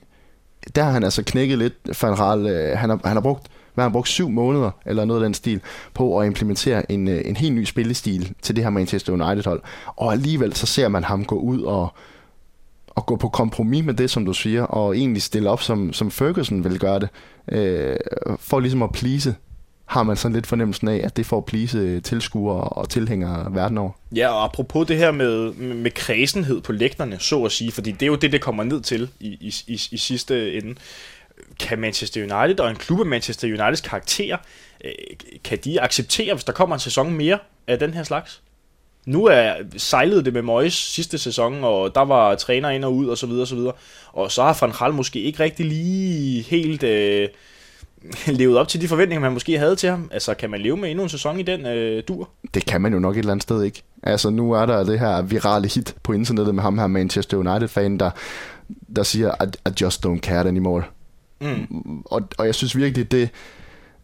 der 0.76 0.84
har 0.84 0.92
han 0.92 1.04
altså 1.04 1.24
knækket 1.24 1.58
lidt, 1.58 1.74
Van 2.02 2.20
Raal, 2.20 2.48
øh, 2.48 2.78
han, 2.78 2.90
har, 2.90 3.00
han 3.04 3.16
har 3.16 3.22
brugt 3.22 3.48
hvad 3.80 3.86
han 3.86 3.92
brugt 3.92 4.08
syv 4.08 4.30
måneder, 4.30 4.72
eller 4.86 5.06
noget 5.06 5.22
af 5.22 5.26
den 5.26 5.34
stil, 5.34 5.62
på 5.94 6.20
at 6.20 6.28
implementere 6.28 6.92
en, 6.92 7.08
øh, 7.08 7.22
en 7.26 7.36
helt 7.36 7.56
ny 7.56 7.64
spillestil 7.64 8.34
til 8.42 8.56
det 8.56 8.64
her 8.64 8.72
Manchester 8.72 9.14
United-hold. 9.14 9.62
Og 9.86 10.12
alligevel 10.12 10.56
så 10.56 10.66
ser 10.66 10.88
man 10.88 11.04
ham 11.04 11.26
gå 11.26 11.36
ud 11.36 11.62
og, 11.62 11.94
og 12.88 13.06
gå 13.06 13.16
på 13.16 13.30
kompromis 13.30 13.86
med 13.86 13.94
det, 13.94 14.10
som 14.10 14.26
du 14.26 14.34
siger, 14.34 14.64
og 14.64 14.98
egentlig 14.98 15.22
stille 15.22 15.50
op, 15.50 15.62
som, 15.62 15.94
som 15.94 16.12
Ferguson 16.12 16.64
ville 16.64 16.80
gøre 16.80 17.00
det, 17.00 17.10
øh, 17.52 17.96
for 18.40 18.60
ligesom 18.60 18.84
at 18.84 18.92
please 18.92 19.36
har 19.90 20.04
man 20.04 20.18
sådan 20.18 20.36
lidt 20.36 20.48
fornemmelsen 20.48 20.88
af, 20.88 21.02
at 21.04 21.18
det 21.18 21.26
får 21.26 21.42
plise 21.42 21.78
øh, 21.78 22.02
tilskuere 22.02 22.64
og 22.64 22.90
tilhængere 22.90 23.56
verden 23.56 23.78
over. 23.78 23.92
Ja, 24.16 24.30
og 24.30 24.44
apropos 24.44 24.88
det 24.88 24.98
her 24.98 25.12
med, 25.12 25.54
med 25.54 25.92
kredsenhed 25.92 26.62
på 26.62 26.72
lægterne, 26.72 27.20
så 27.20 27.44
at 27.44 27.52
sige, 27.52 27.72
fordi 27.72 27.92
det 27.92 28.02
er 28.02 28.08
jo 28.08 28.16
det, 28.16 28.32
det 28.32 28.42
kommer 28.42 28.64
ned 28.64 28.82
til 28.82 29.10
i, 29.20 29.28
i, 29.28 29.54
i, 29.68 29.82
i 29.92 29.98
sidste 29.98 30.54
ende. 30.54 30.76
Kan 31.60 31.80
Manchester 31.80 32.22
United 32.22 32.60
og 32.60 32.70
en 32.70 32.76
klub 32.76 33.00
af 33.00 33.06
Manchester 33.06 33.48
Uniteds 33.48 33.82
karakter, 33.82 34.38
øh, 34.86 34.92
kan 35.44 35.58
de 35.64 35.82
acceptere, 35.82 36.34
hvis 36.34 36.44
der 36.44 36.54
kommer 36.54 36.76
en 36.76 36.80
sæson 36.80 37.14
mere 37.14 37.40
af 37.68 37.80
den 37.80 37.94
her 37.94 38.04
slags? 38.04 38.42
Nu 39.06 39.26
er 39.26 39.54
sejlet 39.78 40.26
det 40.26 40.34
med 40.34 40.42
Moyes 40.42 40.74
sidste 40.74 41.18
sæson, 41.18 41.64
og 41.64 41.96
der 41.96 42.02
var 42.06 42.36
træner 42.36 42.70
ind 42.70 42.86
og 42.86 42.96
ud 42.96 43.08
og 43.08 43.18
så 43.18 43.28
videre 43.28 43.44
og 43.44 43.48
så 43.48 43.56
videre. 43.56 43.74
Og 44.12 44.32
så 44.32 44.44
har 44.44 44.58
Van 44.62 44.72
Hal 44.72 44.94
måske 44.94 45.22
ikke 45.22 45.44
rigtig 45.44 45.66
lige 45.66 46.42
helt 46.42 46.84
øh, 46.84 47.30
levet 48.28 48.58
op 48.58 48.68
til 48.68 48.82
de 48.82 48.88
forventninger, 48.88 49.22
man 49.22 49.34
måske 49.34 49.58
havde 49.58 49.76
til 49.76 49.90
ham? 49.90 50.10
Altså, 50.14 50.34
kan 50.34 50.50
man 50.50 50.62
leve 50.62 50.78
med 50.78 50.90
endnu 50.90 51.04
en 51.04 51.10
sæson 51.10 51.40
i 51.40 51.44
den 51.44 51.66
øh, 51.66 52.04
dur? 52.08 52.30
Det 52.54 52.66
kan 52.66 52.82
man 52.82 52.94
jo 52.94 53.00
nok 53.00 53.16
et 53.16 53.20
eller 53.20 53.32
andet 53.32 53.44
sted 53.44 53.64
ikke. 53.64 53.84
Altså, 54.04 54.30
nu 54.30 54.52
er 54.52 54.66
der 54.66 54.84
det 54.84 55.00
her 55.00 55.22
virale 55.22 55.68
hit 55.68 55.96
på 56.04 56.14
internettet 56.14 56.56
med 56.56 56.64
ham 56.64 56.78
her 56.78 56.88
Manchester 56.88 57.38
United-fan, 57.38 57.98
der, 57.98 58.10
der 58.96 59.04
siger, 59.04 59.44
I, 59.44 59.70
I 59.70 59.72
just 59.82 60.06
don't 60.06 60.20
care 60.20 60.48
anymore. 60.48 60.84
Mm. 61.42 62.02
Og, 62.06 62.22
og 62.38 62.46
jeg 62.46 62.56
synes 62.56 62.76
virkelig, 62.76 63.12
det, 63.12 63.30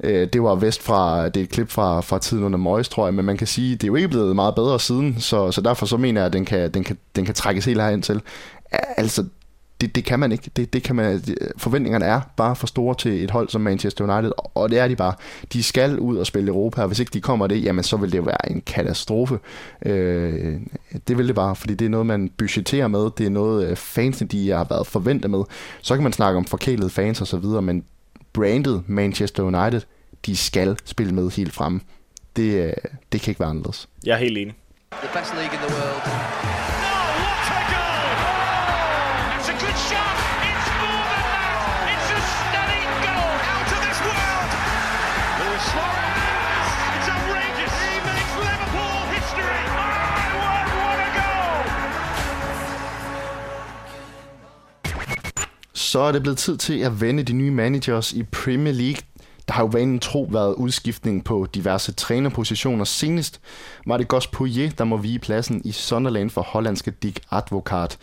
øh, 0.03 0.27
det 0.33 0.43
var 0.43 0.55
vest 0.55 0.83
fra, 0.83 1.29
det 1.29 1.39
er 1.39 1.43
et 1.43 1.49
klip 1.49 1.69
fra, 1.69 2.01
fra 2.01 2.19
tiden 2.19 2.43
under 2.43 2.57
Moyes, 2.57 2.89
tror 2.89 3.05
jeg, 3.05 3.13
men 3.13 3.25
man 3.25 3.37
kan 3.37 3.47
sige, 3.47 3.71
det 3.75 3.83
er 3.83 3.87
jo 3.87 3.95
ikke 3.95 4.07
blevet 4.07 4.35
meget 4.35 4.55
bedre 4.55 4.79
siden, 4.79 5.19
så, 5.19 5.51
så 5.51 5.61
derfor 5.61 5.85
så 5.85 5.97
mener 5.97 6.21
jeg, 6.21 6.25
at 6.25 6.33
den 6.33 6.45
kan, 6.45 6.71
den 6.71 6.83
kan, 6.83 6.97
den 7.15 7.25
kan 7.25 7.33
trækkes 7.33 7.65
helt 7.65 7.81
herind 7.81 8.03
til. 8.03 8.21
Altså, 8.97 9.25
det, 9.81 9.95
det 9.95 10.05
kan 10.05 10.19
man 10.19 10.31
ikke. 10.31 10.51
Det, 10.55 10.73
det 10.73 10.83
kan 10.83 10.95
man, 10.95 11.21
forventningerne 11.57 12.05
er 12.05 12.21
bare 12.37 12.55
for 12.55 12.67
store 12.67 12.95
til 12.95 13.23
et 13.23 13.31
hold 13.31 13.49
som 13.49 13.61
Manchester 13.61 14.15
United, 14.15 14.31
og 14.55 14.69
det 14.69 14.79
er 14.79 14.87
de 14.87 14.95
bare. 14.95 15.13
De 15.53 15.63
skal 15.63 15.99
ud 15.99 16.17
og 16.17 16.27
spille 16.27 16.47
Europa, 16.47 16.81
og 16.81 16.87
hvis 16.87 16.99
ikke 16.99 17.09
de 17.09 17.21
kommer 17.21 17.47
det, 17.47 17.63
jamen 17.63 17.83
så 17.83 17.97
vil 17.97 18.11
det 18.11 18.17
jo 18.17 18.23
være 18.23 18.51
en 18.51 18.61
katastrofe. 18.61 19.39
Øh, 19.85 20.59
det 21.07 21.17
vil 21.17 21.27
det 21.27 21.35
bare, 21.35 21.55
fordi 21.55 21.75
det 21.75 21.85
er 21.85 21.89
noget, 21.89 22.05
man 22.05 22.29
budgeterer 22.37 22.87
med, 22.87 23.09
det 23.17 23.25
er 23.25 23.29
noget, 23.29 23.69
øh, 23.69 23.75
fansene 23.75 24.27
de 24.27 24.49
har 24.49 24.67
været 24.69 24.87
forventet 24.87 25.31
med. 25.31 25.43
Så 25.81 25.95
kan 25.95 26.03
man 26.03 26.13
snakke 26.13 26.37
om 26.37 26.45
forkælede 26.45 26.89
fans 26.89 27.21
og 27.21 27.27
så 27.27 27.37
videre, 27.37 27.61
men 27.61 27.83
brandet 28.33 28.83
Manchester 28.87 29.43
United, 29.43 29.81
de 30.25 30.35
skal 30.35 30.77
spille 30.85 31.13
med 31.13 31.29
helt 31.29 31.53
frem. 31.53 31.81
Det, 32.35 32.65
øh, 32.65 32.73
det 33.11 33.21
kan 33.21 33.31
ikke 33.31 33.39
være 33.39 33.49
anderledes. 33.49 33.89
Jeg 34.05 34.13
er 34.13 34.17
helt 34.17 34.37
enig. 34.37 34.53
The 34.91 35.19
best 35.19 35.33
league 35.33 35.53
in 35.53 35.59
the 35.59 35.75
world. 35.75 36.54
Så 55.85 55.99
er 55.99 56.11
det 56.11 56.21
blevet 56.21 56.37
tid 56.37 56.57
til 56.57 56.79
at 56.79 57.01
vende 57.01 57.23
de 57.23 57.33
nye 57.33 57.51
managers 57.51 58.13
i 58.13 58.23
Premier 58.23 58.73
League. 58.73 59.01
Der 59.47 59.53
har 59.53 59.63
jo 59.63 59.67
vanen 59.67 59.99
tro 59.99 60.27
været 60.31 60.53
udskiftning 60.53 61.23
på 61.23 61.47
diverse 61.53 61.91
trænerpositioner. 61.91 62.83
Senest 62.83 63.41
var 63.85 63.97
det 63.97 64.07
Gus 64.07 64.27
Poirier, 64.27 64.69
der 64.69 64.83
må 64.83 64.97
vige 64.97 65.19
pladsen 65.19 65.61
i 65.65 65.71
Sunderland 65.71 66.29
for 66.29 66.41
hollandske 66.41 66.91
Dick 66.91 67.19
Advokat. 67.31 67.97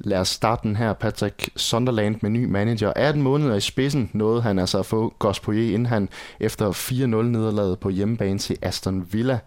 Lad 0.00 0.18
os 0.18 0.28
starte 0.28 0.68
den 0.68 0.76
her, 0.76 0.92
Patrick 0.92 1.50
Sunderland 1.56 2.16
med 2.22 2.30
ny 2.30 2.44
manager. 2.44 2.92
18 2.96 3.22
måneder 3.22 3.54
i 3.54 3.60
spidsen 3.60 4.10
nåede 4.12 4.42
han 4.42 4.58
altså 4.58 4.78
at 4.78 4.86
få 4.86 5.14
Gus 5.18 5.40
Poirier, 5.40 5.74
inden 5.74 5.86
han 5.86 6.08
efter 6.40 6.72
4-0 6.72 7.04
nederlaget 7.04 7.78
på 7.78 7.88
hjemmebane 7.88 8.38
til 8.38 8.56
Aston 8.62 9.06
Villa 9.12 9.38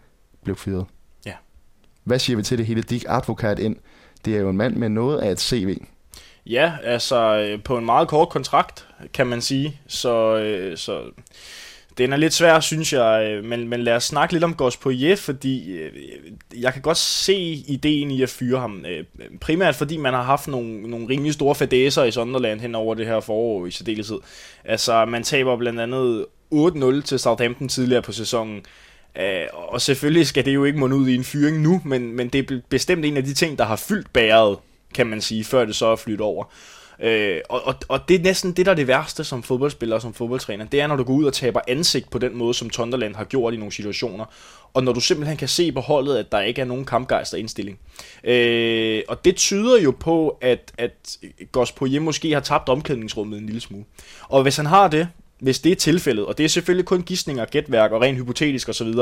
blev 0.43 0.55
fyret. 0.55 0.85
Ja. 1.25 1.33
Hvad 2.03 2.19
siger 2.19 2.37
vi 2.37 2.43
til 2.43 2.57
det 2.57 2.65
hele? 2.65 2.81
Dick 2.81 3.05
Advokat 3.09 3.59
ind. 3.59 3.75
Det 4.25 4.35
er 4.35 4.39
jo 4.39 4.49
en 4.49 4.57
mand 4.57 4.75
med 4.75 4.89
noget 4.89 5.19
af 5.19 5.31
et 5.31 5.41
CV. 5.41 5.77
Ja, 6.45 6.73
altså 6.83 7.37
øh, 7.37 7.63
på 7.63 7.77
en 7.77 7.85
meget 7.85 8.07
kort 8.07 8.29
kontrakt, 8.29 8.87
kan 9.13 9.27
man 9.27 9.41
sige. 9.41 9.79
Så, 9.87 10.37
øh, 10.37 10.77
så 10.77 11.01
den 11.97 12.13
er 12.13 12.17
lidt 12.17 12.33
svær, 12.33 12.59
synes 12.59 12.93
jeg, 12.93 13.27
øh, 13.29 13.43
men, 13.43 13.67
men 13.67 13.81
lad 13.81 13.95
os 13.95 14.03
snakke 14.03 14.33
lidt 14.33 14.43
om 14.43 14.55
Gos 14.55 14.77
Poirier, 14.77 15.15
fordi 15.15 15.71
øh, 15.71 15.91
jeg 16.61 16.73
kan 16.73 16.81
godt 16.81 16.97
se 16.97 17.35
ideen 17.67 18.11
i 18.11 18.21
at 18.21 18.29
fyre 18.29 18.59
ham. 18.59 18.85
Primært 19.41 19.75
fordi 19.75 19.97
man 19.97 20.13
har 20.13 20.23
haft 20.23 20.47
nogle, 20.47 20.81
nogle 20.81 21.07
rimelig 21.09 21.33
store 21.33 21.55
fadæser 21.55 22.03
i 22.03 22.11
Sunderland 22.11 22.59
hen 22.59 22.75
over 22.75 22.95
det 22.95 23.05
her 23.05 23.19
forår 23.19 23.65
i 23.65 23.71
særdeleshed. 23.71 24.19
Altså, 24.63 25.05
man 25.05 25.23
taber 25.23 25.57
blandt 25.57 25.79
andet 25.79 26.25
8-0 26.53 27.01
til 27.01 27.19
Southampton 27.19 27.69
tidligere 27.69 28.01
på 28.01 28.11
sæsonen. 28.11 28.65
og 29.53 29.81
selvfølgelig 29.81 30.27
skal 30.27 30.45
det 30.45 30.53
jo 30.53 30.63
ikke 30.63 30.79
munde 30.79 30.95
ud 30.95 31.07
i 31.07 31.15
en 31.15 31.23
fyring 31.23 31.61
nu, 31.61 31.81
men, 31.85 32.11
men 32.11 32.29
det 32.29 32.51
er 32.51 32.59
bestemt 32.69 33.05
en 33.05 33.17
af 33.17 33.23
de 33.23 33.33
ting, 33.33 33.57
der 33.57 33.65
har 33.65 33.75
fyldt 33.75 34.13
bæret 34.13 34.57
kan 34.95 35.07
man 35.07 35.21
sige, 35.21 35.43
før 35.43 35.65
det 35.65 35.75
så 35.75 35.85
er 35.85 35.95
flyttet 35.95 36.21
over. 36.21 36.45
Øh, 36.99 37.41
og, 37.49 37.67
og, 37.67 37.75
og 37.87 38.09
det 38.09 38.15
er 38.15 38.23
næsten 38.23 38.51
det, 38.51 38.65
der 38.65 38.71
er 38.71 38.75
det 38.75 38.87
værste 38.87 39.23
som 39.23 39.43
fodboldspiller 39.43 39.95
og 39.95 40.01
som 40.01 40.13
fodboldtræner. 40.13 40.65
Det 40.65 40.81
er, 40.81 40.87
når 40.87 40.95
du 40.95 41.03
går 41.03 41.13
ud 41.13 41.25
og 41.25 41.33
taber 41.33 41.61
ansigt 41.67 42.09
på 42.09 42.17
den 42.17 42.37
måde, 42.37 42.53
som 42.53 42.69
Tonderland 42.69 43.15
har 43.15 43.23
gjort 43.23 43.53
i 43.53 43.57
nogle 43.57 43.71
situationer. 43.71 44.25
Og 44.73 44.83
når 44.83 44.93
du 44.93 44.99
simpelthen 44.99 45.37
kan 45.37 45.47
se 45.47 45.71
på 45.71 45.79
holdet, 45.79 46.17
at 46.17 46.31
der 46.31 46.41
ikke 46.41 46.61
er 46.61 46.65
nogen 46.65 46.85
kampgejst 46.85 47.33
og 47.33 47.39
indstilling. 47.39 47.79
Øh, 48.23 49.01
og 49.07 49.25
det 49.25 49.35
tyder 49.35 49.81
jo 49.81 49.91
på, 49.91 50.37
at, 50.41 50.71
at 50.77 51.17
Gospoje 51.51 51.99
måske 51.99 52.31
har 52.31 52.39
tabt 52.39 52.69
omklædningsrummet 52.69 53.39
en 53.39 53.45
lille 53.45 53.61
smule. 53.61 53.85
Og 54.29 54.43
hvis 54.43 54.57
han 54.57 54.65
har 54.65 54.87
det, 54.87 55.07
hvis 55.39 55.59
det 55.59 55.71
er 55.71 55.75
tilfældet, 55.75 56.25
og 56.25 56.37
det 56.37 56.43
er 56.43 56.47
selvfølgelig 56.47 56.85
kun 56.85 57.01
gissninger, 57.01 57.45
gætværk 57.45 57.91
og 57.91 58.01
rent 58.01 58.17
hypotetisk 58.17 58.69
osv., 58.69 58.93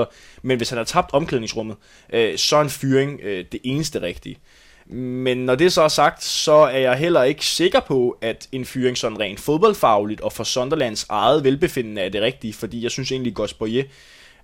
men 0.41 0.57
hvis 0.57 0.69
han 0.69 0.77
har 0.77 0.85
tabt 0.85 1.13
omklædningsrummet, 1.13 1.75
øh, 2.13 2.37
så 2.37 2.55
er 2.55 2.61
en 2.61 2.69
fyring 2.69 3.19
øh, 3.23 3.45
det 3.51 3.59
eneste 3.63 4.01
rigtige. 4.01 4.37
Men 4.89 5.37
når 5.37 5.55
det 5.55 5.73
så 5.73 5.81
er 5.81 5.87
sagt, 5.87 6.23
så 6.23 6.53
er 6.53 6.77
jeg 6.77 6.95
heller 6.95 7.23
ikke 7.23 7.45
sikker 7.45 7.79
på, 7.79 8.17
at 8.21 8.47
en 8.51 8.65
fyring 8.65 8.97
sådan 8.97 9.19
rent 9.19 9.39
fodboldfagligt 9.39 10.21
og 10.21 10.33
for 10.33 10.43
Sunderlands 10.43 11.05
eget 11.09 11.43
velbefindende 11.43 12.01
er 12.01 12.09
det 12.09 12.21
rigtige, 12.21 12.53
fordi 12.53 12.83
jeg 12.83 12.91
synes 12.91 13.11
egentlig, 13.11 13.39
at 13.39 13.85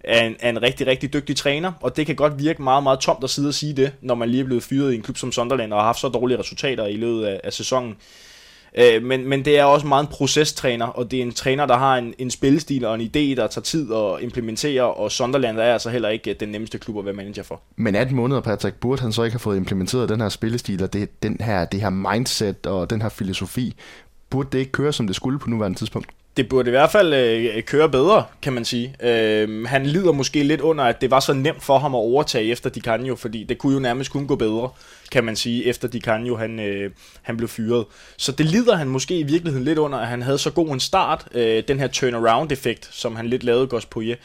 er 0.04 0.24
en, 0.24 0.36
er 0.40 0.50
en 0.50 0.62
rigtig, 0.62 0.88
rigtig 0.88 1.14
dygtig 1.14 1.36
træner, 1.36 1.72
og 1.82 1.98
det 1.98 2.06
kan 2.06 2.16
godt 2.16 2.40
virke 2.40 2.62
meget, 2.62 2.84
meget 2.84 3.00
tomt 3.00 3.24
at 3.24 3.30
sidde 3.30 3.48
og 3.48 3.54
sige 3.54 3.74
det, 3.74 3.92
når 4.02 4.16
man 4.16 4.30
lige 4.30 4.42
er 4.42 4.46
blevet 4.46 4.64
fyret 4.64 4.94
i 4.94 4.96
en 4.96 5.02
klub 5.02 5.18
som 5.18 5.32
Sunderland 5.32 5.74
og 5.74 5.80
har 5.80 5.86
haft 5.86 6.00
så 6.00 6.10
dårlige 6.10 6.40
resultater 6.40 6.86
i 6.86 6.96
løbet 6.96 7.26
af, 7.26 7.42
af 7.44 7.54
sæsonen. 7.54 7.98
Øh, 8.78 9.04
men, 9.04 9.30
men 9.30 9.46
det 9.46 9.60
er 9.60 9.64
også 9.64 9.88
meget 9.88 10.04
en 10.04 10.08
procestræner, 10.12 10.86
og 10.86 11.12
det 11.12 11.20
er 11.20 11.24
en 11.24 11.32
træner, 11.32 11.66
der 11.66 11.78
har 11.78 11.98
en, 11.98 12.14
en 12.18 12.32
spillestil 12.32 12.86
og 12.86 12.96
en 12.96 13.02
idé, 13.02 13.36
der 13.36 13.48
tager 13.48 13.62
tid 13.62 13.94
at 13.94 14.24
implementere, 14.24 14.84
og 14.94 15.12
Sunderland 15.12 15.60
er 15.60 15.74
altså 15.74 15.90
heller 15.90 16.10
ikke 16.10 16.30
øh, 16.30 16.36
den 16.40 16.50
nemmeste 16.50 16.78
klub 16.78 17.00
at 17.00 17.06
være 17.06 17.14
manager 17.14 17.44
for. 17.44 17.62
Men 17.76 17.96
18 17.96 18.16
måneder, 18.16 18.42
Patrick, 18.42 18.76
burde 18.76 19.02
han 19.02 19.12
så 19.12 19.24
ikke 19.24 19.34
have 19.34 19.40
fået 19.40 19.58
implementeret 19.58 20.10
den 20.10 20.22
her 20.22 20.30
spillestil, 20.30 20.84
og 20.84 20.94
det, 20.94 21.24
den 21.24 21.38
her, 21.40 21.66
det 21.66 21.82
her 21.82 21.90
mindset 21.90 22.66
og 22.66 22.90
den 22.90 23.02
her 23.02 23.10
filosofi 23.10 23.76
burde 24.30 24.50
det 24.52 24.60
ikke 24.60 24.72
køre, 24.72 24.94
som 24.94 25.08
det 25.08 25.16
skulle 25.16 25.40
på 25.40 25.50
nuværende 25.50 25.78
tidspunkt? 25.78 26.10
Det 26.40 26.50
burde 26.50 26.70
i 26.70 26.72
hvert 26.72 26.92
fald 26.92 27.14
øh, 27.14 27.64
køre 27.64 27.90
bedre, 27.90 28.24
kan 28.42 28.54
man 28.54 28.66
sige. 28.66 28.96
Øh, 29.04 29.66
han 29.66 29.86
lider 29.86 30.12
måske 30.12 30.44
lidt 30.44 30.62
under, 30.62 30.84
at 30.84 31.02
det 31.02 31.12
var 31.12 31.20
så 31.20 31.34
nemt 31.34 31.64
for 31.64 31.80
ham 31.80 31.96
at 31.96 32.00
overtage 32.00 32.52
efter 32.52 32.70
Di 32.70 32.82
Canio, 32.82 33.16
fordi 33.16 33.44
det 33.44 33.58
kunne 33.58 33.74
jo 33.74 33.80
nærmest 33.80 34.12
kun 34.12 34.28
gå 34.28 34.36
bedre, 34.36 34.70
kan 35.12 35.24
man 35.24 35.36
sige, 35.36 35.66
efter 35.66 35.88
Di 35.88 36.00
Canio 36.00 36.36
han, 36.36 36.60
øh, 36.60 36.92
han 37.22 37.38
blev 37.38 37.50
fyret. 37.50 37.86
Så 38.18 38.32
det 38.32 38.46
lider 38.46 38.76
han 38.76 38.88
måske 38.88 39.20
i 39.20 39.24
virkeligheden 39.24 39.66
lidt 39.66 39.78
under, 39.78 39.98
at 39.98 40.08
han 40.08 40.22
havde 40.22 40.38
så 40.38 40.52
god 40.52 40.70
en 40.70 40.80
start, 40.80 41.28
øh, 41.34 41.64
den 41.68 41.80
her 41.80 41.88
turnaround-effekt, 41.88 42.90
som 42.92 43.16
han 43.16 43.28
lidt 43.28 43.44
lavede 43.44 43.68
Gos 43.68 43.86
Poirier. 43.86 44.16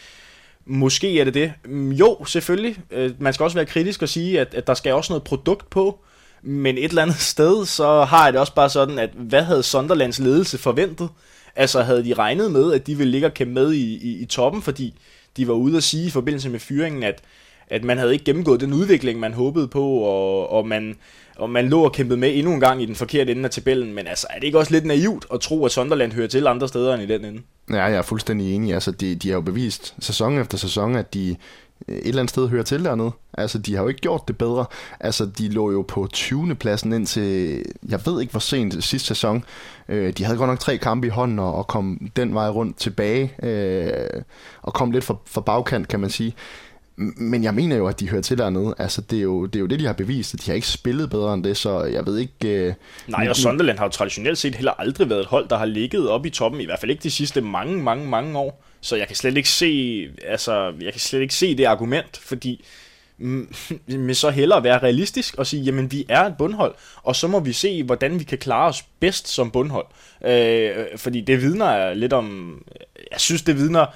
Måske 0.67 1.21
er 1.21 1.25
det 1.25 1.35
det. 1.35 1.53
Mm, 1.65 1.93
jo, 1.93 2.25
selvfølgelig. 2.25 2.77
Øh, 2.91 3.11
man 3.19 3.33
skal 3.35 3.45
også 3.45 3.57
være 3.57 3.67
kritisk 3.67 4.03
og 4.03 4.09
sige, 4.09 4.41
at, 4.41 4.55
at 4.55 4.67
der 4.67 4.75
skal 4.75 4.93
også 4.93 5.13
noget 5.13 5.23
produkt 5.23 5.71
på, 5.71 6.01
men 6.43 6.79
et 6.79 6.85
eller 6.85 7.03
andet 7.03 7.21
sted, 7.21 7.67
så 7.67 8.05
har 8.05 8.25
jeg 8.25 8.33
det 8.33 8.41
også 8.41 8.55
bare 8.55 8.71
sådan, 8.71 8.99
at 8.99 9.11
hvad 9.15 9.43
havde 9.43 9.63
Sunderlands 9.63 10.19
ledelse 10.19 10.59
forventet? 10.59 11.09
Altså 11.57 11.83
havde 11.83 12.05
de 12.05 12.15
regnet 12.15 12.53
med, 12.53 12.73
at 12.73 12.87
de 12.87 12.95
ville 12.95 13.11
ligge 13.11 13.27
og 13.27 13.35
kæmpe 13.35 13.55
med 13.55 13.73
i, 13.73 13.97
i, 13.97 14.23
i 14.23 14.25
toppen, 14.25 14.63
fordi 14.63 14.95
de 15.37 15.49
var 15.49 15.55
ude 15.55 15.77
at 15.77 15.83
sige 15.83 16.07
i 16.07 16.11
forbindelse 16.11 16.51
med 16.51 16.61
fyringen, 16.61 17.03
at, 17.03 17.21
at 17.69 17.85
man 17.85 17.99
havde 17.99 18.13
ikke 18.13 18.25
gennemgået 18.25 18.61
den 18.61 18.73
udvikling, 18.73 19.21
man 19.21 19.33
håbede 19.33 19.69
på, 19.69 19.85
og, 19.85 20.53
og 20.53 20.67
man, 20.69 20.97
og 21.37 21.51
man 21.51 21.69
lå 21.69 21.85
og 21.85 21.93
kæmpede 21.93 22.19
med 22.19 22.39
endnu 22.39 22.53
en 22.53 22.61
gang 22.61 22.83
i 22.83 22.87
den 22.87 22.95
forkerte 22.95 23.33
ende 23.33 23.45
af 23.45 23.51
tabellen, 23.51 23.95
men 23.95 24.07
altså, 24.07 24.27
er 24.31 24.35
det 24.35 24.45
ikke 24.45 24.59
også 24.59 24.73
lidt 24.73 24.87
naivt 24.87 25.27
at 25.35 25.41
tro, 25.41 25.65
at 25.65 25.73
Sunderland 25.73 26.13
hører 26.13 26.29
til 26.29 26.47
andre 26.47 26.69
steder 26.69 26.95
end 26.95 27.03
i 27.03 27.07
den 27.07 27.25
ende? 27.25 27.43
Ja, 27.71 27.85
jeg 27.85 27.95
er 27.95 28.03
fuldstændig 28.03 28.55
enig. 28.55 28.75
Altså, 28.75 28.91
de, 28.91 29.15
de 29.15 29.29
har 29.29 29.35
jo 29.35 29.41
bevist 29.41 29.95
sæson 30.01 30.39
efter 30.39 30.59
sæson, 30.59 30.97
at 30.97 31.15
de 31.15 31.37
et 31.89 32.09
eller 32.09 32.21
andet 32.21 32.31
sted 32.31 32.49
hører 32.49 32.63
til 32.63 32.85
dernede. 32.85 33.11
Altså, 33.39 33.59
de 33.59 33.75
har 33.75 33.83
jo 33.83 33.89
ikke 33.89 34.01
gjort 34.01 34.29
det 34.29 34.39
bedre. 34.39 34.65
Altså, 35.01 35.27
de 35.27 35.49
lå 35.49 35.73
jo 35.73 35.85
på 35.89 36.09
20. 36.13 36.55
pladsen 36.55 36.93
indtil, 36.93 37.63
jeg 37.89 38.01
ved 38.07 38.21
ikke 38.21 38.31
hvor 38.31 38.41
sent 38.41 38.85
sidste 38.85 39.09
sæson. 39.09 39.45
Øh, 39.89 40.13
de 40.13 40.25
havde 40.25 40.39
godt 40.39 40.51
nok 40.51 40.61
tre 40.61 40.79
kampe 40.79 41.07
i 41.07 41.11
hånden 41.11 41.39
og, 41.39 41.55
og 41.55 41.67
kom 41.67 42.11
den 42.17 42.35
vej 42.35 42.49
rundt 42.49 42.79
tilbage. 42.79 43.33
Øh, 43.43 44.23
og 44.63 44.75
kom 44.75 44.91
lidt 44.91 45.05
for, 45.05 45.23
for 45.27 45.41
bagkant, 45.41 45.89
kan 45.89 46.01
man 46.01 46.11
sige. 46.11 46.35
Men 46.97 47.45
jeg 47.45 47.55
mener 47.55 47.77
jo, 47.77 47.87
at 47.87 48.01
de 48.01 48.09
hører 48.09 48.23
til 48.23 48.39
dernede. 48.39 48.75
Altså, 48.79 49.01
det 49.01 49.19
er, 49.19 49.23
jo, 49.23 49.47
det 49.47 49.57
er 49.57 49.61
jo 49.61 49.67
det, 49.67 49.81
de 49.81 49.87
har 49.87 49.93
bevist. 49.93 50.33
De 50.33 50.51
har 50.51 50.55
ikke 50.55 50.67
spillet 50.67 51.11
bedre 51.11 51.35
end 51.35 51.45
det, 51.45 51.57
så 51.57 51.85
jeg 51.85 52.07
ved 52.07 52.19
ikke... 52.19 52.67
Øh, 52.67 52.75
Nej, 53.09 53.29
og 53.29 53.37
Sunderland 53.37 53.79
har 53.79 53.85
jo 53.85 53.91
traditionelt 53.91 54.39
set 54.39 54.55
heller 54.55 54.73
aldrig 54.73 55.11
været 55.11 55.21
et 55.21 55.27
hold, 55.27 55.49
der 55.49 55.57
har 55.57 55.65
ligget 55.65 56.09
op 56.09 56.27
i 56.27 56.31
toppen, 56.31 56.61
i 56.61 56.65
hvert 56.65 56.81
fald 56.81 56.91
ikke 56.91 57.03
de 57.03 57.11
sidste 57.11 57.41
mange, 57.41 57.83
mange, 57.83 58.09
mange 58.09 58.39
år. 58.39 58.65
Så 58.85 58.97
jeg 58.97 59.07
kan 59.07 59.17
slet 59.17 59.37
ikke 59.37 59.49
se, 59.49 60.09
altså, 60.25 60.73
jeg 60.81 60.93
kan 60.93 61.01
slet 61.01 61.21
ikke 61.21 61.35
se 61.35 61.57
det 61.57 61.65
argument, 61.65 62.17
fordi 62.17 62.65
mm, 63.19 63.55
men 63.87 64.15
så 64.15 64.31
hellere 64.31 64.65
være 64.65 64.79
realistisk 64.79 65.35
og 65.35 65.47
sige, 65.47 65.63
jamen 65.63 65.93
vi 65.93 66.07
er 66.09 66.25
et 66.25 66.35
bundhold, 66.39 66.75
og 67.03 67.17
så 67.17 67.29
må 67.29 67.41
vi 67.41 67.53
se, 67.53 67.83
hvordan 67.83 68.19
vi 68.19 68.25
kan 68.25 68.39
klare 68.39 68.69
os 68.69 68.83
bedst 69.01 69.29
som 69.29 69.51
bundhold. 69.51 69.87
Øh, 70.25 70.71
fordi 70.97 71.21
det 71.21 71.43
vidner 71.43 71.95
lidt 71.95 72.13
om, 72.13 72.59
jeg 73.13 73.21
synes 73.21 73.43
det 73.43 73.57
vidner 73.57 73.87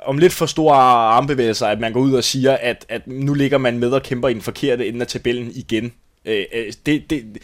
om 0.00 0.18
lidt 0.18 0.32
for 0.32 0.46
store 0.46 0.76
armbevægelser, 0.76 1.66
at 1.66 1.80
man 1.80 1.92
går 1.92 2.00
ud 2.00 2.12
og 2.12 2.24
siger, 2.24 2.56
at, 2.56 2.86
at 2.88 3.06
nu 3.06 3.34
ligger 3.34 3.58
man 3.58 3.78
med 3.78 3.90
og 3.90 4.02
kæmper 4.02 4.28
i 4.28 4.34
den 4.34 4.42
forkerte 4.42 4.88
ende 4.88 5.00
af 5.00 5.06
tabellen 5.06 5.52
igen. 5.54 5.92
Øh, 6.24 6.44
øh 6.52 6.72
det, 6.86 7.10
det, 7.10 7.38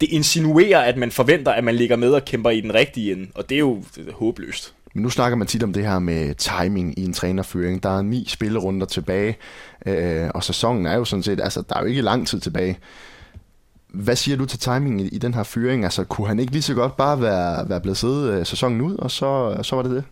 det 0.00 0.08
insinuerer, 0.08 0.80
at 0.80 0.96
man 0.96 1.10
forventer, 1.10 1.52
at 1.52 1.64
man 1.64 1.74
ligger 1.74 1.96
med 1.96 2.10
og 2.10 2.24
kæmper 2.24 2.50
i 2.50 2.60
den 2.60 2.74
rigtige 2.74 3.12
ende, 3.12 3.30
og 3.34 3.48
det 3.48 3.54
er 3.54 3.58
jo 3.58 3.84
håbløst. 4.12 4.74
Men 4.94 5.02
nu 5.02 5.10
snakker 5.10 5.36
man 5.36 5.46
tit 5.46 5.62
om 5.62 5.72
det 5.72 5.86
her 5.86 5.98
med 5.98 6.34
timing 6.34 6.98
i 6.98 7.04
en 7.04 7.12
trænerføring. 7.12 7.82
Der 7.82 7.98
er 7.98 8.02
ni 8.02 8.24
spillerunder 8.28 8.86
tilbage, 8.86 9.36
øh, 9.86 10.28
og 10.34 10.44
sæsonen 10.44 10.86
er 10.86 10.94
jo 10.94 11.04
sådan 11.04 11.22
set, 11.22 11.40
altså 11.40 11.62
der 11.68 11.74
er 11.74 11.80
jo 11.80 11.86
ikke 11.86 12.02
lang 12.02 12.28
tid 12.28 12.40
tilbage. 12.40 12.78
Hvad 13.88 14.16
siger 14.16 14.36
du 14.36 14.46
til 14.46 14.58
timingen 14.58 15.00
i, 15.00 15.08
i 15.08 15.18
den 15.18 15.34
her 15.34 15.42
fyring? 15.42 15.84
Altså 15.84 16.04
kunne 16.04 16.28
han 16.28 16.38
ikke 16.38 16.52
lige 16.52 16.62
så 16.62 16.74
godt 16.74 16.96
bare 16.96 17.20
være, 17.20 17.68
være 17.68 17.80
blevet 17.80 17.96
siddet 17.96 18.32
øh, 18.32 18.46
sæsonen 18.46 18.80
ud, 18.80 18.96
og 18.96 19.10
så, 19.10 19.58
så 19.62 19.76
var 19.76 19.82
det 19.82 19.90
det? 19.90 20.04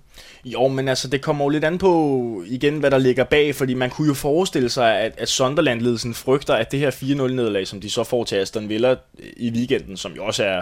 Jo, 0.45 0.69
men 0.69 0.88
altså, 0.88 1.09
det 1.09 1.23
kommer 1.23 1.45
jo 1.45 1.49
lidt 1.49 1.64
an 1.64 1.79
på, 1.79 2.43
igen, 2.47 2.79
hvad 2.79 2.90
der 2.90 2.99
ligger 2.99 3.25
bag, 3.25 3.55
fordi 3.55 3.75
man 3.75 3.90
kunne 3.90 4.09
jo 4.09 4.14
forestille 4.14 4.69
sig, 4.69 5.01
at, 5.01 5.14
at 5.19 5.29
Sunderland-ledelsen 5.29 6.14
frygter, 6.14 6.55
at 6.55 6.73
det 6.73 6.79
her 6.79 6.90
4-0-nederlag, 6.90 7.66
som 7.66 7.81
de 7.81 7.90
så 7.90 8.05
får 8.05 8.25
til 8.25 8.37
Aston 8.37 8.69
Villa 8.69 8.90
øh, 8.90 8.97
i 9.37 9.51
weekenden, 9.51 9.97
som 9.97 10.12
jo 10.12 10.25
også 10.25 10.45
er 10.45 10.61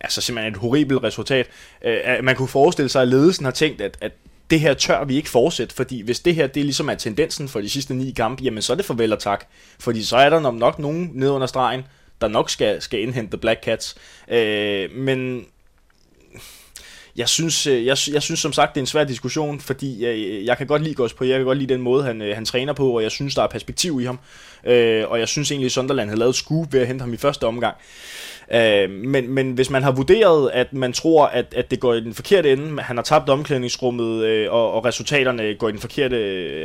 altså 0.00 0.20
simpelthen 0.20 0.52
et 0.52 0.58
horribelt 0.58 1.02
resultat. 1.02 1.46
Øh, 1.84 1.96
man 2.22 2.36
kunne 2.36 2.48
forestille 2.48 2.88
sig, 2.88 3.02
at 3.02 3.08
ledelsen 3.08 3.44
har 3.44 3.52
tænkt, 3.52 3.80
at, 3.80 3.98
at 4.00 4.12
det 4.50 4.60
her 4.60 4.74
tør 4.74 5.04
vi 5.04 5.16
ikke 5.16 5.28
fortsætte, 5.28 5.74
fordi 5.74 6.00
hvis 6.00 6.20
det 6.20 6.34
her 6.34 6.46
det 6.46 6.64
ligesom 6.64 6.88
er 6.88 6.94
tendensen 6.94 7.48
for 7.48 7.60
de 7.60 7.70
sidste 7.70 7.94
ni 7.94 8.10
kampe, 8.10 8.42
jamen 8.42 8.62
så 8.62 8.72
er 8.72 8.76
det 8.76 8.84
farvel 8.84 9.12
og 9.12 9.18
tak. 9.18 9.44
Fordi 9.80 10.02
så 10.02 10.16
er 10.16 10.30
der 10.30 10.50
nok 10.50 10.78
nogen 10.78 11.10
ned 11.14 11.30
under 11.30 11.46
stregen, 11.46 11.82
der 12.20 12.28
nok 12.28 12.50
skal, 12.50 12.82
skal 12.82 13.00
indhente 13.00 13.36
Black 13.36 13.64
Cats. 13.64 13.96
Øh, 14.28 14.90
men 14.92 15.46
jeg 17.18 17.28
synes, 17.28 17.66
øh, 17.66 17.86
jeg, 17.86 17.96
jeg 18.12 18.22
synes 18.22 18.40
som 18.40 18.52
sagt, 18.52 18.74
det 18.74 18.80
er 18.80 18.82
en 18.82 18.86
svær 18.86 19.04
diskussion, 19.04 19.60
fordi 19.60 20.04
jeg, 20.04 20.44
jeg 20.44 20.58
kan 20.58 20.66
godt 20.66 20.82
lide 20.82 20.94
Gås 20.94 21.14
på, 21.14 21.24
jeg 21.24 21.38
kan 21.38 21.46
godt 21.46 21.58
lide 21.58 21.74
den 21.74 21.82
måde, 21.82 22.04
han, 22.04 22.22
øh, 22.22 22.34
han 22.34 22.44
træner 22.44 22.72
på, 22.72 22.96
og 22.96 23.02
jeg 23.02 23.10
synes, 23.10 23.34
der 23.34 23.42
er 23.42 23.46
perspektiv 23.46 24.00
i 24.00 24.04
ham. 24.04 24.18
Øh, 24.64 25.04
og 25.08 25.18
jeg 25.18 25.28
synes 25.28 25.50
egentlig, 25.50 25.66
at 25.66 25.72
Sunderland 25.72 26.08
havde 26.08 26.18
lavet 26.18 26.34
scoop 26.34 26.72
ved 26.72 26.80
at 26.80 26.86
hente 26.86 27.02
ham 27.02 27.14
i 27.14 27.16
første 27.16 27.46
omgang. 27.46 27.76
Øh, 28.54 28.90
men, 28.90 29.30
men 29.30 29.52
hvis 29.52 29.70
man 29.70 29.82
har 29.82 29.92
vurderet, 29.92 30.50
at 30.50 30.72
man 30.72 30.92
tror, 30.92 31.26
at, 31.26 31.54
at 31.56 31.70
det 31.70 31.80
går 31.80 31.94
i 31.94 32.00
den 32.00 32.14
forkerte 32.14 32.52
ende, 32.52 32.82
han 32.82 32.96
har 32.96 33.02
tabt 33.02 33.28
omklædningsrummet, 33.28 34.24
øh, 34.24 34.52
og, 34.52 34.72
og 34.72 34.84
resultaterne 34.84 35.54
går 35.54 35.68
i 35.68 35.72
den 35.72 35.80
forkerte 35.80 36.16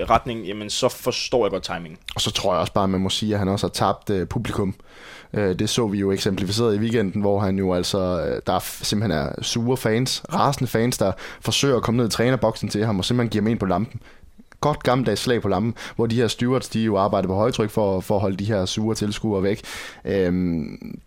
retning, 0.10 0.46
jamen 0.46 0.70
så 0.70 0.89
forstår 0.89 1.46
jeg 1.46 1.52
godt 1.52 1.63
timingen. 1.63 1.98
Og 2.16 2.22
så 2.22 2.32
tror 2.32 2.54
jeg 2.54 2.60
også 2.62 2.74
bare, 2.74 2.84
at 2.84 2.89
man 2.89 3.02
må 3.02 3.10
sige, 3.10 3.34
at 3.34 3.39
han 3.39 3.48
også 3.48 3.68
har 3.68 3.72
tabt 3.72 4.10
øh, 4.10 4.28
publikum. 4.28 4.76
Øh, 5.34 5.60
det 5.60 5.69
så 5.69 5.88
vi 5.88 6.00
jo 6.00 6.12
eksemplificeret 6.12 6.76
i 6.76 6.80
weekenden, 6.80 7.22
hvor 7.22 7.39
han 7.39 7.58
jo 7.58 7.74
altså, 7.74 8.26
øh, 8.28 8.41
der 8.48 8.54
er 8.54 8.60
simpelthen 8.60 9.19
er 9.19 9.41
sure 9.41 9.78
fans, 9.78 10.24
rasende 10.34 10.69
fans, 10.69 10.98
der 10.98 11.12
forsøger 11.41 11.78
at 11.78 11.84
komme 11.84 11.98
ned 11.98 12.08
i 12.08 12.12
trænerboksen 12.12 12.69
til 12.69 12.86
ham, 12.86 13.00
og 13.00 13.06
simpelthen 13.06 13.30
giver 13.30 13.41
ham 13.43 13.48
ind 13.48 13.60
på 13.60 13.65
lampen 13.65 14.02
godt 14.63 14.84
gammeldags 14.84 15.22
slag 15.22 15.41
på 15.41 15.48
lampen, 15.48 15.76
hvor 15.96 16.06
de 16.06 16.15
her 16.15 16.28
stewards, 16.28 16.69
de 16.69 16.80
jo 16.80 16.98
arbejder 16.98 17.28
på 17.28 17.36
højtryk 17.36 17.69
for, 17.69 18.00
for 18.00 18.15
at 18.15 18.22
holde 18.22 18.38
de 18.38 18.46
her 18.46 18.65
sure 18.65 18.96
tilskuere 18.96 19.43
væk. 19.43 19.62
Øhm, 20.06 21.00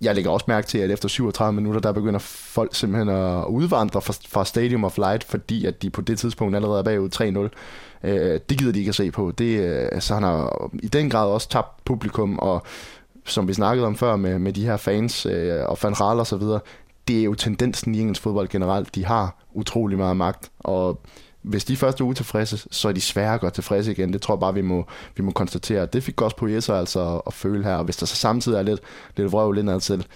jeg 0.00 0.14
lægger 0.14 0.30
også 0.30 0.44
mærke 0.48 0.66
til, 0.66 0.78
at 0.78 0.90
efter 0.90 1.08
37 1.08 1.52
minutter, 1.52 1.80
der 1.80 1.92
begynder 1.92 2.18
folk 2.18 2.74
simpelthen 2.74 3.08
at 3.08 3.44
udvandre 3.44 4.02
fra, 4.02 4.14
fra 4.28 4.44
Stadium 4.44 4.84
of 4.84 4.98
Light, 4.98 5.24
fordi 5.24 5.64
at 5.64 5.82
de 5.82 5.90
på 5.90 6.00
det 6.00 6.18
tidspunkt 6.18 6.56
allerede 6.56 6.78
er 6.78 6.82
bagud 6.82 7.48
3-0. 8.02 8.08
Øh, 8.08 8.40
det 8.48 8.58
gider 8.58 8.72
de 8.72 8.78
ikke 8.78 8.88
at 8.88 8.94
se 8.94 9.10
på. 9.10 9.32
Det, 9.38 9.60
øh, 9.60 10.00
så 10.00 10.14
han 10.14 10.22
har 10.22 10.70
i 10.82 10.88
den 10.88 11.10
grad 11.10 11.26
også 11.26 11.48
tabt 11.48 11.84
publikum, 11.84 12.38
og 12.38 12.62
som 13.28 13.48
vi 13.48 13.54
snakkede 13.54 13.86
om 13.86 13.96
før 13.96 14.16
med, 14.16 14.38
med 14.38 14.52
de 14.52 14.64
her 14.64 14.76
fans 14.76 15.26
øh, 15.26 15.64
og 15.66 15.78
fanral 15.78 16.18
og 16.18 16.26
så 16.26 16.36
videre, 16.36 16.60
det 17.08 17.18
er 17.20 17.24
jo 17.24 17.34
tendensen 17.34 17.94
i 17.94 18.00
engelsk 18.00 18.22
fodbold 18.22 18.48
generelt. 18.48 18.94
De 18.94 19.04
har 19.04 19.44
utrolig 19.52 19.98
meget 19.98 20.16
magt, 20.16 20.50
og 20.58 21.00
hvis 21.42 21.64
de 21.64 21.76
først 21.76 22.00
er 22.00 22.04
utilfredse, 22.04 22.68
så 22.70 22.88
er 22.88 22.92
de 22.92 23.00
svære 23.00 23.34
at 23.34 23.40
gøre 23.40 23.50
tilfredse 23.50 23.92
igen. 23.92 24.12
Det 24.12 24.22
tror 24.22 24.34
jeg 24.34 24.40
bare, 24.40 24.54
vi 24.54 24.62
må, 24.62 24.86
vi 25.16 25.22
må 25.22 25.30
konstatere. 25.30 25.86
Det 25.86 26.02
fik 26.02 26.22
også 26.22 26.36
på 26.36 26.46
altså 26.46 27.20
at 27.26 27.34
føle 27.34 27.64
her. 27.64 27.74
Og 27.74 27.84
hvis 27.84 27.96
der 27.96 28.06
så 28.06 28.16
samtidig 28.16 28.58
er 28.58 28.62
lidt, 28.62 28.80
lidt 29.16 29.32
vrøvl 29.32 29.58
indad 29.58 29.80
til, 29.80 30.06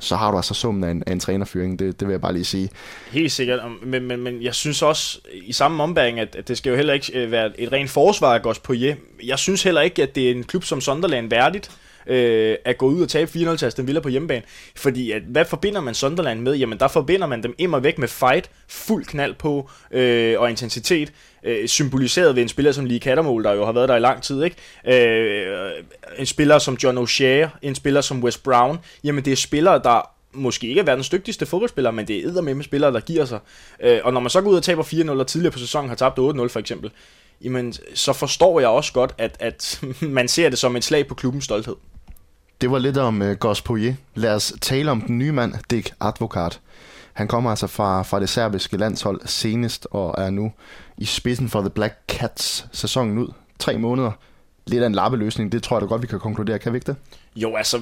så 0.00 0.16
har 0.16 0.30
du 0.30 0.36
altså 0.36 0.54
summen 0.54 0.84
af 0.84 0.90
en, 0.90 1.02
af 1.06 1.12
en 1.12 1.20
trænerfyring. 1.20 1.78
Det, 1.78 2.00
det 2.00 2.08
vil 2.08 2.12
jeg 2.12 2.20
bare 2.20 2.32
lige 2.32 2.44
sige. 2.44 2.70
Helt 3.10 3.32
sikkert. 3.32 3.60
Men, 3.82 4.06
men, 4.06 4.20
men 4.20 4.42
jeg 4.42 4.54
synes 4.54 4.82
også 4.82 5.18
i 5.32 5.52
samme 5.52 5.82
ombæring, 5.82 6.20
at, 6.20 6.36
at 6.36 6.48
det 6.48 6.58
skal 6.58 6.70
jo 6.70 6.76
heller 6.76 6.92
ikke 6.92 7.24
øh, 7.24 7.30
være 7.30 7.60
et 7.60 7.72
rent 7.72 7.90
forsvar 7.90 8.34
af 8.34 8.56
Poirier. 8.62 8.96
Jeg 9.24 9.38
synes 9.38 9.62
heller 9.62 9.80
ikke, 9.80 10.02
at 10.02 10.14
det 10.14 10.26
er 10.26 10.30
en 10.30 10.44
klub 10.44 10.64
som 10.64 10.80
Sunderland 10.80 11.30
værdigt 11.30 11.70
øh, 12.08 12.56
at 12.64 12.78
gå 12.78 12.86
ud 12.86 13.02
og 13.02 13.08
tabe 13.08 13.30
4-0 13.34 13.56
til 13.56 13.66
Aston 13.66 13.86
Villa 13.86 14.00
på 14.00 14.08
hjemmebane. 14.08 14.42
Fordi 14.76 15.10
at, 15.10 15.22
hvad 15.22 15.44
forbinder 15.44 15.80
man 15.80 15.94
Sunderland 15.94 16.40
med? 16.40 16.54
Jamen 16.54 16.78
der 16.78 16.88
forbinder 16.88 17.26
man 17.26 17.42
dem 17.42 17.54
immer 17.58 17.78
væk 17.78 17.98
med 17.98 18.08
fight, 18.08 18.50
fuld 18.68 19.04
knald 19.04 19.34
på 19.34 19.70
øh, 19.90 20.40
og 20.40 20.50
intensitet, 20.50 21.12
øh, 21.44 21.68
symboliseret 21.68 22.36
ved 22.36 22.42
en 22.42 22.48
spiller 22.48 22.72
som 22.72 22.84
Lee 22.84 22.98
Cattermole, 22.98 23.44
der 23.44 23.52
jo 23.52 23.64
har 23.64 23.72
været 23.72 23.88
der 23.88 23.96
i 23.96 24.00
lang 24.00 24.22
tid. 24.22 24.42
Ikke? 24.42 24.56
Øh, 24.88 25.70
en 26.18 26.26
spiller 26.26 26.58
som 26.58 26.78
John 26.82 26.98
O'Shea, 26.98 27.48
en 27.62 27.74
spiller 27.74 28.00
som 28.00 28.24
Wes 28.24 28.38
Brown. 28.38 28.78
Jamen 29.04 29.24
det 29.24 29.32
er 29.32 29.36
spillere, 29.36 29.80
der 29.84 30.10
måske 30.32 30.68
ikke 30.68 30.80
er 30.80 30.84
verdens 30.84 31.08
dygtigste 31.08 31.46
fodboldspiller, 31.46 31.90
men 31.90 32.08
det 32.08 32.24
er 32.24 32.40
med 32.40 32.62
spillere, 32.62 32.92
der 32.92 33.00
giver 33.00 33.24
sig. 33.24 33.38
Øh, 33.80 34.00
og 34.04 34.12
når 34.12 34.20
man 34.20 34.30
så 34.30 34.40
går 34.40 34.50
ud 34.50 34.56
og 34.56 34.62
taber 34.62 34.82
4-0, 34.82 35.10
og 35.10 35.26
tidligere 35.26 35.52
på 35.52 35.58
sæsonen 35.58 35.88
har 35.88 35.96
tabt 35.96 36.18
8-0 36.18 36.20
for 36.48 36.58
eksempel, 36.58 36.90
jamen, 37.44 37.74
så 37.94 38.12
forstår 38.12 38.60
jeg 38.60 38.68
også 38.68 38.92
godt, 38.92 39.14
at, 39.18 39.36
at 39.40 39.80
man 40.00 40.28
ser 40.28 40.48
det 40.48 40.58
som 40.58 40.76
et 40.76 40.84
slag 40.84 41.06
på 41.06 41.14
klubbens 41.14 41.44
stolthed. 41.44 41.76
Det 42.60 42.70
var 42.70 42.78
lidt 42.78 42.96
om 42.96 43.22
uh, 43.22 43.30
Gos 43.30 43.62
Poirier. 43.62 43.94
Lad 44.14 44.34
os 44.34 44.52
tale 44.60 44.90
om 44.90 45.00
den 45.00 45.18
nye 45.18 45.32
mand, 45.32 45.54
Dick 45.70 45.94
Advokat. 46.00 46.60
Han 47.12 47.28
kommer 47.28 47.50
altså 47.50 47.66
fra, 47.66 48.02
fra 48.02 48.20
det 48.20 48.28
serbiske 48.28 48.76
landshold 48.76 49.20
senest 49.24 49.86
og 49.90 50.14
er 50.18 50.30
nu 50.30 50.52
i 50.96 51.04
spidsen 51.04 51.48
for 51.48 51.60
The 51.60 51.70
Black 51.70 51.94
Cats 52.08 52.66
sæsonen 52.72 53.18
ud. 53.18 53.28
Tre 53.58 53.78
måneder. 53.78 54.10
Lidt 54.66 54.82
af 54.82 54.86
en 54.86 54.94
lappeløsning, 54.94 55.52
det 55.52 55.62
tror 55.62 55.76
jeg 55.76 55.80
da 55.80 55.86
godt, 55.86 56.02
vi 56.02 56.06
kan 56.06 56.20
konkludere. 56.20 56.58
Kan 56.58 56.72
vi 56.72 56.76
ikke 56.76 56.86
det? 56.86 56.96
Jo, 57.42 57.56
altså, 57.56 57.80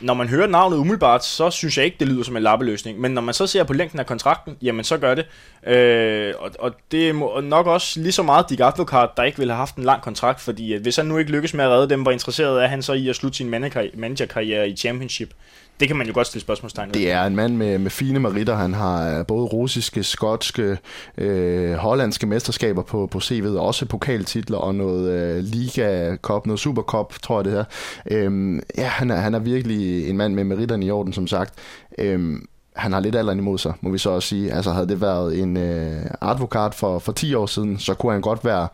når 0.00 0.14
man 0.14 0.28
hører 0.28 0.46
navnet 0.46 0.76
umiddelbart, 0.76 1.24
så 1.24 1.50
synes 1.50 1.76
jeg 1.76 1.84
ikke, 1.84 1.96
det 2.00 2.08
lyder 2.08 2.22
som 2.22 2.36
en 2.36 2.42
lappeløsning. 2.42 3.00
Men 3.00 3.10
når 3.10 3.22
man 3.22 3.34
så 3.34 3.46
ser 3.46 3.64
på 3.64 3.72
længden 3.72 4.00
af 4.00 4.06
kontrakten, 4.06 4.56
jamen 4.62 4.84
så 4.84 4.98
gør 4.98 5.14
det. 5.14 5.26
Øh, 5.66 6.34
og, 6.38 6.50
og 6.58 6.72
det 6.90 7.08
er 7.08 7.40
nok 7.40 7.66
også 7.66 8.00
lige 8.00 8.12
så 8.12 8.22
meget 8.22 8.50
Dick 8.50 8.60
Advokat, 8.60 9.08
der 9.16 9.22
ikke 9.22 9.38
ville 9.38 9.52
have 9.52 9.58
haft 9.58 9.76
en 9.76 9.84
lang 9.84 10.02
kontrakt, 10.02 10.40
fordi 10.40 10.72
at 10.72 10.80
hvis 10.80 10.96
han 10.96 11.06
nu 11.06 11.18
ikke 11.18 11.30
lykkes 11.30 11.54
med 11.54 11.64
at 11.64 11.70
redde 11.70 11.88
dem, 11.88 12.04
var 12.04 12.12
interesseret 12.12 12.62
er 12.62 12.66
han 12.66 12.82
så 12.82 12.92
i 12.92 13.08
at 13.08 13.16
slutte 13.16 13.36
sin 13.36 13.50
managerkarriere 13.94 14.68
i 14.68 14.76
Championship 14.76 15.34
det 15.80 15.88
kan 15.88 15.96
man 15.96 16.06
jo 16.06 16.12
godt 16.14 16.26
stille 16.26 16.42
spørgsmålstegn 16.42 16.88
ved. 16.88 16.94
Det 16.94 17.10
er 17.10 17.24
en 17.24 17.36
mand 17.36 17.56
med, 17.56 17.78
med 17.78 17.90
fine 17.90 18.18
meritter. 18.18 18.54
Han 18.54 18.74
har 18.74 19.18
øh, 19.18 19.26
både 19.26 19.44
russiske, 19.44 20.02
skotske, 20.02 20.78
øh, 21.18 21.72
hollandske 21.72 22.26
mesterskaber 22.26 22.82
på, 22.82 23.06
på 23.06 23.18
CV'et, 23.18 23.58
også 23.58 23.86
pokaltitler 23.86 24.58
og 24.58 24.74
noget 24.74 25.10
øh, 25.12 25.44
Liga 25.44 26.16
Cup, 26.16 26.46
noget 26.46 26.60
Super 26.60 26.82
Cup, 26.82 27.14
tror 27.22 27.38
jeg 27.38 27.44
det 27.44 27.58
er. 27.58 27.64
Øhm, 28.10 28.60
ja, 28.78 28.86
han 28.86 29.10
er, 29.10 29.16
han 29.16 29.34
er 29.34 29.38
virkelig 29.38 30.08
en 30.08 30.16
mand 30.16 30.34
med 30.34 30.44
meritterne 30.44 30.86
i 30.86 30.90
orden, 30.90 31.12
som 31.12 31.26
sagt. 31.26 31.54
Øhm, 31.98 32.46
han 32.76 32.92
har 32.92 33.00
lidt 33.00 33.16
alderen 33.16 33.38
imod 33.38 33.58
sig, 33.58 33.72
må 33.80 33.90
vi 33.90 33.98
så 33.98 34.10
også 34.10 34.28
sige. 34.28 34.52
Altså 34.52 34.72
havde 34.72 34.88
det 34.88 35.00
været 35.00 35.38
en 35.38 35.56
øh, 35.56 36.02
advokat 36.20 36.74
for, 36.74 36.98
for 36.98 37.12
10 37.12 37.34
år 37.34 37.46
siden, 37.46 37.78
så 37.78 37.94
kunne 37.94 38.12
han 38.12 38.20
godt 38.20 38.44
være 38.44 38.68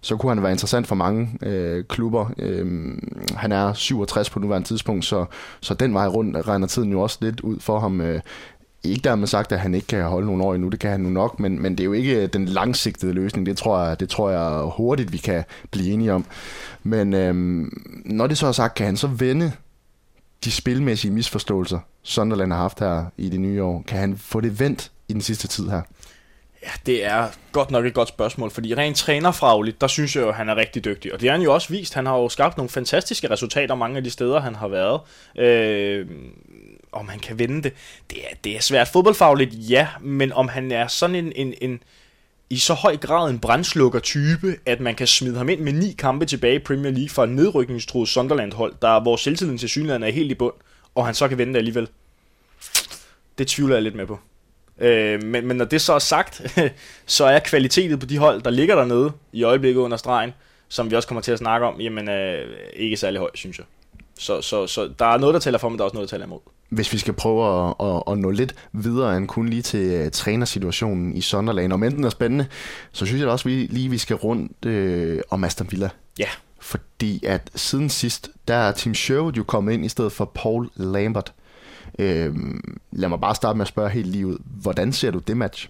så 0.00 0.16
kunne 0.16 0.34
han 0.34 0.42
være 0.42 0.52
interessant 0.52 0.86
for 0.86 0.94
mange 0.94 1.38
øh, 1.42 1.84
klubber. 1.84 2.30
Øh, 2.38 2.92
han 3.36 3.52
er 3.52 3.72
67 3.72 4.30
på 4.30 4.38
nuværende 4.38 4.68
tidspunkt, 4.68 5.04
så, 5.04 5.24
så 5.60 5.74
den 5.74 5.94
vej 5.94 6.06
rundt 6.06 6.48
regner 6.48 6.66
tiden 6.66 6.90
jo 6.90 7.00
også 7.00 7.18
lidt 7.20 7.40
ud 7.40 7.60
for 7.60 7.78
ham. 7.80 8.00
Øh, 8.00 8.20
ikke 8.84 9.02
dermed 9.04 9.26
sagt, 9.26 9.52
at 9.52 9.60
han 9.60 9.74
ikke 9.74 9.86
kan 9.86 10.04
holde 10.04 10.26
nogle 10.26 10.44
år 10.44 10.54
endnu, 10.54 10.68
det 10.68 10.80
kan 10.80 10.90
han 10.90 11.00
nu 11.00 11.08
nok, 11.08 11.40
men, 11.40 11.62
men 11.62 11.72
det 11.72 11.80
er 11.80 11.84
jo 11.84 11.92
ikke 11.92 12.22
øh, 12.22 12.28
den 12.32 12.44
langsigtede 12.44 13.12
løsning, 13.12 13.46
det 13.46 13.56
tror 13.56 13.84
jeg, 13.84 14.00
det 14.00 14.08
tror 14.08 14.30
jeg 14.30 14.70
hurtigt, 14.76 15.12
vi 15.12 15.18
kan 15.18 15.44
blive 15.70 15.92
enige 15.92 16.12
om. 16.12 16.24
Men 16.82 17.14
øhm, 17.14 17.72
når 18.04 18.26
det 18.26 18.38
så 18.38 18.46
er 18.46 18.52
sagt, 18.52 18.74
kan 18.74 18.86
han 18.86 18.96
så 18.96 19.06
vende 19.06 19.52
de 20.44 20.50
spilmæssige 20.50 21.10
misforståelser, 21.10 21.78
Sunderland 22.02 22.52
har 22.52 22.58
haft 22.58 22.80
her 22.80 23.04
i 23.16 23.28
det 23.28 23.40
nye 23.40 23.62
år? 23.62 23.84
Kan 23.86 23.98
han 23.98 24.16
få 24.16 24.40
det 24.40 24.60
vendt 24.60 24.90
i 25.08 25.12
den 25.12 25.20
sidste 25.20 25.48
tid 25.48 25.68
her? 25.68 25.82
Ja, 26.62 26.70
det 26.86 27.04
er 27.04 27.28
godt 27.52 27.70
nok 27.70 27.86
et 27.86 27.94
godt 27.94 28.08
spørgsmål, 28.08 28.50
fordi 28.50 28.74
rent 28.74 28.96
trænerfagligt, 28.96 29.80
der 29.80 29.86
synes 29.86 30.16
jeg 30.16 30.22
jo, 30.22 30.28
at 30.28 30.34
han 30.34 30.48
er 30.48 30.56
rigtig 30.56 30.84
dygtig. 30.84 31.12
Og 31.12 31.20
det 31.20 31.28
har 31.28 31.36
han 31.36 31.44
jo 31.44 31.54
også 31.54 31.68
vist. 31.68 31.94
Han 31.94 32.06
har 32.06 32.16
jo 32.16 32.28
skabt 32.28 32.56
nogle 32.56 32.70
fantastiske 32.70 33.30
resultater 33.30 33.74
mange 33.74 33.96
af 33.96 34.04
de 34.04 34.10
steder, 34.10 34.40
han 34.40 34.54
har 34.54 34.68
været. 34.68 35.00
Øh, 35.38 36.06
om 36.92 37.08
han 37.08 37.18
kan 37.18 37.38
vinde 37.38 37.62
det, 37.62 37.72
det 38.10 38.18
er, 38.30 38.34
det 38.44 38.56
er 38.56 38.60
svært. 38.60 38.88
Fodboldfagligt, 38.88 39.50
ja, 39.54 39.88
men 40.00 40.32
om 40.32 40.48
han 40.48 40.72
er 40.72 40.86
sådan 40.86 41.16
en, 41.16 41.32
en, 41.36 41.54
en 41.60 41.82
i 42.50 42.58
så 42.58 42.74
høj 42.74 42.96
grad 42.96 43.30
en 43.30 43.38
brændslukker 43.38 43.98
type, 43.98 44.56
at 44.66 44.80
man 44.80 44.94
kan 44.94 45.06
smide 45.06 45.36
ham 45.36 45.48
ind 45.48 45.60
med 45.60 45.72
ni 45.72 45.94
kampe 45.98 46.26
tilbage 46.26 46.54
i 46.54 46.58
Premier 46.58 46.92
League 46.92 47.08
for 47.08 47.24
en 47.24 47.34
nedrykningstruet 47.34 48.08
Sunderland-hold, 48.08 48.74
der 48.82 49.00
hvor 49.00 49.16
selvtilliden 49.16 49.58
til 49.58 49.68
synligheden 49.68 50.02
er 50.02 50.10
helt 50.10 50.30
i 50.30 50.34
bund, 50.34 50.54
og 50.94 51.06
han 51.06 51.14
så 51.14 51.28
kan 51.28 51.38
vinde 51.38 51.52
det 51.52 51.58
alligevel. 51.58 51.88
Det 53.38 53.46
tvivler 53.46 53.76
jeg 53.76 53.82
lidt 53.82 53.94
med 53.94 54.06
på. 54.06 54.18
Øh, 54.80 55.22
men, 55.22 55.46
men 55.46 55.56
når 55.56 55.64
det 55.64 55.80
så 55.80 55.92
er 55.92 55.98
sagt, 55.98 56.42
så 57.06 57.24
er 57.24 57.38
kvaliteten 57.38 57.98
på 57.98 58.06
de 58.06 58.18
hold, 58.18 58.42
der 58.42 58.50
ligger 58.50 58.74
dernede 58.74 59.12
i 59.32 59.42
øjeblikket 59.42 59.80
under 59.80 59.96
stregen, 59.96 60.32
som 60.68 60.90
vi 60.90 60.96
også 60.96 61.08
kommer 61.08 61.22
til 61.22 61.32
at 61.32 61.38
snakke 61.38 61.66
om, 61.66 61.80
jamen 61.80 62.08
øh, 62.08 62.48
ikke 62.72 62.96
særlig 62.96 63.20
høj, 63.20 63.30
synes 63.34 63.58
jeg. 63.58 63.66
Så, 64.18 64.42
så, 64.42 64.66
så 64.66 64.90
der 64.98 65.06
er 65.06 65.18
noget, 65.18 65.34
der 65.34 65.40
tæller 65.40 65.58
for, 65.58 65.68
men 65.68 65.78
der 65.78 65.82
er 65.82 65.86
også 65.86 65.94
noget, 65.94 66.10
der 66.10 66.12
tæller 66.12 66.26
imod. 66.26 66.38
Hvis 66.68 66.92
vi 66.92 66.98
skal 66.98 67.14
prøve 67.14 67.68
at, 67.68 67.74
at, 67.80 68.02
at 68.06 68.18
nå 68.18 68.30
lidt 68.30 68.54
videre 68.72 69.16
end 69.16 69.28
kun 69.28 69.48
lige 69.48 69.62
til 69.62 70.04
uh, 70.04 70.10
trænersituationen 70.10 71.16
i 71.16 71.20
Sunderland, 71.20 71.72
om 71.72 71.82
enten 71.82 72.04
er 72.04 72.10
spændende, 72.10 72.46
så 72.92 73.06
synes 73.06 73.20
jeg 73.20 73.28
også 73.28 73.48
vi, 73.48 73.54
lige, 73.54 73.88
vi 73.88 73.98
skal 73.98 74.16
rundt 74.16 74.66
øh, 74.66 75.20
om 75.30 75.44
Aston 75.44 75.66
Villa. 75.70 75.90
Ja. 76.18 76.28
Fordi 76.60 77.26
at 77.26 77.50
siden 77.54 77.88
sidst, 77.88 78.30
der 78.48 78.54
er 78.54 78.72
Tim 78.72 78.94
Sherwood 78.94 79.32
jo 79.32 79.42
kommet 79.42 79.72
ind 79.72 79.84
i 79.84 79.88
stedet 79.88 80.12
for 80.12 80.24
Paul 80.24 80.70
Lambert. 80.76 81.32
Øh, 81.98 82.34
lad 82.92 83.08
mig 83.08 83.20
bare 83.20 83.34
starte 83.34 83.56
med 83.56 83.64
at 83.64 83.68
spørge 83.68 83.90
helt 83.90 84.06
lige 84.06 84.26
ud. 84.26 84.38
Hvordan 84.62 84.92
ser 84.92 85.10
du 85.10 85.18
det 85.18 85.36
match? 85.36 85.68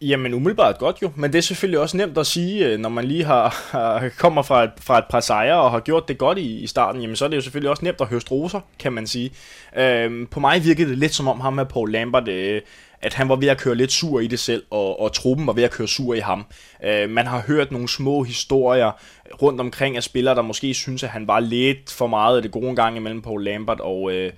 Jamen 0.00 0.34
umiddelbart 0.34 0.78
godt 0.78 1.02
jo, 1.02 1.10
men 1.14 1.32
det 1.32 1.38
er 1.38 1.42
selvfølgelig 1.42 1.80
også 1.80 1.96
nemt 1.96 2.18
at 2.18 2.26
sige, 2.26 2.66
øh, 2.66 2.78
når 2.78 2.88
man 2.88 3.04
lige 3.04 3.24
har, 3.24 3.68
har 3.70 4.08
kommer 4.18 4.42
fra 4.42 4.64
et, 4.64 4.70
fra 4.80 4.98
et 4.98 5.04
par 5.10 5.20
sejre 5.20 5.60
og 5.60 5.70
har 5.70 5.80
gjort 5.80 6.08
det 6.08 6.18
godt 6.18 6.38
i, 6.38 6.58
i 6.58 6.66
starten, 6.66 7.00
jamen 7.00 7.16
så 7.16 7.24
er 7.24 7.28
det 7.28 7.36
jo 7.36 7.40
selvfølgelig 7.40 7.70
også 7.70 7.84
nemt 7.84 8.00
at 8.00 8.06
høste 8.06 8.30
roser, 8.30 8.60
kan 8.78 8.92
man 8.92 9.06
sige. 9.06 9.30
Øhm, 9.76 10.26
på 10.26 10.40
mig 10.40 10.64
virkede 10.64 10.90
det 10.90 10.98
lidt 10.98 11.14
som 11.14 11.28
om 11.28 11.40
ham 11.40 11.52
med 11.52 11.66
Paul 11.66 11.92
Lambert, 11.92 12.28
øh, 12.28 12.62
at 13.02 13.14
han 13.14 13.28
var 13.28 13.36
ved 13.36 13.48
at 13.48 13.58
køre 13.58 13.74
lidt 13.74 13.92
sur 13.92 14.20
i 14.20 14.26
det 14.26 14.38
selv, 14.38 14.62
og, 14.70 15.00
og 15.00 15.12
truppen 15.12 15.46
var 15.46 15.52
ved 15.52 15.62
at 15.62 15.70
køre 15.70 15.88
sur 15.88 16.14
i 16.14 16.20
ham. 16.20 16.46
Øh, 16.84 17.10
man 17.10 17.26
har 17.26 17.42
hørt 17.46 17.72
nogle 17.72 17.88
små 17.88 18.22
historier 18.22 18.90
rundt 19.42 19.60
omkring 19.60 19.96
af 19.96 20.02
spillere, 20.02 20.34
der 20.34 20.42
måske 20.42 20.74
synes, 20.74 21.02
at 21.02 21.08
han 21.08 21.28
var 21.28 21.40
lidt 21.40 21.92
for 21.92 22.06
meget 22.06 22.36
af 22.36 22.42
det 22.42 22.50
gode 22.50 22.76
gang 22.76 22.96
imellem 22.96 23.22
Paul 23.22 23.44
Lambert, 23.44 23.80
og... 23.80 24.12
Øh, 24.12 24.32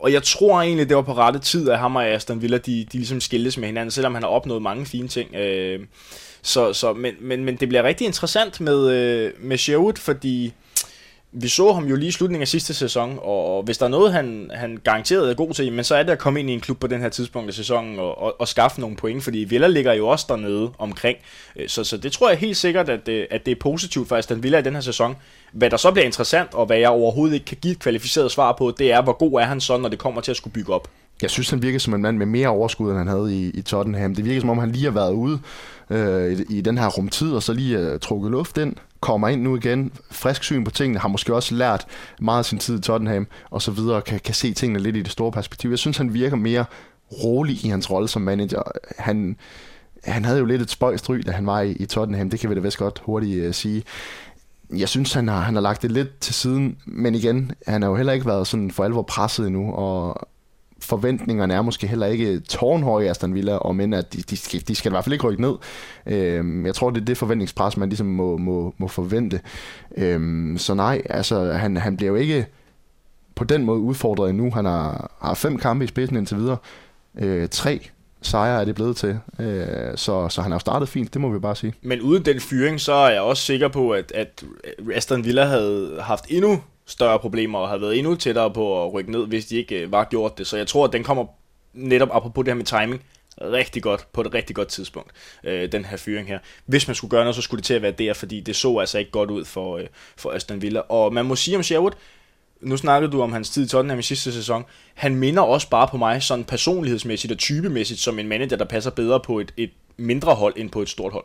og 0.00 0.12
jeg 0.12 0.22
tror 0.22 0.60
egentlig, 0.60 0.88
det 0.88 0.96
var 0.96 1.02
på 1.02 1.14
rette 1.14 1.38
tid, 1.38 1.70
at 1.70 1.78
ham 1.78 1.96
og 1.96 2.06
Aston 2.06 2.42
Villa, 2.42 2.58
de, 2.58 2.86
de 2.92 2.98
ligesom 2.98 3.20
skildes 3.20 3.58
med 3.58 3.68
hinanden, 3.68 3.90
selvom 3.90 4.14
han 4.14 4.22
har 4.22 4.30
opnået 4.30 4.62
mange 4.62 4.86
fine 4.86 5.08
ting. 5.08 5.34
Øh, 5.34 5.80
så, 6.42 6.72
så, 6.72 6.92
men, 6.92 7.14
men, 7.20 7.44
men 7.44 7.56
det 7.56 7.68
bliver 7.68 7.82
rigtig 7.82 8.06
interessant 8.06 8.60
med, 8.60 8.90
øh, 8.90 9.32
med 9.38 9.58
Sherwood, 9.58 9.96
fordi 9.96 10.52
vi 11.32 11.48
så 11.48 11.72
ham 11.72 11.84
jo 11.86 11.96
lige 11.96 12.08
i 12.08 12.12
slutningen 12.12 12.42
af 12.42 12.48
sidste 12.48 12.74
sæson, 12.74 13.18
og 13.22 13.62
hvis 13.62 13.78
der 13.78 13.84
er 13.84 13.90
noget, 13.90 14.12
han, 14.12 14.50
han 14.54 14.78
garanteret 14.84 15.30
er 15.30 15.34
god 15.34 15.54
til, 15.54 15.72
men 15.72 15.84
så 15.84 15.94
er 15.94 16.02
det 16.02 16.12
at 16.12 16.18
komme 16.18 16.40
ind 16.40 16.50
i 16.50 16.52
en 16.52 16.60
klub 16.60 16.78
på 16.78 16.86
den 16.86 17.00
her 17.00 17.08
tidspunkt 17.08 17.48
af 17.48 17.54
sæsonen 17.54 17.98
og, 17.98 18.22
og, 18.22 18.40
og 18.40 18.48
skaffe 18.48 18.80
nogle 18.80 18.96
point, 18.96 19.24
fordi 19.24 19.38
Villa 19.38 19.66
ligger 19.66 19.92
jo 19.92 20.08
også 20.08 20.26
dernede 20.28 20.70
omkring. 20.78 21.18
Øh, 21.56 21.68
så, 21.68 21.84
så 21.84 21.96
det 21.96 22.12
tror 22.12 22.28
jeg 22.28 22.38
helt 22.38 22.56
sikkert, 22.56 22.88
at 22.88 23.06
det, 23.06 23.26
at 23.30 23.46
det 23.46 23.52
er 23.52 23.60
positivt 23.60 24.08
for 24.08 24.16
Aston 24.16 24.42
Villa 24.42 24.58
i 24.58 24.62
den 24.62 24.74
her 24.74 24.80
sæson. 24.80 25.16
Hvad 25.52 25.70
der 25.70 25.76
så 25.76 25.90
bliver 25.90 26.04
interessant, 26.04 26.54
og 26.54 26.66
hvad 26.66 26.78
jeg 26.78 26.88
overhovedet 26.88 27.34
ikke 27.34 27.46
kan 27.46 27.58
give 27.62 27.72
et 27.72 27.78
kvalificeret 27.78 28.30
svar 28.30 28.54
på, 28.58 28.74
det 28.78 28.92
er, 28.92 29.02
hvor 29.02 29.12
god 29.12 29.40
er 29.40 29.44
han 29.44 29.60
så, 29.60 29.76
når 29.76 29.88
det 29.88 29.98
kommer 29.98 30.20
til 30.20 30.30
at 30.30 30.36
skulle 30.36 30.54
bygge 30.54 30.74
op. 30.74 30.88
Jeg 31.22 31.30
synes, 31.30 31.50
han 31.50 31.62
virker 31.62 31.78
som 31.78 31.94
en 31.94 32.02
mand 32.02 32.16
med 32.16 32.26
mere 32.26 32.48
overskud, 32.48 32.90
end 32.90 32.98
han 32.98 33.08
havde 33.08 33.36
i, 33.36 33.50
i 33.54 33.62
Tottenham. 33.62 34.14
Det 34.14 34.24
virker 34.24 34.40
som 34.40 34.50
om, 34.50 34.58
han 34.58 34.72
lige 34.72 34.84
har 34.84 34.90
været 34.90 35.12
ude 35.12 35.38
øh, 35.90 36.32
i, 36.32 36.58
i 36.58 36.60
den 36.60 36.78
her 36.78 36.86
rumtid, 36.86 37.32
og 37.32 37.42
så 37.42 37.52
lige 37.52 37.78
øh, 37.78 38.00
trukket 38.00 38.30
luft 38.30 38.58
ind, 38.58 38.76
kommer 39.00 39.28
ind 39.28 39.42
nu 39.42 39.56
igen, 39.56 39.92
frisk 40.10 40.44
syn 40.44 40.64
på 40.64 40.70
tingene, 40.70 40.98
har 40.98 41.08
måske 41.08 41.34
også 41.34 41.54
lært 41.54 41.86
meget 42.20 42.38
af 42.38 42.44
sin 42.44 42.58
tid 42.58 42.78
i 42.78 42.80
Tottenham, 42.80 43.26
og 43.50 43.62
så 43.62 43.70
videre, 43.70 44.02
kan, 44.02 44.20
kan 44.20 44.34
se 44.34 44.52
tingene 44.52 44.78
lidt 44.78 44.96
i 44.96 45.02
det 45.02 45.12
store 45.12 45.32
perspektiv. 45.32 45.70
Jeg 45.70 45.78
synes, 45.78 45.96
han 45.96 46.14
virker 46.14 46.36
mere 46.36 46.64
rolig 47.24 47.64
i 47.64 47.68
hans 47.68 47.90
rolle 47.90 48.08
som 48.08 48.22
manager. 48.22 48.62
Han, 48.98 49.36
han 50.04 50.24
havde 50.24 50.38
jo 50.38 50.44
lidt 50.44 50.62
et 50.62 50.70
spøjstry, 50.70 51.18
da 51.26 51.30
han 51.30 51.46
var 51.46 51.60
i, 51.60 51.72
i 51.72 51.86
Tottenham, 51.86 52.30
det 52.30 52.40
kan 52.40 52.50
vi 52.50 52.54
da 52.54 52.60
vist 52.60 52.78
godt 52.78 53.02
hurtigt 53.04 53.44
øh, 53.44 53.54
sige 53.54 53.84
jeg 54.76 54.88
synes, 54.88 55.12
han 55.12 55.28
har, 55.28 55.40
han 55.40 55.54
har 55.54 55.62
lagt 55.62 55.82
det 55.82 55.92
lidt 55.92 56.18
til 56.20 56.34
siden, 56.34 56.78
men 56.86 57.14
igen, 57.14 57.52
han 57.66 57.82
har 57.82 57.88
jo 57.88 57.96
heller 57.96 58.12
ikke 58.12 58.26
været 58.26 58.46
sådan 58.46 58.70
for 58.70 58.84
alvor 58.84 59.02
presset 59.02 59.46
endnu, 59.46 59.72
og 59.72 60.28
forventningerne 60.82 61.54
er 61.54 61.62
måske 61.62 61.86
heller 61.86 62.06
ikke 62.06 62.40
tårnhøje 62.40 63.04
i 63.04 63.08
Aston 63.08 63.34
Villa, 63.34 63.56
og 63.56 63.76
men 63.76 63.92
at 63.94 64.12
de, 64.12 64.22
de, 64.22 64.36
skal, 64.36 64.68
de 64.68 64.74
skal 64.74 64.90
i 64.90 64.92
hvert 64.92 65.04
fald 65.04 65.12
ikke 65.12 65.26
rykke 65.26 65.42
ned. 65.42 65.54
Øhm, 66.06 66.66
jeg 66.66 66.74
tror, 66.74 66.90
det 66.90 67.00
er 67.00 67.04
det 67.04 67.16
forventningspres, 67.16 67.76
man 67.76 67.88
ligesom 67.88 68.06
må, 68.06 68.36
må, 68.36 68.74
må 68.78 68.88
forvente. 68.88 69.40
Øhm, 69.96 70.58
så 70.58 70.74
nej, 70.74 71.02
altså 71.10 71.52
han, 71.52 71.76
han 71.76 71.96
bliver 71.96 72.10
jo 72.10 72.16
ikke 72.16 72.46
på 73.34 73.44
den 73.44 73.64
måde 73.64 73.78
udfordret 73.78 74.30
endnu. 74.30 74.50
Han 74.50 74.64
har, 74.64 75.10
har 75.22 75.34
fem 75.34 75.58
kampe 75.58 75.84
i 75.84 75.88
spidsen 75.88 76.16
indtil 76.16 76.36
videre. 76.36 76.56
Øh, 77.18 77.48
tre 77.48 77.90
sejre 78.22 78.60
er 78.60 78.64
det 78.64 78.74
blevet 78.74 78.96
til. 78.96 79.18
Øh, 79.38 79.96
så, 79.96 80.28
så 80.28 80.42
han 80.42 80.50
har 80.50 80.56
jo 80.56 80.60
startet 80.60 80.88
fint, 80.88 81.14
det 81.14 81.20
må 81.20 81.28
vi 81.28 81.38
bare 81.38 81.56
sige. 81.56 81.74
Men 81.82 82.00
uden 82.00 82.24
den 82.24 82.40
fyring, 82.40 82.80
så 82.80 82.92
er 82.92 83.10
jeg 83.10 83.20
også 83.20 83.42
sikker 83.42 83.68
på, 83.68 83.90
at, 83.90 84.12
at 84.14 84.44
Aston 84.94 85.24
Villa 85.24 85.44
havde 85.44 85.98
haft 86.00 86.24
endnu 86.28 86.60
større 86.90 87.18
problemer 87.18 87.58
og 87.58 87.68
havde 87.68 87.80
været 87.80 87.98
endnu 87.98 88.14
tættere 88.14 88.50
på 88.50 88.84
at 88.86 88.92
rykke 88.92 89.12
ned, 89.12 89.26
hvis 89.26 89.46
de 89.46 89.56
ikke 89.56 89.82
øh, 89.82 89.92
var 89.92 90.04
gjort 90.04 90.38
det. 90.38 90.46
Så 90.46 90.56
jeg 90.56 90.66
tror, 90.66 90.84
at 90.84 90.92
den 90.92 91.04
kommer 91.04 91.24
netop 91.74 92.08
apropos 92.12 92.44
det 92.44 92.52
her 92.52 92.56
med 92.56 92.64
timing, 92.64 93.02
rigtig 93.40 93.82
godt 93.82 94.06
på 94.12 94.20
et 94.20 94.34
rigtig 94.34 94.56
godt 94.56 94.68
tidspunkt, 94.68 95.10
øh, 95.44 95.72
den 95.72 95.84
her 95.84 95.96
fyring 95.96 96.28
her. 96.28 96.38
Hvis 96.66 96.88
man 96.88 96.94
skulle 96.94 97.10
gøre 97.10 97.24
noget, 97.24 97.36
så 97.36 97.42
skulle 97.42 97.58
det 97.58 97.66
til 97.66 97.74
at 97.74 97.82
være 97.82 97.92
der, 97.92 98.14
fordi 98.14 98.40
det 98.40 98.56
så 98.56 98.78
altså 98.78 98.98
ikke 98.98 99.10
godt 99.10 99.30
ud 99.30 99.44
for, 99.44 99.76
øh, 99.76 99.86
for 100.16 100.30
Aston 100.30 100.62
Villa. 100.62 100.80
Og 100.80 101.14
man 101.14 101.26
må 101.26 101.36
sige 101.36 101.56
om 101.56 101.62
Sherwood, 101.62 101.92
nu 102.60 102.76
snakkede 102.76 103.12
du 103.12 103.22
om 103.22 103.32
hans 103.32 103.50
tid 103.50 103.64
i 103.64 103.68
Tottenham 103.68 103.98
i 103.98 104.02
sidste 104.02 104.32
sæson. 104.32 104.64
Han 104.94 105.14
minder 105.14 105.42
også 105.42 105.70
bare 105.70 105.88
på 105.88 105.96
mig 105.96 106.22
sådan 106.22 106.44
personlighedsmæssigt 106.44 107.32
og 107.32 107.38
typemæssigt 107.38 108.00
som 108.00 108.18
en 108.18 108.28
manager, 108.28 108.56
der 108.56 108.64
passer 108.64 108.90
bedre 108.90 109.20
på 109.20 109.38
et, 109.38 109.54
et 109.56 109.70
mindre 109.96 110.34
hold 110.34 110.54
end 110.56 110.70
på 110.70 110.82
et 110.82 110.88
stort 110.88 111.12
hold. 111.12 111.24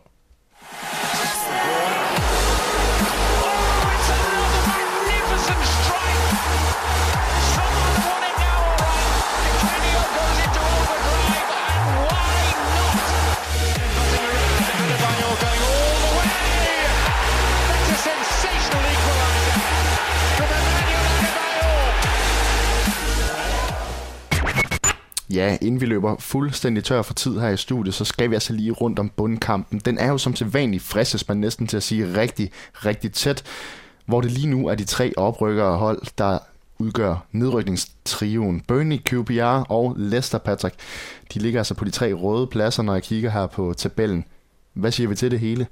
Ja, 25.36 25.58
inden 25.62 25.82
vi 25.82 25.86
løber 25.86 26.16
fuldstændig 26.20 26.84
tør 26.84 27.02
for 27.02 27.14
tid 27.14 27.40
her 27.40 27.50
i 27.50 27.58
studiet, 27.58 27.94
så 27.94 28.06
skal 28.06 28.30
vi 28.30 28.36
altså 28.36 28.54
lige 28.54 28.72
rundt 28.72 29.00
om 29.00 29.10
bundkampen. 29.10 29.80
Den 29.80 29.98
er 29.98 30.08
jo 30.08 30.18
som 30.18 30.36
sædvanligt 30.36 30.84
fristes 30.84 31.28
man 31.28 31.38
næsten 31.38 31.68
til 31.68 31.78
at 31.78 31.84
sige 31.84 32.18
rigtig, 32.18 32.52
rigtig 32.74 33.12
tæt, 33.12 33.44
hvor 34.06 34.22
det 34.22 34.32
lige 34.32 34.48
nu 34.48 34.68
er 34.68 34.76
de 34.76 34.86
tre 34.86 35.14
oprykkere 35.18 35.78
hold, 35.78 36.02
der 36.18 36.40
udgør 36.80 37.26
nedrykningstrioen. 37.32 38.62
Burnley, 38.68 38.98
QPR 38.98 39.72
og 39.72 39.96
Leicester 39.98 40.38
Patrick. 40.38 40.76
De 41.34 41.40
ligger 41.40 41.60
altså 41.60 41.74
på 41.74 41.86
de 41.86 41.92
tre 41.92 42.14
røde 42.14 42.48
pladser, 42.48 42.84
når 42.84 42.94
jeg 42.94 43.04
kigger 43.04 43.30
her 43.30 43.48
på 43.48 43.74
tabellen. 43.78 44.26
Hvad 44.74 44.92
siger 44.92 45.08
vi 45.08 45.16
til 45.16 45.32
det 45.32 45.40
hele? 45.40 45.68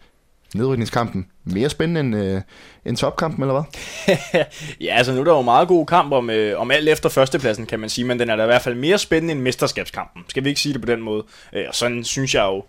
Nedrykningskampen 0.55 1.25
mere 1.43 1.69
spændende 1.69 1.99
end, 1.99 2.15
øh, 2.15 2.41
end 2.85 2.97
topkampen, 2.97 3.43
eller 3.43 3.53
hvad? 3.53 4.15
ja, 4.85 4.95
altså 4.95 5.13
nu 5.13 5.19
er 5.19 5.23
der 5.23 5.31
jo 5.31 5.41
meget 5.41 5.67
god 5.67 5.85
kamp 5.85 6.13
om, 6.13 6.29
øh, 6.29 6.59
om 6.59 6.71
alt 6.71 6.89
efter 6.89 7.09
førstepladsen, 7.09 7.65
kan 7.65 7.79
man 7.79 7.89
sige, 7.89 8.05
men 8.05 8.19
den 8.19 8.29
er 8.29 8.35
da 8.35 8.43
i 8.43 8.45
hvert 8.45 8.61
fald 8.61 8.75
mere 8.75 8.97
spændende 8.97 9.31
end 9.31 9.41
mesterskabskampen. 9.41 10.23
Skal 10.27 10.43
vi 10.43 10.49
ikke 10.49 10.61
sige 10.61 10.73
det 10.73 10.81
på 10.81 10.87
den 10.87 11.01
måde? 11.01 11.23
Øh, 11.53 11.65
og 11.67 11.75
sådan 11.75 12.03
synes 12.03 12.35
jeg 12.35 12.43
jo, 12.43 12.63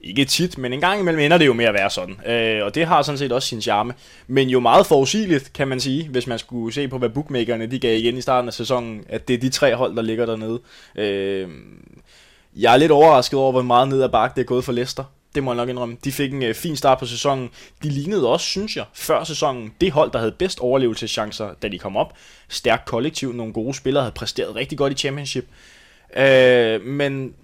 ikke 0.00 0.24
tit, 0.24 0.58
men 0.58 0.72
en 0.72 0.80
gang 0.80 1.00
imellem 1.00 1.20
ender 1.20 1.38
det 1.38 1.46
jo 1.46 1.52
med 1.52 1.64
at 1.64 1.74
være 1.74 1.90
sådan. 1.90 2.20
Øh, 2.26 2.64
og 2.64 2.74
det 2.74 2.86
har 2.86 3.02
sådan 3.02 3.18
set 3.18 3.32
også 3.32 3.48
sin 3.48 3.62
charme. 3.62 3.94
Men 4.26 4.48
jo 4.48 4.60
meget 4.60 4.86
forudsigeligt, 4.86 5.52
kan 5.52 5.68
man 5.68 5.80
sige, 5.80 6.08
hvis 6.08 6.26
man 6.26 6.38
skulle 6.38 6.74
se 6.74 6.88
på, 6.88 6.98
hvad 6.98 7.08
bookmakerne 7.08 7.66
de 7.66 7.78
gav 7.78 7.98
igen 7.98 8.16
i 8.16 8.20
starten 8.20 8.48
af 8.48 8.54
sæsonen, 8.54 9.04
at 9.08 9.28
det 9.28 9.34
er 9.34 9.38
de 9.38 9.48
tre 9.48 9.74
hold, 9.74 9.96
der 9.96 10.02
ligger 10.02 10.26
dernede. 10.26 10.60
Øh, 10.96 11.48
jeg 12.56 12.72
er 12.72 12.76
lidt 12.76 12.92
overrasket 12.92 13.38
over, 13.38 13.52
hvor 13.52 13.62
meget 13.62 13.88
ned 13.88 14.02
ad 14.02 14.08
bakke 14.08 14.34
det 14.34 14.40
er 14.40 14.46
gået 14.46 14.64
for 14.64 14.72
Leicester. 14.72 15.04
Det 15.36 15.44
må 15.44 15.52
jeg 15.52 15.56
nok 15.56 15.68
indrømme. 15.68 15.96
De 16.04 16.12
fik 16.12 16.32
en 16.32 16.42
øh, 16.42 16.54
fin 16.54 16.76
start 16.76 16.98
på 16.98 17.06
sæsonen. 17.06 17.50
De 17.82 17.88
lignede 17.88 18.28
også, 18.28 18.46
synes 18.46 18.76
jeg, 18.76 18.84
før 18.94 19.24
sæsonen, 19.24 19.72
det 19.80 19.92
hold, 19.92 20.10
der 20.12 20.18
havde 20.18 20.32
bedst 20.32 20.60
overlevelseschancer, 20.60 21.48
da 21.62 21.68
de 21.68 21.78
kom 21.78 21.96
op. 21.96 22.12
Stærkt 22.48 22.84
kollektiv, 22.84 23.32
nogle 23.32 23.52
gode 23.52 23.74
spillere 23.74 24.02
havde 24.02 24.14
præsteret 24.14 24.54
rigtig 24.54 24.78
godt 24.78 24.92
i 24.92 24.96
championship. 24.96 25.46
Øh, 26.16 26.84
men 26.84 27.34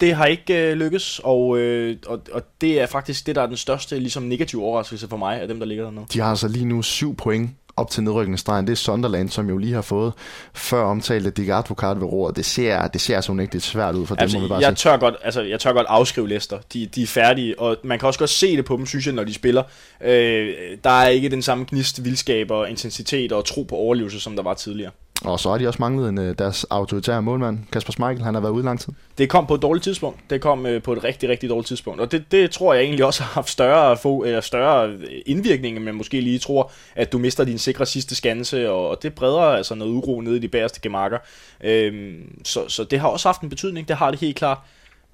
det 0.00 0.14
har 0.14 0.26
ikke 0.26 0.70
øh, 0.70 0.76
lykkes, 0.76 1.20
og, 1.24 1.58
øh, 1.58 1.96
og, 2.06 2.20
og 2.32 2.42
det 2.60 2.80
er 2.80 2.86
faktisk 2.86 3.26
det, 3.26 3.36
der 3.36 3.42
er 3.42 3.46
den 3.46 3.56
største 3.56 3.98
ligesom, 3.98 4.22
negative 4.22 4.62
overraskelse 4.62 5.08
for 5.08 5.16
mig 5.16 5.40
af 5.40 5.48
dem, 5.48 5.58
der 5.58 5.66
ligger 5.66 5.84
dernede. 5.84 6.06
De 6.12 6.20
har 6.20 6.30
altså 6.30 6.48
lige 6.48 6.64
nu 6.64 6.82
syv 6.82 7.16
point 7.16 7.50
op 7.76 7.90
til 7.90 8.02
nedrykningsstregen. 8.02 8.66
Det 8.66 8.72
er 8.72 8.76
Sunderland, 8.76 9.28
som 9.28 9.48
jo 9.48 9.58
lige 9.58 9.74
har 9.74 9.82
fået 9.82 10.12
før 10.54 10.82
omtalte 10.82 11.30
Dick 11.30 11.48
Advokat 11.48 12.00
ved 12.00 12.06
roret. 12.06 12.36
Det 12.36 12.44
ser, 12.44 12.86
det 12.88 13.00
ser 13.00 13.20
sådan 13.20 13.40
ikke 13.40 13.60
svært 13.60 13.94
ud 13.94 14.06
for 14.06 14.14
altså, 14.14 14.34
dem, 14.34 14.42
må 14.42 14.46
vi 14.46 14.48
bare 14.48 14.60
jeg 14.60 14.76
tør, 14.76 14.96
godt, 14.96 15.14
altså, 15.22 15.42
jeg 15.42 15.60
tør 15.60 15.72
godt 15.72 15.86
afskrive 15.88 16.28
Leicester. 16.28 16.58
De, 16.72 16.86
de 16.86 17.02
er 17.02 17.06
færdige, 17.06 17.60
og 17.60 17.76
man 17.84 17.98
kan 17.98 18.06
også 18.06 18.18
godt 18.18 18.30
se 18.30 18.56
det 18.56 18.64
på 18.64 18.76
dem, 18.76 18.86
synes 18.86 19.06
jeg, 19.06 19.14
når 19.14 19.24
de 19.24 19.34
spiller. 19.34 19.62
Øh, 20.00 20.54
der 20.84 20.90
er 20.90 21.08
ikke 21.08 21.28
den 21.28 21.42
samme 21.42 21.66
gnist, 21.68 22.04
vildskab 22.04 22.50
og 22.50 22.70
intensitet 22.70 23.32
og 23.32 23.44
tro 23.44 23.62
på 23.62 23.74
overlevelse, 23.76 24.20
som 24.20 24.36
der 24.36 24.42
var 24.42 24.54
tidligere. 24.54 24.90
Og 25.24 25.40
så 25.40 25.50
har 25.50 25.58
de 25.58 25.68
også 25.68 25.76
manglet 25.80 26.08
en, 26.08 26.18
øh, 26.18 26.38
deres 26.38 26.64
autoritære 26.64 27.22
målmand, 27.22 27.58
Kasper 27.72 27.92
Schmeichel. 27.92 28.24
Han 28.24 28.34
har 28.34 28.40
været 28.40 28.52
ude 28.52 28.64
lang 28.64 28.80
tid. 28.80 28.92
Det 29.18 29.28
kom 29.28 29.46
på 29.46 29.54
et 29.54 29.62
dårligt 29.62 29.84
tidspunkt. 29.84 30.20
Det 30.30 30.40
kom 30.40 30.66
øh, 30.66 30.82
på 30.82 30.92
et 30.92 31.04
rigtig, 31.04 31.28
rigtig 31.28 31.50
dårligt 31.50 31.68
tidspunkt. 31.68 32.00
Og 32.00 32.12
det, 32.12 32.24
det 32.30 32.50
tror 32.50 32.74
jeg 32.74 32.82
egentlig 32.82 33.04
også 33.04 33.22
har 33.22 33.30
haft 33.34 33.50
større, 33.50 33.96
få, 33.96 34.24
eller 34.24 34.40
større 34.40 34.88
øh, 34.88 35.22
indvirkning, 35.26 35.76
end 35.76 35.84
man 35.84 35.94
måske 35.94 36.20
lige 36.20 36.38
tror, 36.38 36.70
at 36.94 37.12
du 37.12 37.18
mister 37.18 37.44
din 37.44 37.58
sikre 37.58 37.86
sidste 37.86 38.14
skanse, 38.14 38.70
og 38.70 39.02
det 39.02 39.14
breder 39.14 39.40
altså 39.40 39.74
noget 39.74 39.92
uro 39.92 40.20
nede 40.20 40.36
i 40.36 40.40
de 40.40 40.48
bagerste 40.48 40.80
gemakker. 40.80 41.18
Øhm, 41.64 42.40
så, 42.44 42.68
så 42.68 42.84
det 42.84 43.00
har 43.00 43.08
også 43.08 43.28
haft 43.28 43.40
en 43.40 43.48
betydning, 43.48 43.88
det 43.88 43.96
har 43.96 44.10
det 44.10 44.20
helt 44.20 44.36
klart. 44.36 44.58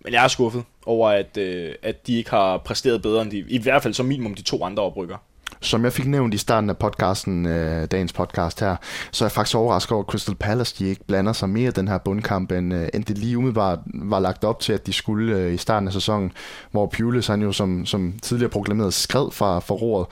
Men 0.04 0.12
jeg 0.12 0.24
er 0.24 0.28
skuffet 0.28 0.64
over, 0.86 1.10
at, 1.10 1.36
øh, 1.36 1.74
at 1.82 2.06
de 2.06 2.16
ikke 2.16 2.30
har 2.30 2.58
præsteret 2.58 3.02
bedre 3.02 3.22
end 3.22 3.30
de, 3.30 3.44
i 3.48 3.58
hvert 3.58 3.82
fald 3.82 3.94
som 3.94 4.06
minimum 4.06 4.34
de 4.34 4.42
to 4.42 4.64
andre 4.64 4.82
oprykker. 4.82 5.16
Som 5.62 5.84
jeg 5.84 5.92
fik 5.92 6.06
nævnt 6.06 6.34
i 6.34 6.38
starten 6.38 6.70
af 6.70 6.78
podcasten, 6.78 7.46
øh, 7.46 7.86
dagens 7.90 8.12
podcast 8.12 8.60
her, 8.60 8.76
så 9.12 9.24
er 9.24 9.26
jeg 9.26 9.32
faktisk 9.32 9.56
overrasket 9.56 9.92
over, 9.92 10.04
at 10.04 10.10
Crystal 10.10 10.34
Palace 10.34 10.74
de 10.78 10.88
ikke 10.88 11.04
blander 11.04 11.32
sig 11.32 11.48
mere 11.48 11.68
i 11.68 11.72
den 11.72 11.88
her 11.88 11.98
bundkamp, 11.98 12.52
end, 12.52 12.74
øh, 12.74 12.88
end 12.94 13.04
det 13.04 13.18
lige 13.18 13.38
umiddelbart 13.38 13.78
var 13.94 14.20
lagt 14.20 14.44
op 14.44 14.60
til, 14.60 14.72
at 14.72 14.86
de 14.86 14.92
skulle 14.92 15.36
øh, 15.36 15.54
i 15.54 15.56
starten 15.56 15.86
af 15.86 15.92
sæsonen, 15.92 16.32
hvor 16.70 16.86
Pulis 16.86 17.26
han 17.26 17.42
jo 17.42 17.52
som, 17.52 17.86
som 17.86 18.14
tidligere 18.22 18.50
proklameret 18.50 18.94
skred 18.94 19.30
fra, 19.30 19.58
fra 19.58 19.74
roret. 19.74 20.06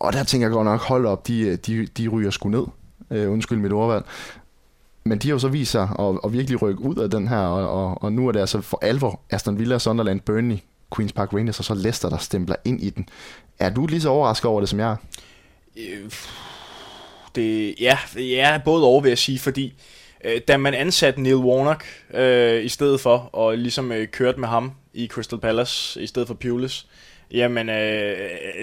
Og 0.00 0.12
der 0.12 0.24
tænker 0.24 0.46
jeg 0.46 0.52
godt 0.52 0.64
nok, 0.64 0.80
hold 0.80 1.06
op, 1.06 1.26
de, 1.26 1.40
øh, 1.40 1.58
de, 1.66 1.86
de 1.86 2.08
ryger 2.08 2.30
sgu 2.30 2.48
ned. 2.48 2.66
Øh, 3.10 3.32
undskyld 3.32 3.58
mit 3.58 3.72
ordvalg. 3.72 4.04
Men 5.04 5.18
de 5.18 5.28
har 5.28 5.34
jo 5.34 5.38
så 5.38 5.48
vist 5.48 5.70
sig 5.70 5.88
at, 5.98 6.18
at 6.24 6.32
virkelig 6.32 6.62
rykke 6.62 6.82
ud 6.82 6.96
af 6.96 7.10
den 7.10 7.28
her, 7.28 7.38
og, 7.38 7.86
og, 7.86 8.02
og 8.02 8.12
nu 8.12 8.28
er 8.28 8.32
det 8.32 8.40
altså 8.40 8.60
for 8.60 8.78
alvor 8.82 9.20
Aston 9.30 9.58
Villa, 9.58 9.78
Sunderland, 9.78 10.20
Burnley, 10.20 10.56
Queen's 10.96 11.12
Park 11.12 11.32
Rangers 11.32 11.58
og 11.58 11.64
så 11.64 11.74
Leicester, 11.74 12.08
der 12.08 12.18
stempler 12.18 12.56
ind 12.64 12.82
i 12.82 12.90
den. 12.90 13.08
Er 13.58 13.70
du 13.70 13.86
lige 13.86 14.00
så 14.00 14.08
overrasket 14.08 14.50
over 14.50 14.60
det, 14.60 14.68
som 14.68 14.80
jeg 14.80 14.90
er? 14.90 14.96
Øh, 15.76 16.10
det, 17.34 17.74
ja, 17.80 17.98
ja, 18.16 18.60
både 18.64 18.84
over 18.84 19.00
vil 19.00 19.08
jeg 19.08 19.18
sige, 19.18 19.38
fordi 19.38 19.74
øh, 20.24 20.40
da 20.48 20.56
man 20.56 20.74
ansatte 20.74 21.22
Neil 21.22 21.36
Warnock 21.36 21.84
øh, 22.14 22.64
i 22.64 22.68
stedet 22.68 23.00
for, 23.00 23.16
og 23.16 23.58
ligesom 23.58 23.92
øh, 23.92 24.08
kørte 24.08 24.40
med 24.40 24.48
ham 24.48 24.72
i 24.94 25.06
Crystal 25.06 25.38
Palace 25.38 26.02
i 26.02 26.06
stedet 26.06 26.28
for 26.28 26.34
Pulis, 26.34 26.86
jamen 27.30 27.68
øh, 27.68 28.16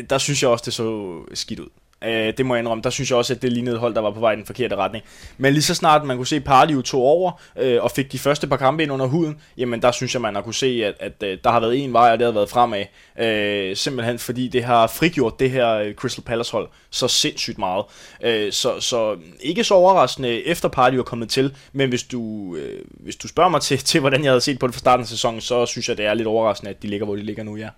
der 0.10 0.18
synes 0.18 0.44
jeg 0.44 0.50
også, 0.50 0.66
det 0.66 0.74
så 0.74 1.20
skidt 1.34 1.60
ud. 1.60 1.70
Øh, 2.06 2.34
det 2.38 2.46
må 2.46 2.56
jeg 2.56 2.60
indrømme. 2.60 2.82
Der 2.82 2.90
synes 2.90 3.10
jeg 3.10 3.18
også, 3.18 3.34
at 3.34 3.42
det 3.42 3.52
lignede 3.54 3.76
et 3.76 3.80
hold, 3.80 3.96
der 3.96 4.02
var 4.02 4.12
på 4.12 4.20
vej 4.20 4.32
i 4.32 4.36
den 4.36 4.46
forkerte 4.46 4.76
retning. 4.76 5.06
Men 5.38 5.54
lige 5.54 5.64
så 5.64 5.76
snart 5.76 6.04
man 6.04 6.18
kunne 6.18 6.28
se 6.28 6.40
Pardew 6.40 6.82
tog 6.82 7.02
over 7.02 7.32
øh, 7.56 7.84
og 7.84 7.92
fik 7.92 8.12
de 8.12 8.20
første 8.20 8.48
par 8.48 8.58
kampe 8.58 8.84
ind 8.84 8.92
under 8.92 9.06
huden, 9.06 9.38
jamen 9.58 9.82
der 9.82 9.92
synes 9.92 10.14
jeg, 10.14 10.22
man 10.22 10.36
har 10.36 10.42
kunne 10.42 10.54
se, 10.54 10.84
at, 10.86 10.96
at, 11.00 11.24
at 11.24 11.44
der 11.44 11.52
har 11.52 11.60
været 11.60 11.84
en 11.84 11.94
vej, 11.94 12.12
og 12.12 12.20
det 12.20 12.26
har 12.26 12.32
været 12.32 12.50
fremad. 12.50 12.86
Øh, 13.20 13.76
simpelthen 13.76 14.20
fordi 14.20 14.48
det 14.48 14.64
har 14.64 14.88
frigjort 14.88 15.40
det 15.40 15.52
her 15.52 15.74
øh, 15.74 15.94
Crystal 15.94 16.24
Palace 16.24 16.52
hold 16.52 16.70
så 16.90 17.08
sindssygt 17.08 17.58
meget. 17.58 17.86
Øh, 18.24 18.52
så, 18.52 18.80
så 18.80 19.18
ikke 19.40 19.64
så 19.64 19.74
overraskende 19.74 20.46
efter 20.46 20.70
Pardew 20.70 21.00
er 21.00 21.04
kommet 21.04 21.30
til, 21.30 21.56
men 21.74 21.90
hvis 21.90 22.04
du, 22.04 22.56
øh, 22.56 22.82
hvis 22.86 23.16
du 23.16 23.28
spørger 23.28 23.50
mig 23.50 23.62
til, 23.62 23.78
til, 23.92 24.00
hvordan 24.00 24.24
jeg 24.24 24.32
havde 24.32 24.42
set 24.42 24.60
på 24.60 24.68
det 24.68 24.76
fra 24.76 24.80
starten 24.80 25.02
af 25.02 25.08
sæsonen, 25.08 25.42
så 25.42 25.66
synes 25.66 25.90
jeg, 25.90 25.98
det 25.98 26.06
er 26.06 26.14
lidt 26.14 26.28
overraskende, 26.28 26.70
at 26.70 26.82
de 26.82 26.88
ligger, 26.88 27.06
hvor 27.06 27.16
de 27.16 27.22
ligger 27.22 27.44
nu, 27.44 27.56
ja 27.56 27.70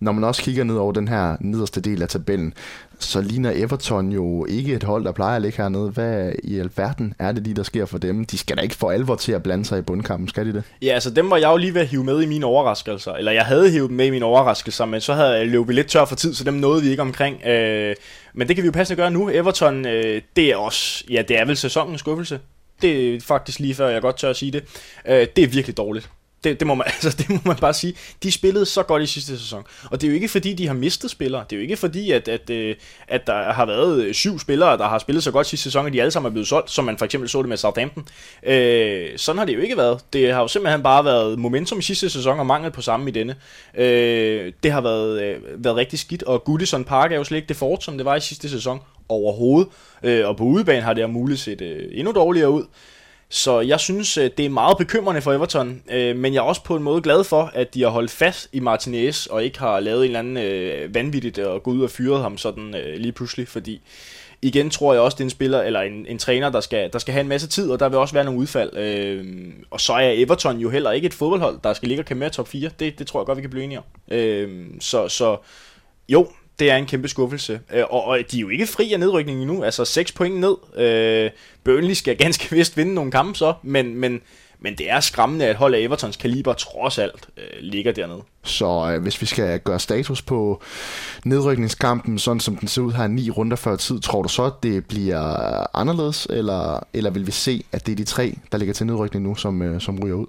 når 0.00 0.12
man 0.12 0.24
også 0.24 0.42
kigger 0.42 0.64
ned 0.64 0.76
over 0.76 0.92
den 0.92 1.08
her 1.08 1.36
nederste 1.40 1.80
del 1.80 2.02
af 2.02 2.08
tabellen, 2.08 2.54
så 2.98 3.20
ligner 3.20 3.52
Everton 3.54 4.12
jo 4.12 4.44
ikke 4.44 4.74
et 4.74 4.82
hold, 4.82 5.04
der 5.04 5.12
plejer 5.12 5.36
at 5.36 5.42
ligge 5.42 5.62
hernede. 5.62 5.90
Hvad 5.90 6.32
i 6.44 6.58
alverden 6.58 7.14
er 7.18 7.32
det 7.32 7.42
lige, 7.42 7.56
der 7.56 7.62
sker 7.62 7.86
for 7.86 7.98
dem? 7.98 8.24
De 8.24 8.38
skal 8.38 8.56
da 8.56 8.62
ikke 8.62 8.74
for 8.74 8.90
alvor 8.90 9.14
til 9.14 9.32
at 9.32 9.42
blande 9.42 9.64
sig 9.64 9.78
i 9.78 9.82
bundkampen, 9.82 10.28
skal 10.28 10.46
de 10.46 10.52
det? 10.52 10.62
Ja, 10.82 10.88
altså 10.94 11.10
dem 11.10 11.30
var 11.30 11.36
jeg 11.36 11.48
jo 11.50 11.56
lige 11.56 11.74
ved 11.74 11.80
at 11.80 11.86
hive 11.86 12.04
med 12.04 12.22
i 12.22 12.26
mine 12.26 12.46
overraskelser. 12.46 13.12
Eller 13.12 13.32
jeg 13.32 13.44
havde 13.44 13.70
hivet 13.70 13.88
dem 13.88 13.96
med 13.96 14.06
i 14.06 14.10
mine 14.10 14.24
overraskelser, 14.24 14.84
men 14.84 15.00
så 15.00 15.14
havde 15.14 15.30
jeg 15.30 15.46
løbet 15.46 15.74
lidt 15.74 15.86
tør 15.86 16.04
for 16.04 16.16
tid, 16.16 16.34
så 16.34 16.44
dem 16.44 16.54
nåede 16.54 16.82
vi 16.82 16.90
ikke 16.90 17.02
omkring. 17.02 17.46
Øh, 17.46 17.96
men 18.34 18.48
det 18.48 18.56
kan 18.56 18.62
vi 18.62 18.66
jo 18.66 18.72
passende 18.72 19.02
gøre 19.02 19.10
nu. 19.10 19.30
Everton, 19.30 19.86
øh, 19.86 20.22
det 20.36 20.44
er 20.44 20.56
også, 20.56 21.04
ja, 21.10 21.22
det 21.28 21.38
er 21.38 21.44
vel 21.44 21.56
sæsonens 21.56 22.00
skuffelse. 22.00 22.40
Det 22.82 23.14
er 23.14 23.20
faktisk 23.20 23.58
lige 23.58 23.74
før, 23.74 23.88
jeg 23.88 24.02
godt 24.02 24.16
tør 24.16 24.30
at 24.30 24.36
sige 24.36 24.52
det. 24.52 24.64
Øh, 25.08 25.26
det 25.36 25.44
er 25.44 25.48
virkelig 25.48 25.76
dårligt. 25.76 26.10
Det, 26.44 26.60
det, 26.60 26.66
må 26.66 26.74
man, 26.74 26.86
altså, 27.02 27.16
det 27.18 27.30
må 27.30 27.38
man 27.44 27.56
bare 27.56 27.74
sige. 27.74 27.94
De 28.22 28.32
spillede 28.32 28.66
så 28.66 28.82
godt 28.82 29.02
i 29.02 29.06
sidste 29.06 29.38
sæson. 29.38 29.64
Og 29.90 30.00
det 30.00 30.06
er 30.06 30.10
jo 30.10 30.14
ikke 30.14 30.28
fordi, 30.28 30.54
de 30.54 30.66
har 30.66 30.74
mistet 30.74 31.10
spillere. 31.10 31.44
Det 31.50 31.56
er 31.56 31.56
jo 31.56 31.62
ikke 31.62 31.76
fordi, 31.76 32.10
at, 32.10 32.28
at, 32.28 32.50
øh, 32.50 32.76
at 33.08 33.26
der 33.26 33.52
har 33.52 33.66
været 33.66 34.02
øh, 34.02 34.14
syv 34.14 34.38
spillere, 34.38 34.78
der 34.78 34.88
har 34.88 34.98
spillet 34.98 35.24
så 35.24 35.30
godt 35.30 35.46
sidste 35.46 35.64
sæson, 35.64 35.86
at 35.86 35.92
de 35.92 36.00
alle 36.00 36.10
sammen 36.10 36.30
er 36.30 36.32
blevet 36.32 36.48
solgt, 36.48 36.70
som 36.70 36.84
man 36.84 36.98
for 36.98 37.04
eksempel 37.04 37.28
så 37.28 37.38
det 37.38 37.48
med 37.48 37.56
Southampton. 37.56 38.06
Øh, 38.42 39.08
sådan 39.16 39.38
har 39.38 39.44
det 39.46 39.54
jo 39.54 39.60
ikke 39.60 39.76
været. 39.76 40.00
Det 40.12 40.32
har 40.32 40.40
jo 40.40 40.48
simpelthen 40.48 40.82
bare 40.82 41.04
været 41.04 41.38
momentum 41.38 41.78
i 41.78 41.82
sidste 41.82 42.10
sæson 42.10 42.38
og 42.38 42.46
mangel 42.46 42.70
på 42.70 42.82
samme 42.82 43.08
i 43.10 43.12
denne. 43.12 43.36
Øh, 43.74 44.52
det 44.62 44.72
har 44.72 44.80
været, 44.80 45.22
øh, 45.22 45.64
været 45.64 45.76
rigtig 45.76 45.98
skidt, 45.98 46.22
og 46.22 46.44
Goodison 46.44 46.84
Park 46.84 47.12
er 47.12 47.16
jo 47.16 47.24
slet 47.24 47.36
ikke 47.38 47.48
det 47.48 47.56
fort, 47.56 47.84
som 47.84 47.96
det 47.96 48.04
var 48.04 48.16
i 48.16 48.20
sidste 48.20 48.48
sæson 48.48 48.80
overhovedet. 49.08 49.68
Øh, 50.02 50.28
og 50.28 50.36
på 50.36 50.44
udebane 50.44 50.82
har 50.82 50.94
det 50.94 51.02
jo 51.02 51.06
muligt 51.06 51.40
set 51.40 51.60
øh, 51.60 51.88
endnu 51.92 52.12
dårligere 52.12 52.50
ud. 52.50 52.64
Så 53.32 53.60
jeg 53.60 53.80
synes, 53.80 54.18
øh, 54.18 54.30
det 54.36 54.46
er 54.46 54.50
meget 54.50 54.78
bekymrende 54.78 55.22
for 55.22 55.32
Everton, 55.32 55.82
øh, 55.90 56.16
men 56.16 56.34
jeg 56.34 56.40
er 56.40 56.44
også 56.44 56.64
på 56.64 56.76
en 56.76 56.82
måde 56.82 57.02
glad 57.02 57.24
for, 57.24 57.50
at 57.54 57.74
de 57.74 57.82
har 57.82 57.88
holdt 57.88 58.10
fast 58.10 58.48
i 58.52 58.60
Martinez, 58.60 59.26
og 59.26 59.44
ikke 59.44 59.58
har 59.58 59.80
lavet 59.80 60.00
en 60.00 60.04
eller 60.04 60.18
anden 60.18 60.36
øh, 60.36 60.94
vanvittigt 60.94 61.38
og 61.38 61.62
gå 61.62 61.70
ud 61.70 61.82
og 61.82 61.90
fyret 61.90 62.22
ham 62.22 62.38
sådan 62.38 62.74
øh, 62.74 62.96
lige 62.96 63.12
pludselig, 63.12 63.48
fordi 63.48 63.80
igen 64.42 64.70
tror 64.70 64.92
jeg 64.92 65.02
også, 65.02 65.14
det 65.14 65.20
er 65.20 65.26
en 65.26 65.30
spiller, 65.30 65.62
eller 65.62 65.80
en, 65.80 66.06
en 66.06 66.18
træner, 66.18 66.50
der 66.50 66.60
skal, 66.60 66.92
der 66.92 66.98
skal 66.98 67.12
have 67.12 67.20
en 67.20 67.28
masse 67.28 67.48
tid, 67.48 67.70
og 67.70 67.80
der 67.80 67.88
vil 67.88 67.98
også 67.98 68.14
være 68.14 68.24
nogle 68.24 68.40
udfald. 68.40 68.76
Øh, 68.76 69.26
og 69.70 69.80
så 69.80 69.92
er 69.92 70.12
Everton 70.14 70.58
jo 70.58 70.70
heller 70.70 70.90
ikke 70.90 71.06
et 71.06 71.14
fodboldhold, 71.14 71.58
der 71.64 71.72
skal 71.72 71.88
ligge 71.88 72.02
og 72.02 72.06
kæmpe 72.06 72.20
med 72.20 72.30
top 72.30 72.48
4. 72.48 72.70
Det, 72.78 72.98
det 72.98 73.06
tror 73.06 73.20
jeg 73.20 73.26
godt, 73.26 73.36
vi 73.36 73.42
kan 73.42 73.50
blive 73.50 73.64
enige 73.64 73.78
om. 73.78 73.84
Øh, 74.10 74.66
så, 74.80 75.08
så 75.08 75.36
jo, 76.08 76.28
det 76.60 76.70
er 76.70 76.76
en 76.76 76.86
kæmpe 76.86 77.08
skuffelse. 77.08 77.60
Øh, 77.74 77.84
og, 77.90 78.04
og 78.04 78.18
de 78.30 78.36
er 78.36 78.40
jo 78.40 78.48
ikke 78.48 78.66
fri 78.66 78.92
af 78.92 79.00
nedrykningen 79.00 79.42
endnu. 79.42 79.64
Altså 79.64 79.84
6 79.84 80.12
point 80.12 80.40
ned. 80.40 80.56
Øh, 80.76 81.30
Burnley 81.64 81.94
skal 81.94 82.16
ganske 82.24 82.56
vist 82.56 82.76
vinde 82.76 82.94
nogle 82.94 83.10
kampe 83.10 83.38
så, 83.38 83.54
men, 83.62 83.94
men, 83.94 84.20
men 84.60 84.78
det 84.78 84.90
er 84.90 85.00
skræmmende, 85.00 85.46
at 85.46 85.56
hold 85.56 85.74
af 85.74 85.78
Evertons 85.78 86.16
kaliber 86.16 86.52
trods 86.52 86.98
alt 86.98 87.28
øh, 87.36 87.44
ligger 87.60 87.92
dernede. 87.92 88.22
Så 88.44 88.92
øh, 88.94 89.02
hvis 89.02 89.20
vi 89.20 89.26
skal 89.26 89.60
gøre 89.60 89.80
status 89.80 90.22
på 90.22 90.62
nedrykningskampen, 91.24 92.18
sådan 92.18 92.40
som 92.40 92.56
den 92.56 92.68
ser 92.68 92.82
ud 92.82 92.92
her 92.92 93.06
ni 93.06 93.30
runder 93.30 93.56
før 93.56 93.76
tid, 93.76 94.00
tror 94.00 94.22
du 94.22 94.28
så, 94.28 94.44
at 94.44 94.52
det 94.62 94.86
bliver 94.86 95.76
anderledes, 95.76 96.26
eller, 96.30 96.86
eller 96.92 97.10
vil 97.10 97.26
vi 97.26 97.32
se, 97.32 97.64
at 97.72 97.86
det 97.86 97.92
er 97.92 97.96
de 97.96 98.04
tre, 98.04 98.36
der 98.52 98.58
ligger 98.58 98.74
til 98.74 98.86
nedrykning 98.86 99.24
nu, 99.24 99.34
som, 99.34 99.62
øh, 99.62 99.80
som 99.80 99.98
ryger 100.04 100.16
ud? 100.16 100.26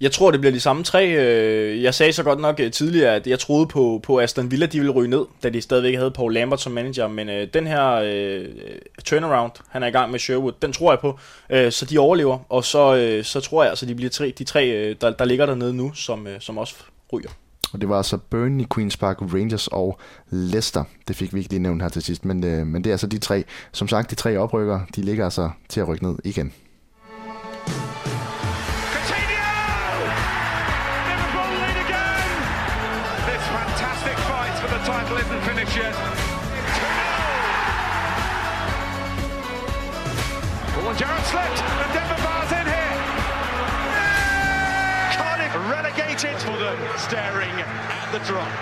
Jeg 0.00 0.12
tror, 0.12 0.30
det 0.30 0.40
bliver 0.40 0.52
de 0.52 0.60
samme 0.60 0.84
tre. 0.84 1.08
Øh, 1.08 1.82
jeg 1.82 1.94
sagde 1.94 2.12
så 2.12 2.22
godt 2.22 2.40
nok 2.40 2.60
øh, 2.60 2.70
tidligere, 2.70 3.14
at 3.14 3.26
jeg 3.26 3.38
troede 3.38 3.66
på, 3.66 4.00
på 4.02 4.20
Aston 4.20 4.50
Villa, 4.50 4.66
de 4.66 4.78
ville 4.78 4.92
ryge 4.92 5.10
ned, 5.10 5.24
da 5.42 5.48
de 5.48 5.60
stadigvæk 5.60 5.94
havde 5.94 6.10
Paul 6.10 6.34
Lambert 6.34 6.60
som 6.60 6.72
manager. 6.72 7.08
Men 7.08 7.28
øh, 7.28 7.48
den 7.54 7.66
her 7.66 7.92
øh, 8.04 8.44
turnaround, 9.04 9.52
han 9.68 9.82
er 9.82 9.86
i 9.86 9.90
gang 9.90 10.10
med 10.10 10.18
Sherwood, 10.18 10.52
den 10.62 10.72
tror 10.72 10.92
jeg 10.92 10.98
på. 10.98 11.18
Øh, 11.50 11.72
så 11.72 11.84
de 11.84 11.98
overlever, 11.98 12.38
og 12.48 12.64
så, 12.64 12.96
øh, 12.96 13.24
så 13.24 13.40
tror 13.40 13.62
jeg, 13.62 13.70
altså, 13.70 13.86
de 13.86 13.94
bliver 13.94 14.10
tre, 14.10 14.34
de 14.38 14.44
tre, 14.44 14.68
øh, 14.68 14.96
der, 15.00 15.10
der 15.10 15.24
ligger 15.24 15.46
dernede 15.46 15.74
nu, 15.74 15.92
som, 15.94 16.26
øh, 16.26 16.40
som 16.40 16.58
også 16.58 16.74
ryger. 17.12 17.30
Og 17.72 17.80
det 17.80 17.88
var 17.88 17.96
altså 17.96 18.16
Burnley, 18.16 18.64
Queen's 18.74 18.96
Park 19.00 19.16
Rangers 19.20 19.68
og 19.68 19.98
Leicester. 20.30 20.84
Det 21.08 21.16
fik 21.16 21.34
vi 21.34 21.38
ikke 21.38 21.50
lige 21.50 21.62
nævnt 21.62 21.82
her 21.82 21.88
til 21.88 22.02
sidst, 22.02 22.24
men, 22.24 22.44
øh, 22.44 22.66
men 22.66 22.84
det 22.84 22.90
er 22.90 22.94
altså 22.94 23.06
de 23.06 23.18
tre. 23.18 23.44
Som 23.72 23.88
sagt, 23.88 24.10
de 24.10 24.14
tre 24.14 24.38
oprykker, 24.38 24.80
de 24.96 25.02
ligger 25.02 25.24
altså 25.24 25.50
til 25.68 25.80
at 25.80 25.88
rykke 25.88 26.04
ned 26.04 26.16
igen. 26.24 26.52
Relegated 46.66 47.00
staring 47.08 47.54
at 47.60 48.06
the 48.14 48.20
drop. 48.28 48.52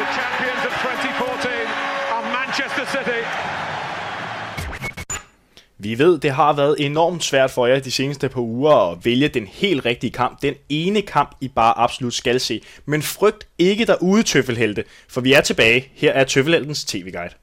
The 0.00 0.06
champions 0.18 0.62
of 0.68 0.72
2014 0.82 1.66
are 2.14 2.24
Manchester 2.38 2.84
City. 2.94 3.22
Vi 5.78 5.98
ved, 5.98 6.18
det 6.18 6.30
har 6.30 6.52
været 6.52 6.76
enormt 6.78 7.24
svært 7.24 7.50
for 7.50 7.66
jer 7.66 7.80
de 7.80 7.90
seneste 7.90 8.28
par 8.28 8.40
uger 8.40 8.92
at 8.92 9.04
vælge 9.04 9.28
den 9.28 9.46
helt 9.46 9.84
rigtige 9.84 10.10
kamp. 10.10 10.42
Den 10.42 10.54
ene 10.68 11.02
kamp, 11.02 11.36
I 11.40 11.48
bare 11.48 11.78
absolut 11.78 12.14
skal 12.14 12.40
se. 12.40 12.60
Men 12.86 13.02
frygt 13.02 13.48
ikke 13.58 13.84
derude, 13.84 14.22
Tøffelhelte, 14.22 14.84
for 15.08 15.20
vi 15.20 15.32
er 15.32 15.40
tilbage. 15.40 15.88
Her 15.94 16.12
er 16.12 16.24
Tøffelheltens 16.24 16.84
tv-guide. 16.84 17.34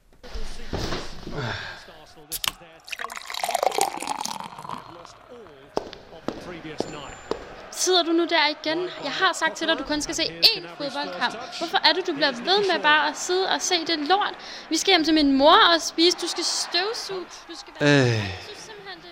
sidder 7.84 8.02
du 8.02 8.12
nu 8.12 8.24
der 8.34 8.44
igen? 8.56 8.78
Jeg 9.04 9.12
har 9.20 9.32
sagt 9.40 9.56
til 9.56 9.66
dig, 9.66 9.72
at 9.72 9.78
du 9.78 9.84
kun 9.84 10.00
skal 10.00 10.14
se 10.14 10.22
én 10.22 10.62
fodboldkamp. 10.76 11.34
Hvorfor 11.58 11.78
er 11.88 11.92
det, 11.92 12.06
du 12.06 12.12
bliver 12.14 12.32
ved 12.32 12.58
med 12.72 12.82
bare 12.82 13.08
at 13.10 13.16
sidde 13.16 13.46
og 13.54 13.60
se 13.60 13.74
det 13.86 13.98
lort? 13.98 14.34
Vi 14.70 14.76
skal 14.76 14.90
hjem 14.92 15.04
til 15.04 15.14
min 15.14 15.38
mor 15.38 15.58
og 15.74 15.82
spise. 15.82 16.16
Du 16.22 16.28
skal 16.34 16.44
støvsuge. 16.44 17.24
Du 17.48 17.54
skal 17.60 17.72
være... 17.80 18.06
Øh, 18.06 18.24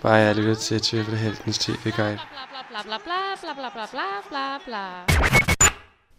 bare 0.03 0.15
jeg 0.15 0.35
lytter 0.37 0.55
til 0.55 0.81
Tvivl 0.81 1.17
Heltens 1.17 1.59
TV-guide. 1.59 2.19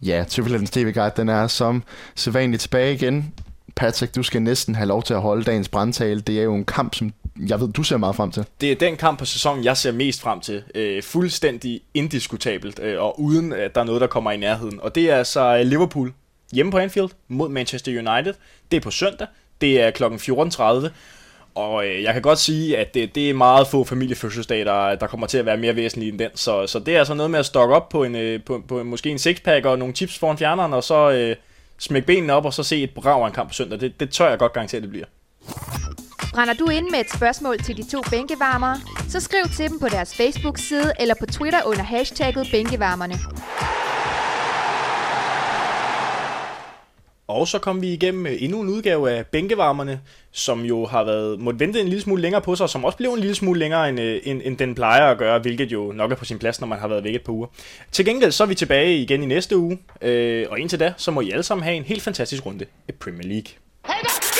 Ja, 0.01 0.25
Tvivlens 0.27 0.69
TV-guide, 0.69 1.13
den 1.17 1.29
er 1.29 1.47
som 1.47 1.83
sædvanligt 2.15 2.61
tilbage 2.61 2.93
igen. 2.93 3.33
Patrick, 3.75 4.15
du 4.15 4.23
skal 4.23 4.41
næsten 4.41 4.75
have 4.75 4.87
lov 4.87 5.03
til 5.03 5.13
at 5.13 5.21
holde 5.21 5.43
dagens 5.43 5.69
brandtale. 5.69 6.21
Det 6.21 6.39
er 6.39 6.43
jo 6.43 6.55
en 6.55 6.65
kamp, 6.65 6.95
som 6.95 7.13
jeg 7.49 7.61
ved, 7.61 7.73
du 7.73 7.83
ser 7.83 7.97
meget 7.97 8.15
frem 8.15 8.31
til. 8.31 8.45
Det 8.61 8.71
er 8.71 8.75
den 8.75 8.97
kamp 8.97 9.19
på 9.19 9.25
sæsonen, 9.25 9.63
jeg 9.63 9.77
ser 9.77 9.91
mest 9.91 10.21
frem 10.21 10.39
til. 10.39 10.63
Øh, 10.75 11.03
fuldstændig 11.03 11.81
indiskutabelt, 11.93 12.79
øh, 12.79 13.01
og 13.01 13.21
uden 13.21 13.53
at 13.53 13.75
der 13.75 13.81
er 13.81 13.85
noget, 13.85 14.01
der 14.01 14.07
kommer 14.07 14.31
i 14.31 14.37
nærheden. 14.37 14.79
Og 14.81 14.95
det 14.95 15.11
er 15.11 15.15
altså 15.15 15.57
øh, 15.57 15.65
Liverpool 15.65 16.13
hjemme 16.53 16.71
på 16.71 16.77
Anfield 16.77 17.09
mod 17.27 17.49
Manchester 17.49 17.91
United. 17.91 18.33
Det 18.71 18.77
er 18.77 18.81
på 18.81 18.91
søndag. 18.91 19.27
Det 19.61 19.81
er 19.81 19.91
kl. 19.91 20.03
14.30. 20.03 20.89
Og 21.55 21.87
øh, 21.87 22.03
jeg 22.03 22.13
kan 22.13 22.21
godt 22.21 22.39
sige, 22.39 22.77
at 22.77 22.93
det, 22.93 23.15
det 23.15 23.29
er 23.29 23.33
meget 23.33 23.67
få 23.67 23.83
familiefødselsdage, 23.83 24.65
der, 24.65 24.95
der 24.95 25.07
kommer 25.07 25.27
til 25.27 25.37
at 25.37 25.45
være 25.45 25.57
mere 25.57 25.75
væsentlige 25.75 26.11
end 26.11 26.19
den. 26.19 26.29
Så, 26.35 26.67
så 26.67 26.79
det 26.79 26.95
er 26.95 26.99
altså 26.99 27.13
noget 27.13 27.31
med 27.31 27.39
at 27.39 27.45
stokke 27.45 27.75
op 27.75 27.89
på, 27.89 28.03
en, 28.03 28.15
øh, 28.15 28.43
på, 28.43 28.63
på 28.67 28.83
måske 28.83 29.09
en 29.09 29.19
sixpack 29.19 29.65
og 29.65 29.79
nogle 29.79 29.93
chips 29.93 30.17
foran 30.17 30.37
fjerneren, 30.37 30.73
og 30.73 30.83
så 30.83 31.11
øh, 31.11 31.35
smække 31.77 32.05
benene 32.05 32.33
op 32.33 32.45
og 32.45 32.53
så 32.53 32.63
se 32.63 32.83
et 32.83 32.89
brav 32.89 33.23
af 33.23 33.27
en 33.27 33.33
kamp 33.33 33.49
på 33.49 33.53
søndag. 33.53 33.79
Det, 33.79 33.99
det 33.99 34.09
tør 34.09 34.29
jeg 34.29 34.39
godt 34.39 34.53
garantere, 34.53 34.81
det 34.81 34.89
bliver. 34.89 35.05
Brænder 36.33 36.53
du 36.53 36.69
ind 36.69 36.87
med 36.91 36.99
et 36.99 37.11
spørgsmål 37.15 37.57
til 37.59 37.77
de 37.77 37.89
to 37.91 38.01
bænkevarmere, 38.09 38.77
så 39.09 39.19
skriv 39.19 39.43
til 39.55 39.69
dem 39.69 39.79
på 39.79 39.87
deres 39.89 40.15
Facebook-side 40.15 40.93
eller 40.99 41.15
på 41.19 41.25
Twitter 41.25 41.63
under 41.65 41.83
hashtagget 41.83 42.47
bænkevarmerne. 42.51 43.15
Og 47.27 47.47
så 47.47 47.59
kom 47.59 47.81
vi 47.81 47.93
igennem 47.93 48.25
øh, 48.25 48.33
endnu 48.39 48.61
en 48.61 48.69
udgave 48.69 49.11
af 49.11 49.25
Bænkevarmerne, 49.25 50.01
som 50.31 50.61
jo 50.65 50.85
har 50.85 51.03
været 51.03 51.39
måtte 51.39 51.59
vente 51.59 51.79
en 51.79 51.87
lille 51.87 52.01
smule 52.01 52.21
længere 52.21 52.41
på 52.41 52.55
sig, 52.55 52.63
og 52.63 52.69
som 52.69 52.85
også 52.85 52.97
blev 52.97 53.09
en 53.09 53.19
lille 53.19 53.35
smule 53.35 53.59
længere, 53.59 53.89
end, 53.89 53.99
øh, 53.99 54.21
end, 54.23 54.41
end 54.43 54.57
den 54.57 54.75
plejer 54.75 55.11
at 55.11 55.17
gøre, 55.17 55.39
hvilket 55.39 55.71
jo 55.71 55.91
nok 55.91 56.11
er 56.11 56.15
på 56.15 56.25
sin 56.25 56.39
plads, 56.39 56.59
når 56.59 56.67
man 56.67 56.79
har 56.79 56.87
været 56.87 57.03
væk 57.03 57.15
et 57.15 57.21
par 57.21 57.33
uger. 57.33 57.47
Til 57.91 58.05
gengæld 58.05 58.31
så 58.31 58.43
er 58.43 58.47
vi 58.47 58.55
tilbage 58.55 58.97
igen 58.97 59.23
i 59.23 59.25
næste 59.25 59.57
uge, 59.57 59.79
øh, 60.01 60.45
og 60.49 60.59
indtil 60.59 60.79
da, 60.79 60.93
så 60.97 61.11
må 61.11 61.21
I 61.21 61.31
alle 61.31 61.43
sammen 61.43 61.63
have 61.63 61.75
en 61.75 61.83
helt 61.83 62.01
fantastisk 62.01 62.45
runde 62.45 62.65
i 62.89 62.91
Premier 62.91 63.27
League. 63.27 63.51
Hey, 63.85 64.36